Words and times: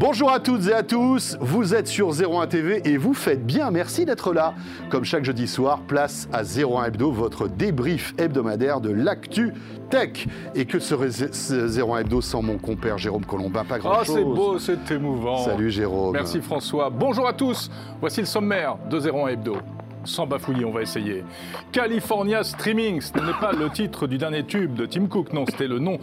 Bonjour 0.00 0.32
à 0.32 0.40
toutes 0.40 0.66
et 0.66 0.72
à 0.72 0.82
tous, 0.82 1.36
vous 1.42 1.74
êtes 1.74 1.86
sur 1.86 2.08
01 2.08 2.46
TV 2.46 2.80
et 2.88 2.96
vous 2.96 3.12
faites 3.12 3.44
bien, 3.44 3.70
merci 3.70 4.06
d'être 4.06 4.32
là. 4.32 4.54
Comme 4.88 5.04
chaque 5.04 5.24
jeudi 5.26 5.46
soir, 5.46 5.80
place 5.82 6.26
à 6.32 6.40
01 6.42 6.84
Hebdo, 6.86 7.12
votre 7.12 7.48
débrief 7.48 8.14
hebdomadaire 8.16 8.80
de 8.80 8.88
l'actu 8.90 9.52
tech. 9.90 10.26
Et 10.54 10.64
que 10.64 10.78
serait 10.78 11.10
ce 11.10 11.78
01 11.82 11.98
Hebdo 11.98 12.22
sans 12.22 12.40
mon 12.40 12.56
compère 12.56 12.96
Jérôme 12.96 13.26
Colombin? 13.26 13.62
Pas 13.62 13.74
Ah, 13.74 13.78
grand-chose. 13.78 14.14
c'est 14.14 14.24
beau, 14.24 14.58
c'est 14.58 14.90
émouvant. 14.90 15.44
Salut 15.44 15.70
Jérôme. 15.70 16.14
Merci 16.14 16.40
François. 16.40 16.88
Bonjour 16.88 17.28
à 17.28 17.34
tous. 17.34 17.70
Voici 18.00 18.20
le 18.20 18.26
sommaire 18.26 18.78
de 18.88 18.98
01 18.98 19.26
Hebdo. 19.28 19.56
Sans 20.04 20.26
bafouiller, 20.26 20.64
on 20.64 20.72
va 20.72 20.82
essayer. 20.82 21.24
California 21.72 22.42
Streaming, 22.42 23.00
ce 23.00 23.12
n'est 23.14 23.38
pas 23.40 23.52
le 23.52 23.68
titre 23.70 24.06
du 24.06 24.18
dernier 24.18 24.44
tube 24.44 24.74
de 24.74 24.86
Tim 24.86 25.06
Cook, 25.06 25.32
non, 25.32 25.44
c'était 25.46 25.68
le 25.68 25.78
nom 25.78 25.98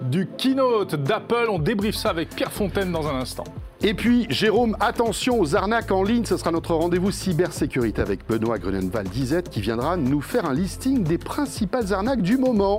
du 0.00 0.28
keynote 0.38 0.94
d'Apple. 0.94 1.48
On 1.50 1.58
débriefe 1.58 1.96
ça 1.96 2.10
avec 2.10 2.30
Pierre 2.30 2.52
Fontaine 2.52 2.90
dans 2.92 3.06
un 3.06 3.16
instant. 3.16 3.44
Et 3.84 3.94
puis, 3.94 4.26
Jérôme, 4.30 4.76
attention 4.78 5.40
aux 5.40 5.56
arnaques 5.56 5.90
en 5.90 6.04
ligne. 6.04 6.24
Ce 6.24 6.36
sera 6.36 6.52
notre 6.52 6.74
rendez-vous 6.74 7.10
cybersécurité 7.10 8.00
avec 8.00 8.26
Benoît 8.28 8.58
Grunenwald-Dizet 8.58 9.42
qui 9.50 9.60
viendra 9.60 9.96
nous 9.96 10.20
faire 10.20 10.46
un 10.46 10.54
listing 10.54 11.02
des 11.02 11.18
principales 11.18 11.92
arnaques 11.92 12.22
du 12.22 12.36
moment. 12.36 12.78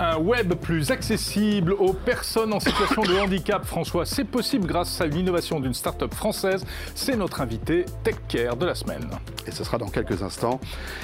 Un 0.00 0.18
web 0.18 0.54
plus 0.54 0.92
accessible 0.92 1.72
aux 1.72 1.92
personnes 1.92 2.52
en 2.52 2.60
situation 2.60 3.02
de 3.02 3.18
handicap, 3.18 3.64
François, 3.64 4.06
c'est 4.06 4.22
possible 4.22 4.64
grâce 4.64 5.00
à 5.00 5.06
l'innovation 5.06 5.58
d'une 5.58 5.74
start-up 5.74 6.14
française. 6.14 6.64
C'est 6.94 7.16
notre 7.16 7.40
invité 7.40 7.84
Tech 8.04 8.14
Care 8.28 8.56
de 8.56 8.64
la 8.64 8.76
semaine. 8.76 9.10
Et 9.48 9.50
ce 9.50 9.64
sera 9.64 9.76
dans 9.76 9.88
quelques 9.88 10.22
instants. 10.22 10.60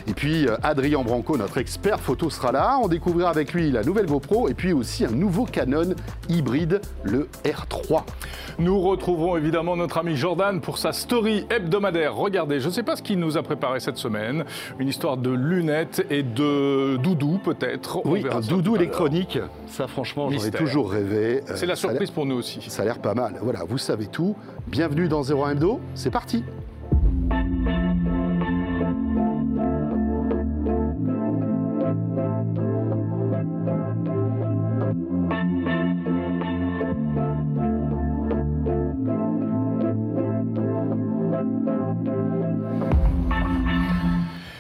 Et 0.07 0.13
puis, 0.13 0.47
euh, 0.47 0.57
Adrien 0.63 1.03
Branco, 1.03 1.37
notre 1.37 1.59
expert 1.59 1.99
photo, 1.99 2.31
sera 2.31 2.53
là. 2.53 2.79
On 2.81 2.87
découvrira 2.87 3.31
avec 3.31 3.53
lui 3.53 3.73
la 3.73 3.83
nouvelle 3.83 4.07
GoPro 4.07 4.49
et 4.49 4.55
puis 4.55 4.73
aussi 4.73 5.05
un 5.05 5.11
nouveau 5.11 5.45
Canon 5.45 5.95
hybride, 6.29 6.81
le 7.03 7.29
R3. 7.45 8.05
Nous 8.61 8.81
retrouverons 8.81 9.37
évidemment 9.37 9.75
notre 9.75 9.99
ami 9.99 10.15
Jordan 10.15 10.61
pour 10.61 10.79
sa 10.79 10.93
story 10.93 11.47
hebdomadaire. 11.51 12.15
Regardez, 12.15 12.61
je 12.61 12.69
ne 12.69 12.73
sais 12.73 12.85
pas 12.85 12.95
ce 12.95 13.03
qu'il 13.03 13.19
nous 13.19 13.37
a 13.37 13.43
préparé 13.43 13.81
cette 13.81 13.97
semaine. 13.97 14.45
Une 14.79 14.87
histoire 14.87 15.17
de 15.17 15.31
lunettes 15.31 16.07
et 16.11 16.23
de 16.23 16.97
doudou 16.99 17.41
peut-être. 17.43 18.01
Oui, 18.07 18.25
un 18.31 18.41
doudou. 18.41 18.84
Électronique. 18.85 19.39
Ça, 19.67 19.87
franchement, 19.87 20.31
j'en 20.31 20.45
ai 20.45 20.51
toujours 20.51 20.91
rêvé. 20.91 21.43
Euh, 21.49 21.53
C'est 21.57 21.67
la 21.67 21.77
surprise 21.77 22.11
pour 22.11 22.27
nous 22.27 22.37
aussi. 22.37 22.61
Ça 22.69 22.83
a 22.83 22.85
l'air 22.85 22.99
pas 22.99 23.15
mal. 23.15 23.39
Voilà, 23.43 23.61
vous 23.67 23.79
savez 23.79 24.07
tout. 24.07 24.37
Bienvenue 24.67 25.09
dans 25.09 25.23
01 25.23 25.53
Hebdo. 25.53 25.81
C'est 25.95 26.11
parti. 26.11 26.45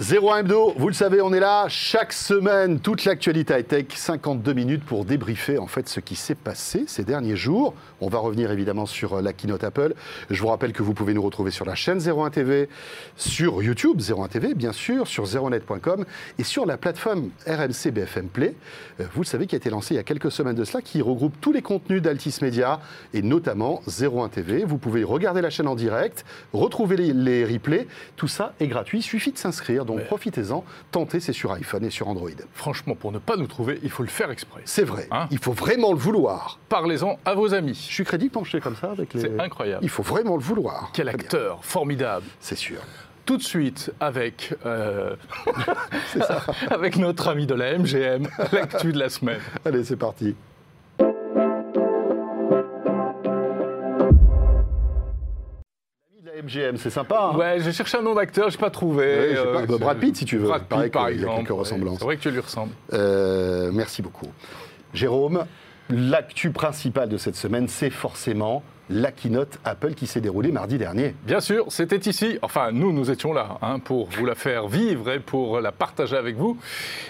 Zéro 0.07 0.37
Hebdo, 0.37 0.75
vous 0.77 0.89
le 0.89 0.93
savez, 0.93 1.23
on 1.23 1.33
est 1.33 1.41
là 1.41 1.65
chaque 1.71 2.13
semaine, 2.13 2.79
toute 2.79 3.07
l'actualité 3.07 3.55
high-tech, 3.55 3.87
52 3.95 4.53
minutes 4.53 4.85
pour 4.85 5.07
débriefer 5.07 5.57
en 5.57 5.67
fait 5.67 5.89
ce 5.89 5.99
qui 5.99 6.15
s'est 6.15 6.35
passé 6.35 6.85
ces 6.87 7.05
derniers 7.05 7.37
jours. 7.37 7.73
On 8.03 8.11
va 8.11 8.19
revenir 8.19 8.51
évidemment 8.51 8.85
sur 8.85 9.15
euh, 9.15 9.23
la 9.23 9.33
keynote 9.33 9.65
Apple. 9.65 9.95
Je 10.29 10.39
vous 10.43 10.49
rappelle 10.49 10.75
que 10.75 10.83
vous 10.83 10.93
pouvez 10.93 11.15
nous 11.15 11.23
retrouver 11.23 11.51
sur 11.51 11.65
la 11.65 11.75
chaîne 11.75 12.07
01 12.07 12.29
TV, 12.29 12.69
sur 13.17 13.63
YouTube 13.63 14.03
01 14.03 14.29
TV, 14.29 14.53
bien 14.53 14.73
sûr, 14.73 15.07
sur 15.07 15.25
01net.com 15.25 16.05
et 16.39 16.45
sur 16.45 16.67
la 16.67 16.77
plateforme 16.77 17.31
RMC 17.47 17.91
BFM 17.91 18.29
Play. 18.29 18.55
Euh, 19.01 19.05
Vous 19.15 19.23
le 19.23 19.27
savez, 19.27 19.47
qui 19.47 19.55
a 19.55 19.59
été 19.59 19.71
lancée 19.71 19.95
il 19.95 19.97
y 19.97 20.01
a 20.01 20.05
quelques 20.05 20.31
semaines 20.31 20.55
de 20.55 20.65
cela, 20.65 20.83
qui 20.83 21.01
regroupe 21.01 21.41
tous 21.41 21.53
les 21.53 21.63
contenus 21.63 22.03
d'Altis 22.03 22.41
Media 22.43 22.79
et 23.15 23.23
notamment 23.23 23.81
01 23.89 24.29
TV. 24.29 24.67
Vous 24.67 24.77
pouvez 24.77 25.03
regarder 25.03 25.41
la 25.41 25.49
chaîne 25.49 25.67
en 25.67 25.75
direct, 25.75 26.27
retrouver 26.53 26.99
les, 26.99 27.15
les 27.15 27.47
replays. 27.47 27.87
Tout 28.17 28.29
ça 28.29 28.53
est 28.61 28.67
gratuit. 28.67 28.99
Il 28.99 29.03
suffit 29.03 29.33
de 29.33 29.39
s'inscrire. 29.39 29.87
Donc 29.97 30.07
profitez-en. 30.07 30.65
Tentez, 30.91 31.21
c'est 31.21 31.33
sur 31.33 31.53
iPhone 31.53 31.85
et 31.85 31.91
sur 31.91 32.09
Android. 32.09 32.31
Franchement, 32.53 32.95
pour 32.95 33.13
ne 33.13 33.19
pas 33.19 33.37
nous 33.37 33.47
trouver, 33.47 33.79
il 33.83 33.91
faut 33.91 34.03
le 34.03 34.09
faire 34.09 34.31
exprès. 34.31 34.63
C'est 34.65 34.85
vrai. 34.85 35.09
Hein 35.11 35.27
il 35.31 35.39
faut 35.39 35.53
vraiment 35.53 35.93
le 35.93 35.99
vouloir. 35.99 36.59
Parlez-en 36.69 37.19
à 37.25 37.35
vos 37.35 37.55
amis. 37.55 37.87
Je 37.89 37.95
suis 37.95 38.05
crédible 38.05 38.33
penché 38.33 38.61
comme 38.61 38.77
ça 38.77 38.91
avec 38.91 39.15
les. 39.15 39.21
C'est 39.21 39.41
incroyable. 39.41 39.85
Il 39.85 39.89
faut 39.91 40.03
vraiment 40.03 40.37
le 40.37 40.43
vouloir. 40.43 40.91
Quel 40.93 41.07
Très 41.07 41.17
bien. 41.17 41.25
acteur 41.25 41.65
formidable. 41.65 42.27
C'est 42.41 42.57
sûr. 42.57 42.79
Tout 43.27 43.39
de 43.39 43.43
suite 43.43 43.91
avec, 44.01 44.55
euh, 44.67 45.17
avec 46.71 46.97
notre 46.97 47.29
ami 47.29 47.47
de 47.47 47.55
la 47.55 47.79
MGM, 47.79 48.29
l'actu 48.53 48.93
de 48.93 48.99
la 48.99 49.09
semaine. 49.09 49.41
Allez, 49.65 49.85
c'est 49.85 49.97
parti. 49.97 50.35
MGM, 56.45 56.77
c'est 56.77 56.91
sympa. 56.91 57.31
hein 57.33 57.37
Ouais, 57.37 57.57
j'ai 57.61 57.73
cherché 57.73 57.99
un 57.99 58.03
nom 58.03 58.15
d'acteur, 58.15 58.51
j'ai 58.51 58.59
pas 58.59 58.71
trouvé. 58.71 59.05
Ouais, 59.05 59.35
Euh, 59.37 59.53
pas, 59.61 59.67
bah, 59.67 59.77
Brad 59.79 59.99
Pitt, 59.99 60.17
si 60.17 60.25
tu 60.25 60.37
veux. 60.39 60.49
Brad 60.49 60.63
Il 60.71 60.77
Pitt, 60.83 60.93
par 60.93 61.07
qu'il 61.09 61.17
y 61.17 61.19
a 61.19 61.23
exemple. 61.23 61.37
quelques 61.39 61.59
ressemblances. 61.59 61.99
C'est 61.99 62.05
vrai 62.05 62.17
que 62.17 62.23
tu 62.23 62.31
lui 62.31 62.41
ressembles. 62.41 62.73
Euh, 62.93 63.71
merci 63.73 64.03
beaucoup. 64.03 64.27
Jérôme, 64.93 65.45
l'actu 65.91 66.51
principale 66.51 67.09
de 67.09 67.17
cette 67.17 67.37
semaine, 67.37 67.69
c'est 67.69 67.91
forcément 67.91 68.63
la 68.91 69.13
keynote 69.13 69.59
Apple 69.65 69.95
qui 69.95 70.07
s'est 70.07 70.21
déroulée 70.21 70.53
mardi 70.53 70.79
dernier. 70.79 71.15
Bien 71.27 71.41
sûr, 71.41 71.67
c'était 71.69 72.09
ici, 72.09 72.39
enfin 72.43 72.71
nous, 72.73 72.93
nous 72.93 73.11
étions 73.11 73.33
là 73.33 73.59
hein, 73.63 73.79
pour 73.79 74.09
vous 74.11 74.27
la 74.27 74.35
faire 74.35 74.69
vivre 74.69 75.11
et 75.11 75.21
pour 75.21 75.61
la 75.61 75.73
partager 75.73 76.17
avec 76.17 76.37
vous. 76.37 76.57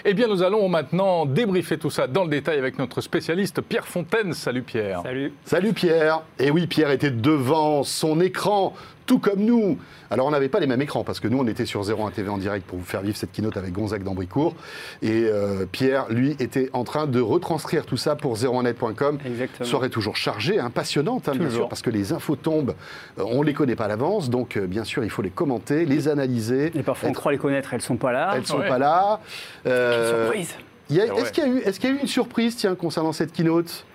Eh 0.05 0.13
bien, 0.13 0.27
nous 0.27 0.41
allons 0.43 0.69
maintenant 0.69 1.25
débriefer 1.25 1.77
tout 1.77 1.89
ça 1.89 2.07
dans 2.07 2.23
le 2.23 2.29
détail 2.29 2.57
avec 2.57 2.79
notre 2.79 3.01
spécialiste 3.01 3.61
Pierre 3.61 3.87
Fontaine. 3.87 4.33
Salut 4.33 4.61
Pierre. 4.63 5.01
Salut. 5.03 5.33
Salut 5.43 5.73
Pierre 5.73 6.21
Et 6.39 6.51
oui, 6.51 6.67
Pierre 6.67 6.91
était 6.91 7.11
devant 7.11 7.83
son 7.83 8.21
écran, 8.21 8.73
tout 9.05 9.19
comme 9.19 9.41
nous. 9.41 9.77
Alors 10.09 10.27
on 10.27 10.31
n'avait 10.31 10.49
pas 10.49 10.59
les 10.59 10.67
mêmes 10.67 10.81
écrans, 10.81 11.03
parce 11.03 11.19
que 11.19 11.27
nous 11.27 11.37
on 11.39 11.47
était 11.47 11.65
sur 11.65 11.81
01 11.81 12.11
TV 12.11 12.29
en 12.29 12.37
direct 12.37 12.65
pour 12.65 12.77
vous 12.77 12.85
faire 12.85 13.01
vivre 13.01 13.17
cette 13.17 13.31
keynote 13.31 13.57
avec 13.57 13.71
Gonzague 13.73 14.03
d'Ambricourt. 14.03 14.55
Et 15.01 15.25
euh, 15.25 15.65
Pierre, 15.71 16.05
lui, 16.09 16.35
était 16.39 16.69
en 16.73 16.83
train 16.83 17.07
de 17.07 17.19
retranscrire 17.19 17.85
tout 17.85 17.97
ça 17.97 18.15
pour 18.15 18.35
01net.com. 18.35 19.17
Exactement. 19.25 19.67
Soirée 19.67 19.89
toujours 19.89 20.15
chargée, 20.15 20.59
hein, 20.59 20.69
passionnante, 20.69 21.27
hein, 21.27 21.33
bien 21.33 21.45
Toujours. 21.45 21.63
sûr, 21.63 21.64
parce 21.69 21.81
que 21.81 21.89
les 21.89 22.13
infos 22.13 22.35
tombent, 22.35 22.75
euh, 23.19 23.23
on 23.27 23.41
ne 23.41 23.45
les 23.45 23.53
connaît 23.53 23.75
pas 23.75 23.85
à 23.85 23.87
l'avance, 23.87 24.29
donc 24.29 24.57
euh, 24.57 24.67
bien 24.67 24.83
sûr 24.83 25.03
il 25.03 25.09
faut 25.09 25.21
les 25.21 25.29
commenter, 25.29 25.85
les 25.85 26.07
analyser. 26.07 26.71
Et 26.75 26.83
parfois 26.83 27.09
on 27.09 27.11
être- 27.11 27.17
croit 27.19 27.31
les 27.31 27.37
connaître, 27.37 27.73
elles 27.73 27.81
sont 27.81 27.97
pas 27.97 28.11
là. 28.11 28.33
elles 28.35 28.45
sont 28.45 28.59
Ouais. 28.59 28.67
pas 28.67 28.77
là. 28.79 29.19
Euh, 29.67 30.23
Surprise. 30.25 30.55
Ah 30.57 30.93
ouais. 30.93 31.21
Est-ce 31.21 31.31
qu'il 31.31 31.43
y, 31.43 31.47
a 31.47 31.49
eu- 31.49 31.57
est-ce 31.59 31.79
qu'il 31.79 31.89
y 31.89 31.93
a 31.93 31.95
eu 31.95 31.99
une 31.99 32.07
surprise, 32.07 32.55
tiens, 32.55 32.75
concernant 32.75 33.11
cette 33.11 33.31
keynote? 33.33 33.85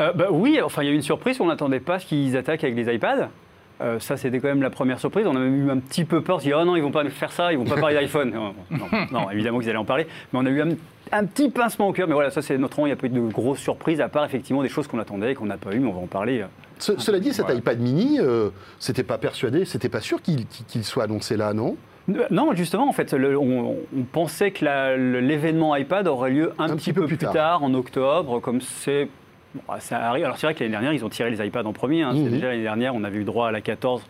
Euh, 0.00 0.12
bah 0.12 0.26
oui, 0.30 0.60
enfin 0.64 0.82
il 0.82 0.86
y 0.86 0.88
a 0.88 0.92
eu 0.92 0.96
une 0.96 1.02
surprise, 1.02 1.40
on 1.40 1.46
n'attendait 1.46 1.80
pas 1.80 1.98
ce 1.98 2.06
qu'ils 2.06 2.36
attaquent 2.36 2.64
avec 2.64 2.74
les 2.76 2.92
iPads. 2.94 3.28
Euh, 3.82 3.98
ça, 3.98 4.18
c'était 4.18 4.40
quand 4.40 4.48
même 4.48 4.60
la 4.62 4.68
première 4.68 4.98
surprise. 5.00 5.26
On 5.26 5.34
a 5.36 5.38
même 5.38 5.66
eu 5.66 5.70
un 5.70 5.78
petit 5.78 6.04
peu 6.04 6.20
peur. 6.20 6.36
On 6.36 6.38
s'est 6.38 6.48
dit, 6.48 6.52
oh 6.54 6.64
non, 6.66 6.76
ils 6.76 6.82
vont 6.82 6.90
pas 6.90 7.02
nous 7.02 7.08
faire 7.08 7.32
ça, 7.32 7.50
ils 7.50 7.56
vont 7.58 7.64
pas 7.64 7.76
parler 7.76 7.94
d'iPhone. 7.94 8.30
non, 8.30 8.54
non, 8.70 8.86
non, 9.10 9.30
évidemment 9.30 9.58
qu'ils 9.58 9.70
allaient 9.70 9.78
en 9.78 9.86
parler. 9.86 10.06
Mais 10.32 10.38
on 10.38 10.44
a 10.44 10.50
eu 10.50 10.60
un, 10.60 10.68
un 11.12 11.24
petit 11.24 11.48
pincement 11.48 11.88
au 11.88 11.92
cœur. 11.94 12.06
Mais 12.06 12.12
voilà, 12.12 12.28
ça, 12.30 12.42
c'est 12.42 12.58
notre 12.58 12.76
rang. 12.76 12.84
Il 12.84 12.90
n'y 12.90 12.92
a 12.92 12.96
pas 12.96 13.06
eu 13.06 13.10
de 13.10 13.20
grosses 13.20 13.58
surprises, 13.60 14.02
à 14.02 14.10
part 14.10 14.26
effectivement 14.26 14.62
des 14.62 14.68
choses 14.68 14.86
qu'on 14.86 14.98
attendait 14.98 15.32
et 15.32 15.34
qu'on 15.34 15.46
n'a 15.46 15.56
pas 15.56 15.72
eu, 15.72 15.78
mais 15.78 15.88
on 15.88 15.94
va 15.94 16.00
en 16.00 16.06
parler. 16.06 16.44
Ce- 16.80 16.98
Cela 16.98 17.20
dit, 17.20 17.32
cet 17.32 17.48
iPad 17.50 17.78
mini, 17.78 18.18
euh, 18.20 18.50
c'était 18.78 19.02
pas 19.04 19.18
persuadé, 19.18 19.64
c'était 19.64 19.88
pas 19.88 20.00
sûr 20.00 20.20
qu'il 20.22 20.84
soit 20.84 21.04
annoncé 21.04 21.36
là, 21.36 21.52
non? 21.54 21.76
Non, 22.30 22.52
justement, 22.54 22.88
en 22.88 22.92
fait, 22.92 23.12
le- 23.12 23.38
on, 23.38 23.76
on 23.96 24.02
pensait 24.10 24.50
que 24.50 24.64
l'événement 25.20 25.76
iPad 25.76 26.08
aurait 26.08 26.30
lieu 26.30 26.52
un, 26.58 26.74
petit, 26.74 26.92
peu, 26.92 27.06
plus 27.06 27.18
tard. 27.18 27.62
en 27.62 27.72
octobre, 27.74 28.40
comme 28.40 28.60
c'est. 28.60 29.08
bon, 29.54 29.62
ça 29.78 29.98
arrive. 29.98 30.24
Alors, 30.24 30.36
c'est 30.38 30.46
vrai 30.46 30.54
que 30.54 30.60
l'année 30.60 30.72
dernière, 30.72 30.92
ils 30.92 31.04
ont 31.04 31.08
tiré 31.08 31.30
les 31.30 31.44
iPads 31.46 31.64
en 31.66 31.72
premier. 31.72 32.02
hein. 32.02 32.12
C'est 32.14 32.22
Mhm. 32.22 32.30
Déjà 32.30 32.48
l'année 32.48 32.62
dernière, 32.62 32.94
on 32.96 33.04
avait 33.04 33.18
eu 33.18 33.24
droit 33.24 33.48
à 33.48 33.52
la 33.52 33.60
14 33.60 34.02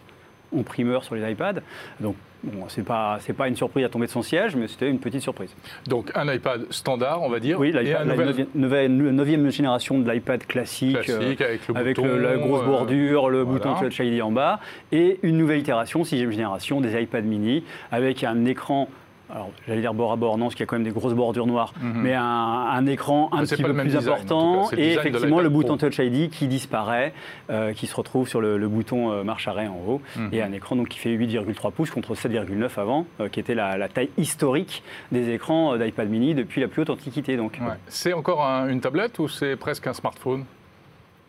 en 0.56 0.62
primeur 0.62 1.04
sur 1.04 1.14
les 1.14 1.30
iPads. 1.30 1.60
Donc, 2.00 2.16
bon, 2.44 2.64
c'est 2.68 2.84
pas, 2.84 3.18
c'est 3.20 3.32
pas 3.32 3.48
une 3.48 3.56
surprise 3.56 3.84
à 3.84 3.88
tomber 3.88 4.06
de 4.06 4.10
son 4.10 4.22
siège, 4.22 4.56
mais 4.56 4.68
c'était 4.68 4.88
une 4.88 4.98
petite 4.98 5.22
surprise. 5.22 5.54
Donc 5.86 6.10
un 6.14 6.32
iPad 6.32 6.66
standard, 6.70 7.22
on 7.22 7.28
va 7.28 7.40
dire. 7.40 7.58
Oui, 7.60 7.68
et 7.70 7.76
un 7.76 8.04
l'iPad- 8.04 8.08
la 8.54 8.88
neuvième- 8.88 9.50
génération 9.50 9.98
de 9.98 10.10
l'iPad 10.10 10.46
classique. 10.46 10.96
euh, 10.96 11.02
classique 11.18 11.40
avec 11.40 11.68
le 11.68 11.76
avec 11.76 11.96
bouton, 11.96 12.08
le- 12.08 12.22
la 12.22 12.36
grosse 12.36 12.62
euh, 12.62 12.66
bordure, 12.66 13.28
le 13.30 13.42
voilà. 13.42 13.58
bouton 13.70 13.74
Touch 13.88 13.98
ID 14.00 14.20
en 14.22 14.30
bas, 14.32 14.60
et 14.92 15.18
une 15.22 15.36
nouvelle 15.36 15.58
itération, 15.60 16.04
sixième 16.04 16.30
génération, 16.30 16.80
des 16.80 17.00
iPad 17.00 17.24
mini, 17.24 17.64
avec 17.90 18.24
un 18.24 18.44
écran, 18.44 18.88
alors 19.32 19.50
j'allais 19.66 19.80
dire 19.80 19.94
bord 19.94 20.12
à 20.12 20.16
bord, 20.16 20.38
non, 20.38 20.46
parce 20.46 20.54
qu'il 20.54 20.62
y 20.62 20.64
a 20.64 20.66
quand 20.66 20.76
même 20.76 20.84
des 20.84 20.90
grosses 20.90 21.14
bordures 21.14 21.46
noires, 21.46 21.72
Mhm. 21.80 21.92
mais 22.02 22.14
un, 22.14 22.22
un 22.24 22.86
écran 22.86 23.28
un 23.32 23.44
petit 23.44 23.62
peu 23.62 23.72
plus 23.74 23.84
design, 23.84 24.08
important, 24.14 24.68
cas. 24.68 24.76
Et 24.76 24.92
effectivement 24.94 25.40
le 25.40 25.48
bouton. 25.48 25.76
Touch 25.76 25.98
ID 25.98 26.30
qui 26.30 26.46
disparaît, 26.48 27.12
euh, 27.50 27.72
qui 27.72 27.86
se 27.86 27.94
retrouve 27.94 28.28
sur 28.28 28.40
le, 28.40 28.58
le 28.58 28.68
bouton 28.68 29.10
euh, 29.12 29.22
marche 29.24 29.48
arrêt 29.48 29.66
en 29.68 29.76
haut, 29.86 30.00
Mhm. 30.16 30.28
et 30.32 30.42
un 30.42 30.52
écran 30.52 30.76
donc, 30.76 30.88
qui 30.88 30.98
fait 30.98 31.10
8,3 31.10 31.70
pouces 31.70 31.90
contre 31.90 32.14
7,9 32.14 32.78
avant, 32.78 33.06
euh, 33.20 33.28
qui 33.28 33.40
était 33.40 33.54
la, 33.54 33.76
la 33.78 33.88
taille 33.88 34.10
historique 34.18 34.82
des 35.12 35.30
écrans 35.30 35.76
d'iPad 35.76 36.08
mini 36.08 36.34
depuis 36.34 36.60
la 36.60 36.68
plus 36.68 36.82
haute 36.82 36.90
antiquité. 36.90 37.36
Donc. 37.36 37.58
Ouais. 37.60 37.74
C'est 37.88 38.12
encore 38.12 38.44
un- 38.44 38.68
une 38.68 38.80
tablette 38.80 39.18
ou 39.18 39.28
c'est 39.28 39.56
presque 39.56 39.86
un 39.86 39.92
smartphone? 39.94 40.44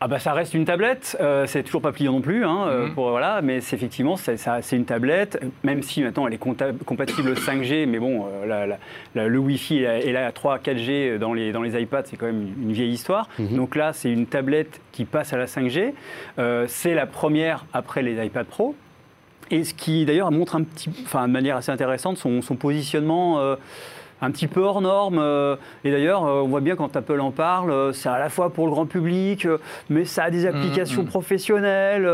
Ah 0.03 0.07
bah 0.07 0.18
ça 0.18 0.33
reste 0.33 0.56
une 0.56 0.65
tablette, 0.65 1.15
euh, 1.21 1.45
c'est 1.45 1.62
toujours 1.62 1.83
pas 1.83 1.92
pliant 1.92 2.13
non 2.13 2.21
plus, 2.21 2.44
hein, 2.44 2.65
euh, 2.68 2.88
Mhm. 2.88 2.94
pour, 2.95 3.12
voilà, 3.12 3.39
mais 3.44 3.62
c'est 3.62 3.75
effectivement 3.75 4.15
c'est 4.18 4.36
une 4.75 4.86
tablette, 4.86 5.39
même 5.63 5.83
si 5.83 6.01
maintenant 6.01 6.25
elle 6.25 6.33
est 6.33 6.39
compatible 6.39 7.38
5G, 7.38 7.86
mais 7.86 8.00
bon, 8.00 8.25
euh, 8.25 8.48
la- 8.48 8.65
la- 8.65 8.77
la- 9.13 9.27
le 9.27 9.38
Wi-Fi 9.38 9.83
est 9.83 10.12
là- 10.12 10.25
à 10.25 10.31
3, 10.31 10.57
4G 10.57 11.19
dans 11.19 11.33
les, 11.36 11.51
dans 11.51 11.62
les 11.62 11.80
iPads, 11.80 12.01
c'est 12.06 12.18
quand 12.18 12.25
même 12.25 12.42
une, 12.57 12.63
une 12.69 12.71
vieille 12.71 12.92
histoire. 12.94 13.30
Donc 13.38 13.75
là, 13.75 13.94
c'est 13.94 14.12
une 14.12 14.25
tablette 14.25 14.81
qui 14.92 15.06
passe 15.06 15.33
à 15.33 15.38
la 15.38 15.45
5G, 15.45 15.94
Euh, 16.39 16.65
c'est 16.68 16.95
la 16.95 17.06
première 17.06 17.65
après 17.71 18.01
les 18.01 18.25
iPad 18.25 18.47
Pro, 18.47 18.74
et 19.51 19.63
ce 19.63 19.75
qui 19.75 20.06
d'ailleurs 20.06 20.31
montre 20.31 20.56
un 20.56 20.63
petit, 20.63 20.89
enfin, 21.06 21.27
de 21.27 21.31
manière 21.33 21.57
assez 21.57 21.71
intéressante 21.71 22.18
son, 22.18 22.42
son 22.42 22.56
positionnement 22.56 23.39
euh, 23.39 23.56
un 24.21 24.31
petit 24.31 24.47
peu 24.47 24.62
hors 24.62 24.81
norme. 24.81 25.18
euh, 25.19 25.56
et 25.83 25.91
d'ailleurs, 25.91 26.25
euh, 26.25 26.41
on 26.41 26.47
voit 26.47 26.62
bien 26.62 26.75
quand 26.75 26.95
Apple 26.95 27.19
en 27.19 27.31
parle, 27.31 27.71
euh, 27.71 27.91
c'est 27.94 28.09
à 28.09 28.19
la 28.19 28.29
fois 28.29 28.51
pour 28.51 28.65
le 28.68 28.71
grand 28.71 28.85
public, 28.85 29.47
mais 29.89 30.06
ça 30.06 30.23
a 30.25 30.29
des 30.31 30.45
applications 30.45 31.01
mhm. 31.01 31.07
professionnelles. 31.07 32.09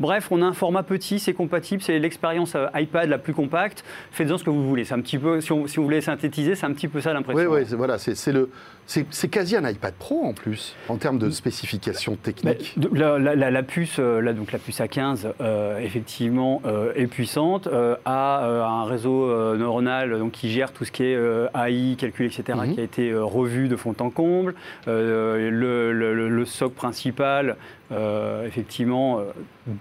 bref, 0.00 0.28
on 0.30 0.42
a 0.42 0.46
un 0.46 0.52
format 0.52 0.82
petit, 0.82 1.18
c'est 1.18 1.32
compatible, 1.34 1.82
c'est 1.82 1.98
l'expérience 1.98 2.56
iPad 2.74 3.08
la 3.08 3.18
plus 3.18 3.34
compacte. 3.34 3.84
Faites-en 4.10 4.38
ce 4.38 4.44
que 4.44 4.50
vous 4.50 4.66
voulez. 4.68 4.84
C'est 4.84 4.94
un 4.94 5.00
petit 5.00 5.18
peu, 5.18 5.40
si 5.40 5.52
on, 5.52 5.66
si 5.66 5.78
on 5.78 5.82
voulait 5.84 6.00
synthétiser, 6.00 6.54
c'est 6.54 6.66
un 6.66 6.72
petit 6.72 6.88
peu 6.88 7.00
ça 7.00 7.10
Oui, 7.10 7.14
l'impression. 7.16 7.50
oui, 7.52 7.60
c'est- 7.66 7.76
voilà, 7.76 7.98
c'est 7.98 8.14
c'est 8.14 8.32
le, 8.32 8.50
c'est 8.86 9.06
c'est 9.10 9.28
quasi 9.28 9.56
un 9.56 9.68
iPad 9.68 9.94
Pro 9.98 10.22
en 10.24 10.32
plus 10.32 10.74
en 10.88 10.96
termes 10.96 11.18
de 11.18 11.30
spécifications 11.30 12.16
techniques. 12.16 12.78
de- 12.78 12.90
la, 12.92 13.18
la- 13.18 13.34
la- 13.36 13.50
la 13.50 13.62
puce, 13.62 13.98
là, 13.98 14.32
donc 14.32 14.52
la 14.52 14.58
puce 14.58 14.80
A15, 14.80 15.32
euh, 15.40 15.78
effectivement, 15.78 16.62
euh, 16.66 16.92
est 16.96 17.06
puissante, 17.06 17.66
euh, 17.66 17.96
a 18.04 18.44
euh, 18.44 18.64
un 18.64 18.84
réseau 18.84 19.56
neuronal 19.56 20.18
donc, 20.18 20.32
qui 20.32 20.50
gère 20.50 20.72
tout 20.72 20.84
ce 20.84 20.92
qui 20.92 21.04
est 21.04 21.14
euh, 21.16 21.41
AI, 21.54 21.96
calcul, 21.98 22.26
etc., 22.26 22.58
Mhm. 22.62 22.74
qui 22.74 22.80
a 22.80 22.84
été 22.84 23.10
euh, 23.10 23.24
revu 23.24 23.68
de 23.68 23.76
fond 23.76 23.94
en 24.00 24.10
comble. 24.10 24.54
Euh, 24.88 25.50
le, 25.50 25.92
le- 25.92 26.14
le- 26.14 26.28
le 26.28 26.44
socle 26.44 26.74
principal, 26.74 27.56
euh, 27.92 28.46
effectivement, 28.46 29.18
euh, 29.20 29.24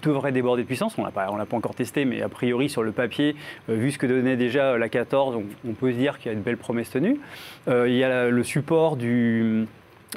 devrait 0.04 0.32
déborder 0.32 0.64
de 0.64 0.68
puissance. 0.68 0.96
On 0.98 1.02
ne 1.02 1.08
l'a 1.08 1.12
pas, 1.12 1.28
encore 1.52 1.76
testé, 1.76 2.06
mais 2.06 2.22
a 2.22 2.30
priori, 2.30 2.70
sur 2.70 2.84
le 2.84 2.92
papier, 2.92 3.36
euh, 3.70 3.76
vu 3.76 3.92
ce 3.92 3.98
que 3.98 4.06
donnait 4.08 4.38
déjà 4.38 4.78
la 4.78 4.90
14, 4.90 5.36
on, 5.36 5.44
on 5.70 5.74
peut 5.74 5.92
se 5.92 5.98
dire 5.98 6.18
qu'il 6.20 6.32
y 6.32 6.36
a 6.36 6.38
de 6.38 6.44
belles 6.44 6.58
promesses 6.58 6.90
tenues. 6.92 7.20
Euh, 7.68 7.88
il 7.88 7.96
y 7.96 8.04
a 8.04 8.10
la- 8.10 8.30
le 8.30 8.44
support 8.44 8.96
du 8.98 9.66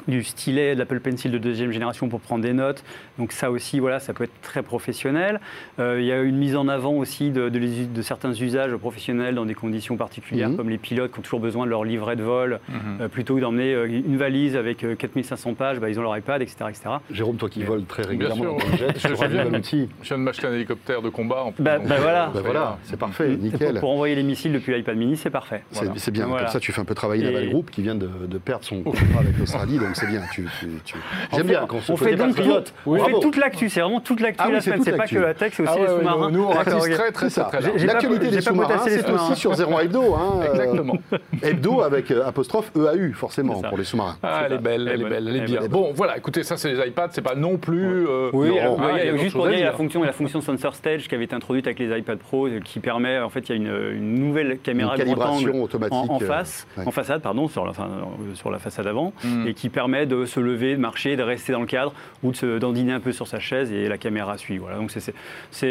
du 0.07 0.23
stylet 0.23 0.73
de 0.75 0.79
l'Apple 0.79 0.99
Pencil 0.99 1.31
de 1.31 1.37
deuxième 1.37 1.71
génération 1.71 2.09
pour 2.09 2.19
prendre 2.19 2.43
des 2.43 2.53
notes. 2.53 2.83
Donc 3.17 3.31
ça 3.31 3.49
aussi, 3.49 3.79
voilà, 3.79 3.99
ça 3.99 4.13
peut 4.13 4.25
être 4.25 4.41
très 4.41 4.61
professionnel. 4.61 5.39
Euh, 5.79 5.97
il 6.01 6.05
y 6.05 6.11
a 6.11 6.21
une 6.21 6.35
mise 6.37 6.55
en 6.55 6.67
avant 6.67 6.91
aussi 6.93 7.31
de, 7.31 7.49
de 7.49 7.57
les- 7.59 7.85
de 7.85 8.01
certains 8.01 8.33
usages 8.33 8.75
professionnels 8.75 9.35
dans 9.35 9.45
des 9.45 9.53
conditions 9.55 9.95
particulières, 9.97 10.49
Mhm. 10.49 10.57
comme 10.57 10.69
les 10.69 10.77
pilotes 10.77 11.11
qui 11.13 11.19
ont 11.19 11.21
toujours 11.21 11.39
besoin 11.39 11.65
de 11.65 11.69
leur 11.71 11.83
livret 11.85 12.15
de 12.15 12.23
vol. 12.23 12.59
Mhm. 12.69 12.75
Euh, 13.01 13.07
plutôt 13.07 13.35
que 13.35 13.41
d'emmener 13.41 13.73
euh, 13.73 13.85
une 13.87 14.17
valise 14.17 14.55
avec 14.57 14.83
euh, 14.83 14.95
4500 14.95 15.53
pages, 15.53 15.79
bah, 15.79 15.89
ils 15.89 15.97
ont 15.99 16.03
leur 16.03 16.17
iPad, 16.17 16.41
etc. 16.41 16.57
etc. 16.69 16.89
Jérôme, 17.11 17.37
toi 17.37 17.49
qui 17.49 17.59
Mais- 17.59 17.65
voles 17.65 17.85
très 17.85 18.03
Bien 18.03 18.09
régulièrement 18.11 18.43
sûr, 18.43 18.51
dans 18.53 18.71
ton 18.71 18.77
jet, 18.77 18.87
je- 18.99 19.07
je 19.07 19.13
viens- 19.27 19.45
un 19.47 19.53
outil. 19.53 19.89
Je 20.01 20.07
viens 20.09 20.17
de 20.17 20.23
m'acheter 20.23 20.47
un 20.47 20.53
hélicoptère 20.53 21.01
de 21.01 21.09
combat 21.09 21.43
en 21.43 21.51
plus. 21.51 21.63
Bah- 21.63 21.79
bah 21.79 21.95
voilà. 22.01 22.31
Bah 22.33 22.41
voilà, 22.43 22.77
c'est 22.83 22.97
parfait, 22.99 23.29
pour, 23.35 23.43
nickel. 23.43 23.79
pour 23.79 23.91
envoyer 23.91 24.15
les 24.15 24.23
missiles 24.23 24.51
depuis 24.53 24.73
l'iPad 24.75 24.97
mini, 24.97 25.15
c'est 25.17 25.29
parfait. 25.29 25.63
C'est 25.71 25.85
Voilà. 25.85 25.93
c'est 25.99 26.11
bien, 26.11 26.27
Voilà. 26.27 26.43
comme 26.43 26.51
ça 26.53 26.59
tu 26.59 26.71
fais 26.71 26.81
un 26.81 26.85
peu 26.85 26.95
travailler 26.95 27.23
Et- 27.23 27.31
Naval 27.31 27.49
Group 27.49 27.71
qui 27.71 27.81
vient 27.81 27.95
de, 27.95 28.09
de 28.27 28.37
perdre 28.37 28.65
son 28.65 28.81
contrat 28.83 29.19
avec 29.19 29.37
l'Australie, 29.37 29.79
donc 29.85 29.95
c'est 29.95 30.07
bien. 30.07 30.21
Tu, 30.33 30.47
tu- 30.59 30.67
tu- 30.83 30.95
On 31.31 31.37
J'aime 31.37 31.45
fait- 31.47 31.53
bien 31.53 31.65
quand 31.67 31.77
on 31.89 31.97
fait 31.97 32.15
donc 32.15 32.35
pilote. 32.35 32.73
on 32.85 32.97
fait 32.97 33.19
toute 33.21 33.37
l'actu, 33.37 33.69
c'est 33.69 33.81
vraiment 33.81 33.99
toute 34.01 34.19
l'actu 34.19 34.37
Ah 34.39 34.45
de 34.45 34.49
oui, 34.49 34.55
la 34.55 34.61
semaine. 34.61 34.81
C'est 34.83 34.97
pas 34.97 35.07
que 35.07 35.17
la 35.19 35.33
tech, 35.33 35.53
c'est 35.55 35.63
aussi 35.63 35.71
Ah 35.75 35.79
ouais, 35.79 35.87
les 35.87 35.97
sous-marins. 35.97 36.31
nous, 36.31 36.43
on 36.43 36.49
ratisse 36.49 36.89
très, 36.89 37.11
très, 37.11 37.29
ça. 37.29 37.49
L'actualité 37.85 38.27
des 38.29 38.41
sous-marins, 38.41 38.79
c'est 38.83 39.09
aussi 39.09 39.35
sur 39.35 39.53
Zéro 39.53 39.79
Hebdo. 39.79 40.13
Hein, 40.15 40.39
euh, 40.41 40.51
Exactement. 40.51 40.97
Hebdo 41.43 41.81
avec 41.81 42.11
euh, 42.11 42.25
apostrophe 42.25 42.71
EAU, 42.75 43.13
forcément, 43.13 43.61
pour 43.61 43.77
les 43.77 43.83
sous-marins. 43.83 44.17
Ah, 44.23 44.43
elle 44.45 44.53
est 44.53 44.57
belle, 44.57 44.87
elle 44.91 45.01
est 45.01 45.09
belle, 45.09 45.27
elle 45.27 45.35
est 45.37 45.41
bien. 45.45 45.61
Bon, 45.69 45.91
voilà, 45.95 46.17
écoutez, 46.17 46.43
ça 46.43 46.57
c'est 46.57 46.73
les 46.73 46.87
iPads, 46.87 47.09
c'est 47.11 47.21
pas 47.21 47.35
non 47.35 47.57
plus. 47.57 48.07
euh, 48.07 48.29
Oui, 48.33 48.49
ah, 48.59 49.17
juste 49.17 49.35
pour 49.35 49.47
dire, 49.47 49.53
il 49.57 49.59
y 49.59 49.63
a 49.63 49.67
la 49.67 49.71
fonction, 49.73 50.03
la 50.03 50.11
fonction 50.13 50.41
Sensor 50.41 50.75
Stage 50.75 51.07
qui 51.07 51.15
avait 51.15 51.25
été 51.25 51.35
introduite 51.35 51.65
avec 51.67 51.79
les 51.79 51.97
iPad 51.97 52.17
Pro, 52.17 52.47
qui 52.63 52.79
permet, 52.79 53.19
en 53.19 53.29
fait, 53.29 53.49
il 53.49 53.51
y 53.51 53.53
a 53.53 53.55
une, 53.55 54.15
nouvelle 54.15 54.59
caméra 54.59 54.91
angle 54.93 54.99
calibration 55.03 55.63
automatique. 55.63 56.09
en, 56.09 56.19
face, 56.19 56.67
en 56.85 56.91
façade, 56.91 57.21
pardon, 57.21 57.47
sur 57.47 57.63
la, 57.65 57.71
enfin, 57.71 57.87
sur 58.33 58.49
la 58.51 58.59
façade 58.59 58.87
avant, 58.87 59.13
et 59.45 59.53
qui 59.53 59.69
permet 59.75 60.07
de 60.07 60.25
se 60.25 60.39
lever, 60.39 60.75
de 60.75 60.79
marcher, 60.81 61.15
de 61.15 61.21
rester 61.21 61.51
dans 61.53 61.59
le 61.59 61.67
cadre 61.67 61.93
ou 62.23 62.31
de 62.31 62.35
se 62.35 62.57
dandiner 62.57 62.93
un 62.93 62.99
peu 62.99 63.11
sur 63.11 63.27
sa 63.27 63.39
chaise 63.39 63.71
et 63.71 63.87
la 63.87 63.99
caméra 63.99 64.37
suit. 64.39 64.57
Voilà, 64.57 64.77
donc 64.77 64.89
c'est 64.91 65.13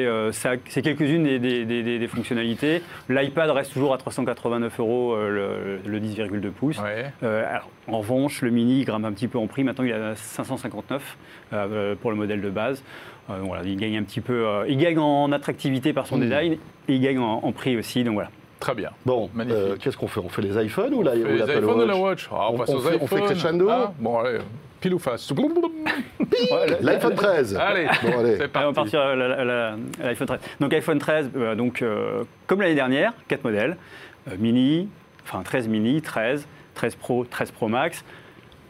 euh, 0.07 0.31
quelques-unes 0.83 1.25
des, 1.25 1.39
des- 1.41 1.65
des- 1.65 1.83
des- 1.83 1.99
des 1.99 2.07
fonctionnalités. 2.09 2.83
L'iPad 3.09 3.51
reste 3.51 3.73
toujours 3.73 3.95
à 3.95 3.99
389 3.99 4.79
euros 4.79 5.15
euh, 5.15 5.81
le, 5.85 5.91
le 5.91 6.01
10,2 6.01 6.51
pouces. 6.51 6.79
Ouais. 6.79 7.07
Euh, 7.25 7.45
alors, 7.51 7.69
en 7.89 7.99
revanche, 7.99 8.43
le 8.43 8.51
mini 8.51 8.85
grimpe 8.85 9.05
un 9.05 9.13
petit 9.13 9.27
peu 9.29 9.39
en 9.39 9.47
prix. 9.47 9.65
Maintenant, 9.65 9.85
il 9.85 9.91
est 9.91 9.95
à 9.95 10.15
559 10.15 11.17
euh, 11.53 11.95
pour 12.01 12.11
le 12.11 12.17
modèle 12.17 12.41
de 12.43 12.51
base. 12.51 12.85
Donc 13.29 13.47
voilà, 13.49 13.63
il 13.65 13.77
gagne 13.77 13.97
un 13.97 14.03
petit 14.03 14.21
peu. 14.21 14.47
il 14.69 14.77
gagne 14.77 14.99
en 14.99 15.33
attractivité 15.33 15.95
par 15.95 16.07
son 16.07 16.19
Mm. 16.19 16.21
design 16.21 16.53
et 16.89 16.95
il 16.95 17.01
gagne 17.01 17.19
en, 17.19 17.41
en 17.43 17.53
prix 17.53 17.75
aussi. 17.77 18.05
Donc 18.05 18.15
voilà. 18.15 18.29
Très 18.65 18.75
bien. 18.75 18.91
Bon, 19.05 19.29
Magnifique. 19.35 19.61
euh, 19.63 19.77
qu'est-ce 19.79 19.97
qu'on 19.99 20.09
fait? 20.09 20.21
On 20.21 20.31
fait 20.31 20.41
les 20.41 20.65
iPhones 20.65 20.95
ou 20.95 21.03
la- 21.03 21.13
ou 21.13 21.17
les 21.17 21.37
l'Apple 21.37 21.59
iPhones 21.59 21.83
ou 21.83 21.87
la 21.87 21.97
Watch 21.97 22.29
Ah, 22.33 22.49
On, 22.51 22.55
On- 22.55 22.59
passe 22.59 22.69
on 22.71 22.77
aux 22.77 22.81
fait- 22.81 22.97
on 22.99 23.07
fait 23.07 23.17
iPhones. 23.17 23.29
crescendo 23.29 23.69
Ah, 23.71 23.93
Bon, 23.99 24.19
allez, 24.21 24.39
pile 24.81 24.95
ou 24.95 24.99
face. 24.99 25.31
L'iPhone 26.81 27.15
13. 27.15 27.57
Allez, 27.61 27.85
Bon, 28.03 28.19
allez. 28.21 28.37
c'est 28.39 28.57
Allez, 28.57 28.65
on 28.65 28.69
va 28.69 28.73
parti. 28.73 28.91
partir 28.93 29.01
à 29.01 29.15
l'iPhone 30.03 30.27
13. 30.27 30.41
Donc 30.61 30.73
iPhone 30.73 30.99
13, 30.99 31.31
euh, 31.37 31.55
donc, 31.55 31.83
euh, 31.83 32.25
comme 32.47 32.63
l'année 32.63 32.75
dernière, 32.75 33.13
4 33.29 33.45
modèles. 33.45 33.77
Euh, 34.29 34.37
mini, 34.39 34.89
enfin 35.25 35.43
13 35.43 35.69
mini, 35.69 36.01
13, 36.01 36.47
13 36.75 36.95
Pro, 36.95 37.25
13 37.25 37.51
Pro 37.51 37.69
Max. 37.69 38.03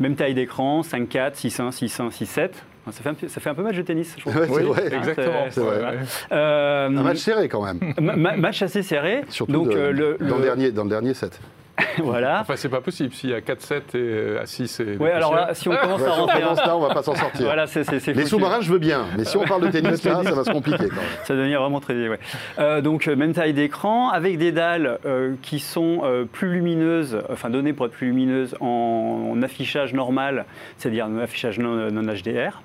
Même 0.01 0.17
taille 0.17 0.35
d'écran, 0.35 0.83
5.4, 0.83 1.37
6.1, 1.37 1.71
6.1, 1.71 2.11
6.7. 2.11 2.65
Ça 2.91 3.03
fait, 3.03 3.09
un, 3.09 3.15
peu- 3.15 3.29
ça 3.29 3.41
fait 3.41 3.51
un 3.51 3.55
peu 3.55 3.63
match 3.63 3.77
de 3.77 3.83
tennis, 3.83 4.15
je 4.17 4.21
trouve. 4.21 4.37
Ouais, 4.37 4.47
Oui, 4.51 4.63
vrai. 4.65 4.95
exactement. 4.95 5.47
C'est 5.51 5.61
vrai. 5.61 5.81
Ouais. 5.81 5.99
Euh, 6.33 6.87
Un 6.89 7.03
match 7.03 7.19
serré 7.19 7.49
quand 7.49 7.65
même. 7.65 7.81
ma- 8.01 8.17
ma- 8.17 8.37
match 8.37 8.61
assez 8.63 8.83
serré. 8.83 9.23
Surtout 9.31 9.53
donc, 9.53 9.69
de- 9.71 9.77
euh, 9.77 9.93
le, 9.93 10.17
dans, 10.21 10.37
le 10.37 10.43
dernier, 10.43 10.71
dans 10.71 10.85
le 10.85 10.91
dernier 10.91 11.15
set. 11.15 11.41
voilà. 11.99 12.39
Enfin, 12.43 12.55
c'est 12.57 12.69
pas 12.69 12.81
possible. 12.81 13.13
S'il 13.13 13.31
y 13.31 13.35
a 13.35 13.41
4-7 13.41 13.75
et 13.75 13.81
euh, 13.97 14.41
à 14.41 14.47
6 14.47 14.79
et. 14.81 14.97
Ouais, 14.97 15.11
alors 15.11 15.35
là, 15.35 15.55
si 15.55 15.69
on 15.69 15.75
commence 15.75 16.01
Ouais, 16.03 16.07
à 16.07 16.13
si 16.13 16.19
on 16.19 16.23
rentrer, 16.27 16.41
commence 16.43 16.59
là, 16.59 16.77
on 16.77 16.81
va 16.81 16.95
pas 16.95 17.03
s'en 17.03 17.17
sortir. 17.17 17.47
voilà, 17.47 17.67
c'est 17.67 17.83
c'est- 17.83 17.99
c'est 17.99 18.13
Les 18.13 18.27
sous-marins, 18.27 18.61
je 18.61 18.71
veux 18.71 18.79
bien. 18.79 19.07
Mais 19.19 19.25
si 19.25 19.37
on 19.37 19.45
parle 19.45 19.63
de 19.63 19.69
tennis, 19.73 20.05
là, 20.05 20.23
ça 20.23 20.31
va 20.33 20.45
se 20.45 20.51
compliquer 20.53 20.87
quand 20.89 20.95
même. 20.95 21.05
Ça 21.25 21.35
devient 21.35 21.57
vraiment 21.57 21.81
très. 21.81 22.09
Ouais. 22.09 22.21
Euh, 22.61 22.81
donc, 22.81 23.09
même 23.09 23.33
taille 23.33 23.55
d'écran, 23.55 24.11
avec 24.11 24.39
des 24.39 24.53
dalles 24.53 24.99
euh, 25.05 25.35
qui 25.43 25.59
sont 25.59 26.03
euh, 26.05 26.25
plus 26.31 26.53
lumineuses, 26.53 27.19
enfin 27.29 27.51
données 27.51 27.73
pour 27.73 27.87
être 27.87 27.93
plus 27.93 28.07
lumineuses 28.09 28.55
en, 28.61 29.31
en 29.33 29.43
affichage 29.43 29.95
normal, 29.95 30.45
c'est-à-dire 30.79 31.07
un 31.07 31.19
affichage 31.19 31.59
non, 31.59 31.91
non 31.91 32.03
HDR. 32.03 32.63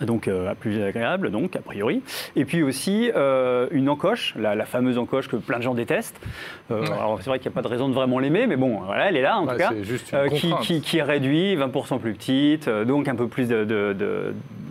Donc 0.00 0.26
euh, 0.28 0.52
plus 0.58 0.82
agréable, 0.82 1.30
donc 1.30 1.54
a 1.56 1.60
priori. 1.60 2.02
Et 2.36 2.44
puis 2.44 2.62
aussi 2.62 3.10
euh, 3.14 3.66
une 3.72 3.88
encoche, 3.88 4.34
la, 4.38 4.54
la 4.54 4.64
fameuse 4.64 4.96
encoche 4.96 5.28
que 5.28 5.36
plein 5.36 5.58
de 5.58 5.62
gens 5.62 5.74
détestent. 5.74 6.18
Euh, 6.70 6.80
Ouais. 6.82 6.90
Alors 6.90 7.18
c'est 7.20 7.28
vrai 7.28 7.38
qu'il 7.38 7.50
n'y 7.50 7.54
a 7.54 7.56
pas 7.56 7.62
de 7.62 7.68
raison 7.68 7.88
de 7.88 7.94
vraiment 7.94 8.18
l'aimer, 8.18 8.46
mais 8.46 8.56
bon, 8.56 8.80
voilà, 8.86 9.08
elle 9.08 9.16
est 9.16 9.22
là 9.22 9.38
en 9.38 9.46
Ouais, 9.46 9.52
tout 9.54 9.58
cas. 9.58 9.70
juste 9.82 10.12
une 10.12 10.30
qui, 10.30 10.52
qui- 10.62 10.80
qui 10.80 11.02
réduit, 11.02 11.54
20% 11.56 11.98
plus 11.98 12.14
petite, 12.14 12.68
donc 12.68 13.08
un 13.08 13.14
peu 13.14 13.28
plus 13.28 13.48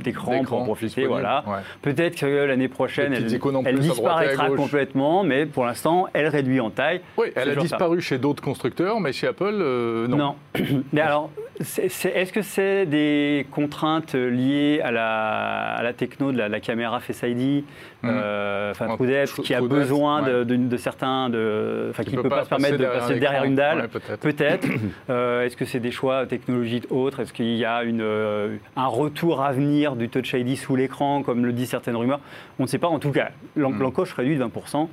d'écran 0.04 0.44
pour 0.44 0.60
en 0.62 0.64
profiter. 0.66 1.06
Voilà. 1.06 1.44
ouais. 1.48 1.60
Peut-être 1.82 2.16
que 2.16 2.26
l'année 2.46 2.68
prochaine, 2.68 3.14
elle, 3.14 3.80
disparaîtra 3.80 4.50
complètement, 4.50 5.24
mais 5.24 5.46
pour 5.46 5.66
l'instant, 5.66 6.08
elle 6.14 6.28
réduit 6.28 6.60
en 6.60 6.70
taille. 6.70 7.02
Oui, 7.18 7.28
elle 7.36 7.52
a 7.52 7.54
ça. 7.56 7.60
disparu 7.62 8.02
chez 8.02 8.18
d'autres 8.18 8.42
constructeurs, 8.44 9.00
mais 9.00 9.12
chez 9.14 9.28
Apple, 9.28 9.44
euh, 9.62 10.08
non. 10.08 10.36
Mais 10.94 11.02
alors, 11.02 11.30
est-ce 11.62 12.34
que 12.34 12.42
c'est 12.42 12.86
des 12.86 13.46
contraintes 13.52 14.14
liées 14.16 14.82
à 14.84 14.92
la, 14.92 15.74
à 15.76 15.84
la 15.84 15.94
techno 15.94 16.32
de 16.32 16.38
la, 16.38 16.50
la 16.50 16.60
caméra 16.60 17.00
Face 17.00 17.22
ID, 17.24 17.64
euh, 18.04 18.72
enfin 18.72 18.98
qui 19.44 19.54
a 19.54 19.62
besoin 19.62 20.22
de, 20.24 20.40
ouais. 20.40 20.46
de- 20.46 20.56
de 20.56 20.78
certains, 20.78 21.30
de, 21.30 21.88
enfin, 21.92 22.04
qui 22.04 22.12
ne 22.12 22.18
peut 22.18 22.24
peut 22.24 22.30
pas 22.36 22.44
se 22.44 22.50
permettre 22.50 22.78
de 22.78 22.86
passer 22.86 23.20
derrière 23.20 23.44
une 23.44 23.56
dalle 23.56 23.82
Ouais, 23.82 23.88
peut-être. 23.88 24.20
Peut-être. 24.20 24.68
Euh, 25.10 25.46
Est-ce 25.46 25.56
que 25.58 25.66
c'est 25.66 25.80
des 25.80 25.92
choix 25.92 26.26
technologiques 26.26 26.88
autres? 26.92 27.20
Est-ce 27.22 27.34
qu'il 27.34 27.56
y 27.56 27.66
a 27.66 27.84
une, 27.84 28.02
euh, 28.02 28.56
un 28.76 28.88
retour 28.88 29.42
à 29.44 29.52
venir 29.52 29.96
du 29.96 30.10
Touch 30.10 30.34
ID 30.34 30.56
sous 30.58 30.76
l'écran, 30.76 31.22
comme 31.24 31.46
le 31.46 31.54
disent 31.54 31.70
certaines 31.70 31.96
rumeurs? 31.96 32.20
On 32.60 32.64
ne 32.64 32.68
sait 32.68 32.78
pas. 32.80 32.88
En 32.88 33.00
tout 33.00 33.12
cas, 33.12 33.30
Hmm. 33.56 33.80
l'encoche 33.80 34.14
réduit 34.14 34.36
de 34.36 34.40
20%. 34.44 34.90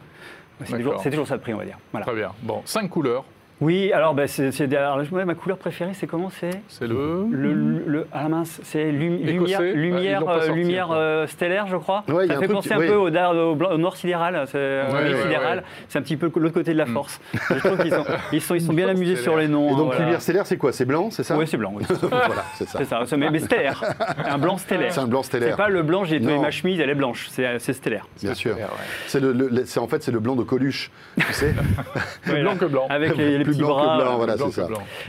C'est 0.65 0.77
toujours, 1.11 1.27
ça 1.27 1.35
le 1.37 1.41
prix, 1.41 1.55
on 1.55 1.59
va 1.59 1.65
dire. 1.65 1.79
Voilà. 1.93 2.05
Très 2.07 2.17
bien. 2.17 2.33
Bon, 2.43 2.63
5 2.65 2.89
couleurs. 2.89 3.25
Oui, 3.61 3.93
alors 3.93 4.15
bah, 4.15 4.29
c'est, 4.29 4.53
c'est- 4.53 4.73
alors, 4.77 5.01
ma 5.13 5.35
couleur 5.35 5.59
préférée, 5.59 5.91
c'est 5.95 6.07
comment 6.07 6.31
c'est 6.31 6.51
C'est 6.69 6.87
le. 6.87 7.27
le, 7.29 7.53
le, 7.53 7.83
le- 7.87 8.07
ah 8.13 8.23
la 8.23 8.29
mince, 8.29 8.61
c'est 8.63 8.93
lumière, 8.93 9.61
ils 9.61 9.73
lumière, 9.73 10.29
euh, 10.29 10.41
sorti 10.43 10.53
lumière 10.53 10.89
euh, 10.93 11.27
stellaire, 11.27 11.67
je 11.67 11.77
crois. 11.77 12.05
Ouais, 12.09 12.29
ça 12.29 12.35
un 12.35 12.39
fait 12.39 12.45
truc 12.45 12.53
penser 12.57 12.73
un 12.73 12.79
peu 12.79 12.95
au, 12.95 13.09
au 13.09 13.79
nord 13.79 13.97
sidéral, 13.97 14.45
c'est 14.47 14.53
euh, 14.59 14.93
Ouais, 14.93 15.23
sidéral. 15.23 15.59
ouais. 15.59 15.65
C'est 15.89 15.99
un 15.99 16.03
petit 16.03 16.17
peu 16.17 16.31
l'autre 16.37 16.55
côté 16.55 16.73
de 16.73 16.79
la 16.79 16.87
force. 16.87 17.21
Je 17.51 17.59
trouve 17.59 17.79
qu'ils 17.79 17.93
sont, 17.93 18.05
ils 18.33 18.41
sont, 18.41 18.55
ils 18.55 18.61
sont 18.63 18.73
bien 18.73 18.89
amusés 18.89 19.17
sur 19.17 19.37
les 19.37 19.49
noms. 19.49 19.71
Et 19.71 19.73
hein, 19.73 19.77
donc, 19.77 19.87
voilà. 19.87 20.01
lumière 20.05 20.23
stellaire, 20.23 20.47
c'est 20.47 20.57
quoi? 20.57 20.73
C'est 20.73 20.85
blanc, 20.85 21.11
c'est 21.11 21.25
ça? 21.25 21.37
Oui, 21.37 21.47
c'est 21.49 21.57
blanc. 21.57 21.73
oui. 21.75 21.85
Voilà, 22.01 22.45
c'est 22.57 22.69
ça. 22.69 22.79
c'est 22.79 22.85
ça, 23.07 23.17
mais, 23.17 23.31
mais 23.31 23.41
stellaire. 23.41 23.83
Un 24.25 24.39
blanc 24.39 24.57
stellaire. 24.57 24.93
C'est 24.93 25.01
un 25.01 25.07
blanc 25.09 25.23
C'est 25.23 25.29
stellaire. 25.39 25.57
pas 25.57 25.69
le 25.69 25.83
blanc, 25.83 26.05
j'ai 26.05 26.21
ma 26.21 26.51
chemise, 26.53 26.79
elle 26.79 26.91
est 26.91 26.95
blanche. 26.95 27.27
C'est, 27.31 27.59
c'est 27.59 27.73
stellaire. 27.73 28.07
Bien 28.23 28.35
sûr. 28.35 28.57
C'est 29.09 29.21
c'est- 29.65 29.81
en 29.81 29.89
fait, 29.89 30.03
c'est 30.03 30.13
le 30.13 30.21
blanc 30.21 30.37
de 30.37 30.43
Coluche. 30.45 30.91
Tu 31.19 31.33
sais 31.33 31.55
Plus 32.23 32.41
blanc 32.41 32.57
que 32.57 32.65
blanc. 32.67 32.87
Avec 32.91 33.17
les, 33.17 33.39
les 33.39 33.48
Plus 33.53 33.59
blanc 33.59 33.79
que 33.99 34.03
blanc, 34.03 34.17
voilà, 34.17 34.37
c'est 34.37 34.51
ça. 34.53 34.69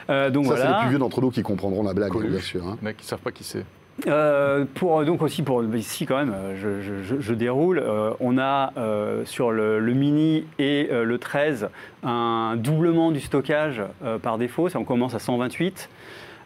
Euh, 0.10 0.30
donc 0.30 0.46
Ça, 0.48 0.58
c'est 0.58 0.68
les 0.68 0.74
plus 0.82 0.90
vieux 0.90 1.00
d'entre 1.00 1.22
nous 1.22 1.32
qui 1.32 1.42
comprendront 1.44 1.84
la 1.84 1.94
blague, 1.94 2.12
Coluche. 2.12 2.30
bien 2.32 2.40
sûr. 2.42 2.66
hein. 2.68 2.78
Il 2.82 2.86
y 2.86 2.88
en 2.88 2.92
a 2.92 2.94
qui 2.94 3.04
ne 3.04 3.08
savent 3.10 3.20
pas 3.20 3.32
qui 3.32 3.44
c'est. 3.44 3.66
Euh, 4.08 4.64
pour, 4.76 5.04
donc 5.04 5.22
aussi 5.22 5.44
pour 5.44 5.62
ici 5.76 6.06
quand 6.06 6.16
même, 6.16 6.32
euh, 6.34 6.56
je, 6.56 6.82
je- 6.82 7.04
je- 7.04 7.20
je 7.20 7.34
déroule. 7.34 7.80
Euh, 7.80 8.12
on 8.22 8.38
a 8.38 8.72
euh, 8.78 9.26
sur 9.26 9.52
le, 9.52 9.80
le 9.82 9.94
mini 9.94 10.46
et 10.58 10.88
euh, 10.90 11.04
le 11.04 11.18
13 11.18 11.68
un 12.04 12.54
doublement 12.56 13.12
du 13.12 13.20
stockage 13.20 13.82
euh, 14.06 14.18
par 14.18 14.38
défaut. 14.38 14.70
Ça, 14.70 14.80
on 14.80 14.86
commence 14.86 15.16
à 15.16 15.20
128, 15.20 15.90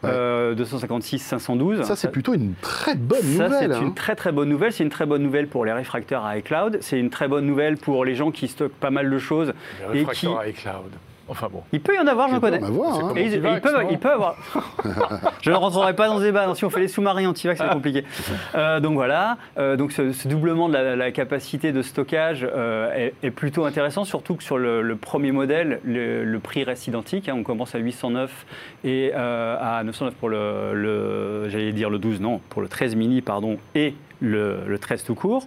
Ouais. 0.02 0.10
euh, 0.12 0.54
256, 0.56 1.20
512. 1.20 1.82
Ça, 1.84 1.94
c'est 1.94 2.10
plutôt 2.10 2.34
une 2.34 2.54
très 2.60 2.96
bonne 2.96 3.20
Ça, 3.22 3.44
nouvelle. 3.48 3.70
c'est 3.70 3.78
hein. 3.78 3.82
une 3.82 3.94
très 3.94 4.16
très 4.16 4.32
bonne 4.32 4.48
nouvelle. 4.48 4.72
C'est 4.72 4.82
une 4.82 4.90
très 4.90 5.06
bonne 5.06 5.22
nouvelle 5.22 5.46
pour 5.46 5.64
les 5.64 5.72
réfracteurs 5.72 6.24
à 6.24 6.36
iCloud. 6.36 6.78
C'est 6.80 6.98
une 6.98 7.08
très 7.10 7.28
bonne 7.28 7.46
nouvelle 7.46 7.76
pour 7.76 8.04
les 8.04 8.16
gens 8.16 8.32
qui 8.32 8.48
stockent 8.48 8.72
pas 8.74 8.90
mal 8.90 9.08
de 9.08 9.18
choses. 9.18 9.52
Les 9.92 10.00
Et 10.00 10.04
réfracteurs 10.04 10.40
qui- 10.42 10.46
à 10.46 10.48
iCloud. 10.48 10.90
Enfin 11.28 11.48
bon. 11.50 11.62
Il 11.72 11.80
peut 11.80 11.94
y 11.94 11.98
en 11.98 12.06
avoir, 12.06 12.28
j'en 12.28 12.34
Il 12.36 12.40
peut 12.40 12.50
connais. 12.50 12.62
en 12.62 12.66
avoir, 12.68 12.98
hein. 13.06 13.12
Et 13.16 13.24
ils, 13.26 13.46
avoir. 13.46 14.36
Je 15.40 15.50
ne 15.50 15.54
rentrerai 15.56 15.94
pas 15.94 16.06
dans 16.08 16.18
ce 16.18 16.22
débat. 16.24 16.46
non, 16.46 16.54
Si 16.54 16.64
on 16.64 16.70
fait 16.70 16.80
les 16.80 16.88
sous-marins 16.88 17.26
anti-vax, 17.26 17.60
c'est 17.60 17.72
compliqué. 17.72 18.04
Euh, 18.54 18.78
donc 18.78 18.94
voilà. 18.94 19.38
Euh, 19.58 19.76
donc 19.76 19.90
ce, 19.92 20.12
ce 20.12 20.28
doublement 20.28 20.68
de 20.68 20.74
la, 20.74 20.96
la 20.96 21.10
capacité 21.10 21.72
de 21.72 21.82
stockage 21.82 22.46
euh, 22.48 22.92
est, 22.94 23.14
est 23.22 23.30
plutôt 23.30 23.64
intéressant, 23.64 24.04
surtout 24.04 24.36
que 24.36 24.42
sur 24.44 24.58
le, 24.58 24.80
le 24.82 24.96
premier 24.96 25.32
modèle, 25.32 25.80
le, 25.84 26.24
le 26.24 26.38
prix 26.38 26.62
reste 26.62 26.86
identique. 26.86 27.28
hein. 27.28 27.34
on 27.36 27.42
commence 27.42 27.74
à 27.74 27.78
809 27.78 28.46
et 28.84 29.10
euh, 29.14 29.56
à 29.60 29.82
909 29.82 30.14
pour 30.14 30.28
le, 30.28 30.72
le- 30.74 31.48
j'allais 31.48 31.72
dire 31.72 31.90
le 31.90 31.98
12, 31.98 32.20
non, 32.20 32.40
pour 32.48 32.62
le 32.62 32.68
13 32.68 32.94
mini, 32.96 33.22
pardon, 33.22 33.56
et 33.74 33.94
le, 34.20 34.58
le 34.66 34.78
13 34.78 35.04
tout 35.04 35.14
court. 35.14 35.46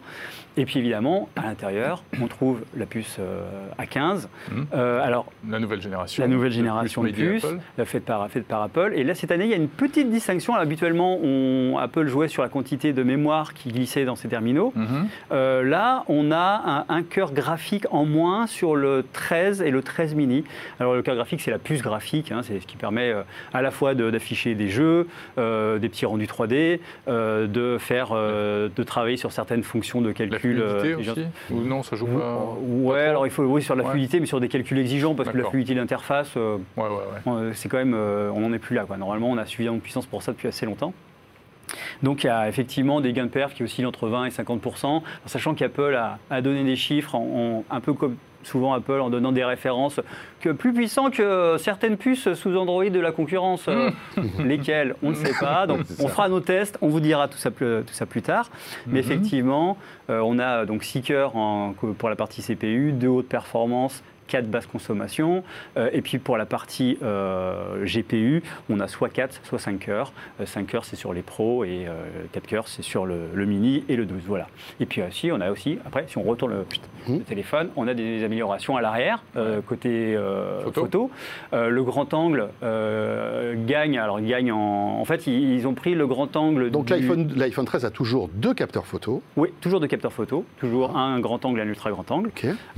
Et 0.59 0.65
puis 0.65 0.79
évidemment, 0.79 1.29
à 1.35 1.43
l'intérieur, 1.43 2.03
on 2.21 2.27
trouve 2.27 2.61
la 2.75 2.85
puce 2.87 3.17
euh, 3.19 3.43
A15. 3.79 4.27
Mhm. 4.51 4.65
Euh, 4.73 5.01
alors, 5.05 5.27
La 5.47 5.59
nouvelle 5.59 5.81
génération. 5.81 6.23
la 6.23 6.27
nouvelle 6.27 6.49
de 6.49 6.55
génération 6.55 7.03
de 7.03 7.11
puces 7.11 7.45
la 7.77 7.85
faite 7.85 8.05
par, 8.05 8.27
faite 8.29 8.47
par 8.47 8.63
Apple. 8.63 8.91
Et 8.95 9.03
là, 9.03 9.13
cette 9.13 9.31
année, 9.31 9.45
il 9.45 9.51
y 9.51 9.53
a 9.53 9.57
une 9.57 9.67
petite 9.69 10.09
distinction. 10.09 10.53
Alors, 10.53 10.63
habituellement, 10.63 11.19
on, 11.21 11.77
Apple 11.77 12.07
jouait 12.07 12.27
sur 12.27 12.41
la 12.41 12.49
quantité 12.49 12.91
de 12.91 13.03
mémoire 13.03 13.53
qui 13.53 13.69
glissait 13.71 14.03
dans 14.05 14.15
ses 14.15 14.27
terminaux. 14.29 14.73
Mhm. 14.75 15.07
Euh, 15.31 15.63
là, 15.63 16.03
on 16.07 16.31
a 16.31 16.85
un, 16.89 16.95
un 16.95 17.03
cœur 17.03 17.33
graphique 17.33 17.85
en 17.91 18.05
moins 18.05 18.47
sur 18.47 18.75
le 18.75 19.05
13 19.13 19.61
et 19.61 19.69
le 19.69 19.81
13 19.83 20.15
mini. 20.15 20.43
Alors, 20.79 20.95
le 20.95 21.03
cœur 21.03 21.15
graphique, 21.15 21.41
c'est 21.41 21.51
la 21.51 21.59
puce 21.59 21.81
graphique. 21.83 22.31
hein, 22.31 22.41
c'est 22.43 22.59
ce 22.59 22.65
qui 22.65 22.77
permet 22.77 23.11
euh, 23.11 23.21
à 23.53 23.61
la 23.61 23.69
fois 23.71 23.93
de- 23.93 24.09
d'afficher 24.09 24.55
des 24.55 24.69
jeux, 24.69 25.07
euh, 25.37 25.77
des 25.77 25.87
petits 25.89 26.05
rendus 26.07 26.25
3D, 26.27 26.79
euh, 27.07 27.45
de 27.45 27.77
faire, 27.77 28.13
de 28.15 28.83
travailler 28.83 29.17
sur 29.17 29.31
certaines 29.31 29.61
fonctions 29.63 30.01
de 30.01 30.11
calcul. 30.11 30.46
Euh, 30.59 30.97
aussi 30.97 31.25
Ou 31.51 31.61
non, 31.61 31.83
ça 31.83 31.95
joue 31.95 32.07
pas 32.07 32.55
Ouais, 32.61 33.01
alors 33.01 33.25
il 33.27 33.31
faut 33.31 33.43
oui 33.43 33.61
sur 33.61 33.75
la 33.75 33.83
fluidité, 33.83 34.19
mais 34.19 34.25
sur 34.25 34.39
des 34.39 34.47
calculs 34.47 34.77
exigeants, 34.79 35.15
parce 35.15 35.29
que 35.29 35.37
la 35.37 35.49
fluidité 35.49 35.75
d'interface, 35.75 36.31
euh, 36.37 36.57
Ouais, 36.77 36.83
ouais, 36.83 36.89
euh, 37.33 37.51
c'est 37.53 37.69
quand 37.69 37.77
même, 37.77 37.93
on 37.93 38.39
n'en 38.39 38.53
est 38.53 38.59
plus 38.59 38.75
là. 38.75 38.85
Quoi. 38.85 38.97
Normalement, 38.97 39.29
on 39.29 39.37
a 39.37 39.45
suffisamment 39.45 39.77
de 39.77 39.81
puissance 39.81 40.05
pour 40.05 40.23
ça 40.23 40.31
depuis 40.31 40.47
assez 40.47 40.65
longtemps. 40.65 40.93
Donc 42.01 42.23
il 42.23 42.27
y 42.27 42.29
a 42.29 42.47
effectivement 42.47 43.01
des 43.01 43.11
gains 43.11 43.25
de 43.25 43.29
perf 43.29 43.53
qui 43.53 43.63
oscillent 43.63 43.85
entre 43.85 44.07
20 44.07 44.25
et 44.25 44.31
50 44.31 44.65
en 44.85 45.01
sachant 45.25 45.53
qu'Apple 45.53 45.95
a, 45.95 46.17
a 46.29 46.41
donné 46.41 46.63
des 46.63 46.75
chiffres, 46.77 47.13
en, 47.15 47.63
en- 47.69 47.75
un 47.75 47.81
peu 47.81 47.91
comme 47.93 48.15
souvent 48.47 48.73
Apple, 48.73 48.99
en 49.01 49.09
donnant 49.09 49.31
des 49.31 49.43
références 49.43 49.99
que 50.41 50.49
plus 50.49 50.73
puissants 50.73 51.09
que 51.11 51.55
certaines 51.59 51.97
puces 51.97 52.33
sous 52.33 52.55
Android 52.57 52.85
de 52.89 52.99
la 52.99 53.11
concurrence. 53.11 53.65
Euh, 53.67 53.91
lesquelles 54.39 54.95
On 55.03 55.09
ne 55.11 55.15
sait 55.15 55.33
pas. 55.39 55.67
Donc 55.67 55.81
on 55.99 56.07
fera 56.07 56.29
nos 56.29 56.39
tests, 56.39 56.77
on 56.81 56.87
vous 56.87 56.99
dira 56.99 57.27
tout 57.27 57.37
ça, 57.37 57.51
plus- 57.51 57.83
tout 57.85 57.93
ça 57.93 58.05
plus 58.05 58.21
tard. 58.21 58.49
Mais 58.87 58.93
Mhm. 59.01 59.05
effectivement, 59.11 59.77
euh, 60.09 60.21
on 60.23 60.39
a 60.39 60.65
donc 60.65 60.83
6 60.83 61.01
cœurs 61.01 61.35
en- 61.35 61.73
pour 61.97 62.09
la 62.09 62.15
partie 62.15 62.41
CPU, 62.41 62.91
2 62.93 63.07
hautes 63.07 63.27
performances, 63.29 64.03
4 64.27 64.47
basses 64.49 64.65
consommations. 64.67 65.43
Euh, 65.77 65.89
et 65.93 66.01
puis 66.01 66.17
pour 66.19 66.37
la 66.37 66.45
partie 66.45 66.97
euh, 67.03 67.83
GPU, 67.85 68.43
on 68.69 68.79
a 68.79 68.87
soit 68.87 69.09
4, 69.09 69.41
soit 69.43 69.59
5 69.59 69.79
cœurs. 69.79 70.11
5 70.43 70.67
cœurs, 70.67 70.85
c'est 70.85 70.95
sur 70.95 71.13
les 71.13 71.21
pros 71.21 71.63
et 71.63 71.87
4 72.33 72.45
cœurs, 72.47 72.67
c'est 72.67 72.81
sur 72.83 73.05
le, 73.05 73.21
le 73.33 73.45
mini 73.45 73.83
et 73.89 73.95
le 73.95 74.05
12. 74.05 74.23
Voilà. 74.27 74.47
Et 74.79 74.85
puis 74.85 75.01
aussi, 75.01 75.31
on 75.31 75.41
a 75.41 75.51
aussi, 75.51 75.79
après, 75.85 76.05
si 76.07 76.17
on 76.17 76.23
retourne 76.23 76.51
le, 76.51 76.65
le 77.13 77.19
téléphone, 77.23 77.69
on 77.75 77.87
a 77.87 77.93
des 77.93 78.23
améliorations 78.23 78.77
à 78.77 78.81
l'arrière, 78.81 79.23
euh, 79.35 79.61
côté 79.61 80.15
euh, 80.15 80.61
Photo. 80.61 80.81
photo. 80.81 81.11
Euh, 81.53 81.69
le 81.69 81.83
grand 81.83 82.13
angle 82.13 82.49
euh, 82.63 83.55
gagne, 83.65 83.97
alors 83.97 84.19
il 84.19 84.27
gagne 84.27 84.51
en. 84.51 84.99
En 84.99 85.05
fait, 85.05 85.27
ils, 85.27 85.53
ils 85.53 85.67
ont 85.67 85.73
pris 85.73 85.95
le 85.95 86.07
grand 86.07 86.35
angle. 86.35 86.69
Donc 86.71 86.85
du- 86.87 86.93
l'iPhone 86.93 87.31
l'iPhone 87.35 87.65
13 87.65 87.85
a 87.85 87.89
toujours 87.91 88.29
deux 88.33 88.53
capteurs 88.53 88.85
photo. 88.85 89.21
Oui, 89.35 89.49
toujours 89.61 89.79
de 89.79 89.87
capteur 89.87 90.11
photo, 90.13 90.45
toujours 90.59 90.97
un 90.97 91.19
grand 91.19 91.43
angle 91.45 91.59
et 91.59 91.63
un 91.63 91.67
ultra 91.67 91.91
grand 91.91 92.09
angle. 92.11 92.31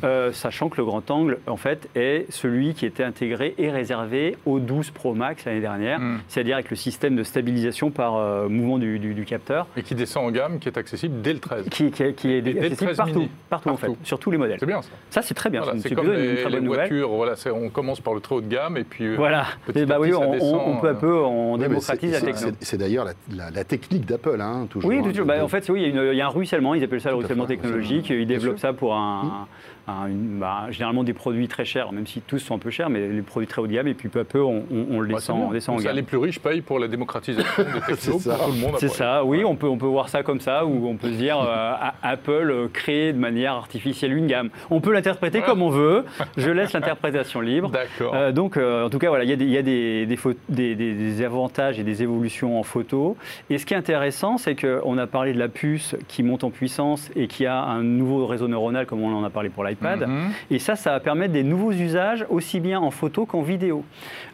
Euh, 0.03 0.31
sachant 0.31 0.69
que 0.69 0.77
le 0.77 0.85
grand 0.85 1.09
angle, 1.11 1.38
en 1.47 1.57
fait, 1.57 1.89
est 1.95 2.25
celui 2.29 2.73
qui 2.73 2.85
était 2.85 3.03
intégré 3.03 3.53
et 3.57 3.69
réservé 3.71 4.35
au 4.45 4.59
12 4.59 4.91
Pro 4.91 5.13
Max 5.13 5.45
l'année 5.45 5.61
dernière, 5.61 5.99
Mm. 5.99 6.19
c'est-à-dire 6.27 6.55
avec 6.55 6.69
le 6.69 6.75
système 6.75 7.15
de 7.15 7.23
stabilisation 7.23 7.91
par 7.91 8.17
euh, 8.17 8.47
mouvement 8.49 8.77
du, 8.77 8.99
du- 8.99 9.13
du 9.13 9.25
capteur, 9.25 9.67
Et 9.77 9.83
qui 9.83 9.95
descend 9.95 10.25
en 10.25 10.31
gamme, 10.31 10.59
qui 10.59 10.67
est 10.69 10.77
accessible 10.77 11.21
dès 11.21 11.33
le 11.33 11.39
13. 11.39 11.69
qui, 11.69 11.91
qui 11.91 12.03
est- 12.03 12.13
qui 12.13 12.31
est 12.33 12.41
dès 12.41 12.53
le 12.53 12.59
accessible 12.59 12.77
13 12.93 12.97
partout, 12.97 13.27
partout, 13.49 13.69
en 13.69 13.77
fait, 13.77 13.91
sur 14.03 14.19
tous 14.19 14.31
les 14.31 14.37
modèles. 14.37 14.57
C'est 14.59 14.65
bien 14.65 14.81
ça. 14.81 14.89
Ça, 15.09 15.21
c'est 15.21 15.33
très 15.33 15.49
bien, 15.49 15.61
Voilà, 15.61 15.79
c'est 15.79 15.93
comme 15.95 16.05
plutôt 16.05 16.19
une 16.19 16.25
les, 16.27 16.35
très 16.35 16.49
les 16.49 16.55
bonne 16.57 16.63
nouvelle. 16.65 16.79
voitures, 16.89 17.09
voilà, 17.09 17.33
on 17.53 17.69
commence 17.69 17.99
par 18.01 18.13
le 18.13 18.19
très 18.21 18.35
haut 18.35 18.41
de 18.41 18.47
gamme 18.47 18.77
et 18.77 18.83
puis 18.83 19.05
euh, 19.05 19.15
Voilà, 19.15 19.45
petit 19.65 19.79
Et 19.79 19.81
à 19.83 19.85
bah 19.85 19.97
oui, 19.99 20.09
petit, 20.09 20.19
ça 20.19 20.27
on, 20.27 20.31
descend, 20.31 20.61
on 20.65 20.77
peu 20.77 20.87
à 20.87 20.91
euh, 20.91 20.93
peu, 20.95 21.13
on 21.15 21.57
démocratise 21.57 22.11
c'est- 22.13 22.25
la 22.25 22.33
c'est- 22.33 22.41
techno. 22.45 22.57
C'est 22.61 22.77
d'ailleurs 22.77 23.05
la, 23.05 23.13
la- 23.35 23.51
la 23.51 23.63
technique 23.63 24.05
d'Apple, 24.05 24.39
hein, 24.41 24.67
toujours. 24.69 24.89
Oui, 24.89 24.97
hein, 24.99 25.03
toujours. 25.03 25.25
de- 25.25 25.29
Bah, 25.29 25.43
en 25.43 25.47
fait, 25.47 25.67
oui, 25.69 25.83
il 25.87 25.95
y, 25.95 25.99
a 25.99 26.13
y 26.13 26.21
un 26.21 26.27
ruissellement, 26.27 26.73
ils 26.75 26.83
appellent 26.83 27.01
ça 27.01 27.09
le 27.09 27.15
ruissellement 27.15 27.45
technologique. 27.45 28.09
Ils 28.09 28.25
développent 28.27 28.59
ça 28.59 28.73
pour 28.73 28.95
un, 28.95 29.47
une- 30.07 30.39
bah, 30.39 30.67
généralement 30.69 31.03
des 31.03 31.13
produits 31.13 31.47
très 31.47 31.65
chers, 31.65 31.91
même 31.91 32.07
si 32.07 32.21
tous 32.21 32.39
sont 32.39 32.55
un 32.55 32.59
peu 32.59 32.69
chers, 32.69 32.89
mais 32.89 33.07
les 33.07 33.21
produits 33.21 33.47
très 33.47 33.61
haut 33.61 33.67
de 33.67 33.73
gamme, 33.73 33.87
et 33.87 33.93
puis 33.93 34.09
peu 34.09 34.19
à 34.19 34.23
peu, 34.23 34.41
on, 34.41 34.63
on- 34.71 34.85
on 34.91 34.99
bah, 35.01 35.17
bien. 35.25 35.35
on 35.35 35.51
descend 35.51 35.79
en 35.79 35.81
gamme. 35.81 35.95
les 35.95 36.03
plus 36.03 36.17
riches 36.17 36.39
payent 36.39 36.61
pour 36.61 36.79
la 36.79 36.87
démocratisation 36.87 37.63
des 37.63 37.81
technos 37.95 38.19
ça. 38.19 38.35
pour 38.35 38.45
tout 38.47 38.51
le 38.53 38.57
monde. 38.59 38.75
C'est 38.79 38.87
ça, 38.89 39.23
oui, 39.23 39.43
on 39.45 39.55
peut, 39.55 39.67
on 39.67 39.77
peut 39.77 39.85
voir 39.85 40.09
ça 40.09 40.23
comme 40.23 40.39
ça, 40.39 40.65
ou 40.65 40.87
on 40.87 40.95
peut 40.95 41.11
se 41.11 41.17
dire 41.17 41.39
euh, 41.39 41.73
Apple 42.03 42.31
euh, 42.51 42.67
crée 42.71 43.13
de 43.13 43.17
manière 43.19 43.53
artificielle 43.53 44.13
une 44.13 44.27
gamme. 44.27 44.49
On 44.69 44.81
peut 44.81 44.91
l'interpréter 44.93 45.41
comme 45.41 45.61
on 45.61 45.69
veut, 45.69 46.05
je 46.37 46.49
laisse 46.49 46.73
l'interprétation 46.73 47.41
libre. 47.41 47.69
D'accord. 47.69 48.13
Euh, 48.15 48.31
donc, 48.31 48.57
euh, 48.57 48.85
en 48.85 48.89
tout 48.89 48.99
cas, 48.99 49.09
voilà, 49.09 49.23
il 49.23 49.29
y 49.29 49.33
a, 49.33 49.35
des, 49.35 49.45
il 49.45 49.51
y 49.51 49.57
a 49.57 49.61
des, 49.61 51.23
avantages 51.23 51.79
et 51.79 51.83
des 51.83 52.03
évolutions 52.03 52.59
en 52.59 52.63
photo. 52.63 53.17
Et 53.49 53.57
ce 53.57 53.65
qui 53.65 53.73
est 53.73 53.77
intéressant, 53.77 54.37
c'est 54.37 54.55
qu'on 54.55 54.97
a 54.97 55.07
parlé 55.07 55.33
de 55.33 55.39
la 55.39 55.47
puce 55.47 55.95
qui 56.07 56.23
monte 56.23 56.43
en 56.43 56.49
puissance 56.49 57.09
et 57.15 57.27
qui 57.27 57.45
a 57.45 57.61
un 57.61 57.83
nouveau 57.83 58.25
réseau 58.25 58.47
neuronal, 58.47 58.85
comme 58.85 59.01
on 59.01 59.13
en 59.13 59.23
a 59.23 59.29
parlé 59.29 59.49
pour 59.49 59.63
Mhm. 59.81 60.29
Et 60.51 60.59
ça, 60.59 60.75
ça 60.75 60.91
va 60.91 60.99
permettre 60.99 61.33
des 61.33 61.43
nouveaux 61.43 61.71
usages, 61.71 62.25
aussi 62.29 62.59
bien 62.59 62.79
en 62.79 62.91
photo 62.91 63.25
qu'en 63.25 63.41
vidéo. 63.41 63.83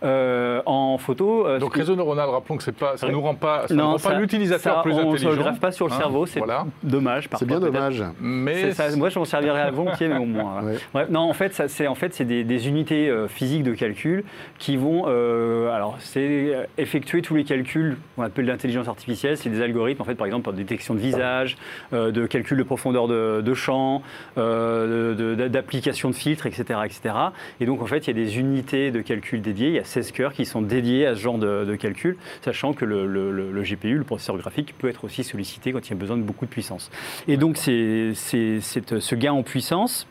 Euh, 0.04 0.62
en 0.66 0.98
photo, 0.98 1.46
euh, 1.48 1.60
Donc 1.60 1.76
réseau 1.76 1.96
neuronal, 1.96 2.30
rappelons 2.30 2.58
que 2.58 2.64
c'est 2.64 2.72
pas, 2.76 2.98
ça 2.98 3.08
Ouais. 3.08 3.12
nous 3.14 3.22
rend 3.22 3.36
pas, 3.36 3.66
ne 3.70 4.02
pas 4.04 4.14
l'utilisateur 4.20 4.82
plus 4.82 4.92
on 4.94 4.96
ne 4.96 5.02
intelligent. 5.02 5.32
se 5.32 5.36
le 5.36 5.42
grave 5.42 5.60
pas 5.60 5.72
sur 5.72 5.88
le 5.88 5.94
hein, 5.94 5.98
cerveau, 5.98 6.26
c'est 6.26 6.40
voilà. 6.40 6.66
dommage. 6.84 7.30
C'est 7.38 7.46
bien 7.46 7.60
dommage. 7.60 8.04
Mais 8.20 8.72
ça, 8.72 8.96
moi, 8.96 9.10
je 9.10 9.20
m'en 9.20 9.26
servirais 9.26 9.72
volontiers, 9.72 10.08
mais 10.08 10.18
au 10.18 10.26
moins. 10.26 10.62
Ouais. 10.64 10.76
Ouais, 10.94 11.06
non, 11.10 11.22
en 11.22 11.34
fait, 11.34 11.54
c'est 11.68 11.88
en 11.88 11.96
fait, 11.96 12.14
c'est 12.14 12.26
des, 12.26 12.44
des 12.44 12.68
unités 12.68 13.10
euh, 13.10 13.28
physiques 13.28 13.64
de 13.64 13.74
calcul 13.74 14.24
qui 14.58 14.78
vont, 14.78 15.06
euh, 15.08 15.74
alors, 15.76 15.96
c'est 16.00 16.68
effectuer 16.78 17.22
tous 17.22 17.36
les 17.36 17.44
calculs 17.44 17.98
qu'on 18.16 18.24
appelle 18.24 18.46
l'intelligence 18.46 18.88
artificielle. 18.88 19.38
C'est 19.38 19.50
des 19.50 19.62
algorithmes, 19.62 20.02
en 20.02 20.06
fait, 20.06 20.16
par 20.16 20.26
exemple, 20.28 20.44
pour 20.44 20.54
détection 20.54 20.94
de 20.94 21.00
visage, 21.00 21.58
euh, 21.94 22.12
de 22.12 22.26
calcul 22.26 22.58
de 22.58 22.64
profondeur 22.64 23.08
de, 23.08 23.42
de 23.42 23.54
champ, 23.54 24.02
euh, 24.38 25.14
de- 25.16 25.24
de- 25.24 25.35
d'application 25.36 26.10
de 26.10 26.16
filtres, 26.16 26.46
etc., 26.46 26.80
etc. 26.86 27.16
Et 27.60 27.66
donc, 27.66 27.82
en 27.82 27.86
fait, 27.86 28.08
il 28.08 28.08
y 28.08 28.22
a 28.22 28.26
des 28.26 28.40
unités 28.40 28.92
de 28.92 29.02
calcul 29.02 29.42
dédiées. 29.42 29.68
Il 29.70 29.76
y 29.76 29.80
a 29.80 29.84
16 29.84 30.12
cœurs 30.12 30.34
qui 30.34 30.46
sont 30.46 30.62
dédiés 30.62 31.06
à 31.06 31.16
ce 31.16 31.22
genre 31.22 31.38
de, 31.38 31.76
calcul, 31.76 32.18
sachant 32.42 32.74
que 32.74 32.86
le, 32.86 33.62
GPU, 33.64 33.98
le 33.98 34.04
processeur 34.04 34.38
graphique, 34.38 34.76
peut 34.78 34.90
être 34.90 35.04
aussi 35.04 35.24
sollicité 35.24 35.72
quand 35.72 35.86
il 35.88 35.90
y 35.90 35.94
a 35.94 35.98
besoin 35.98 36.18
de 36.18 36.24
beaucoup 36.24 36.46
de 36.46 36.52
puissance. 36.52 36.92
Et 37.28 37.38
donc, 37.38 37.58
c'est, 37.58 38.12
c'est, 38.16 38.60
ce 38.62 39.16
gain 39.16 39.34
en 39.34 39.44
puissance 39.44 40.08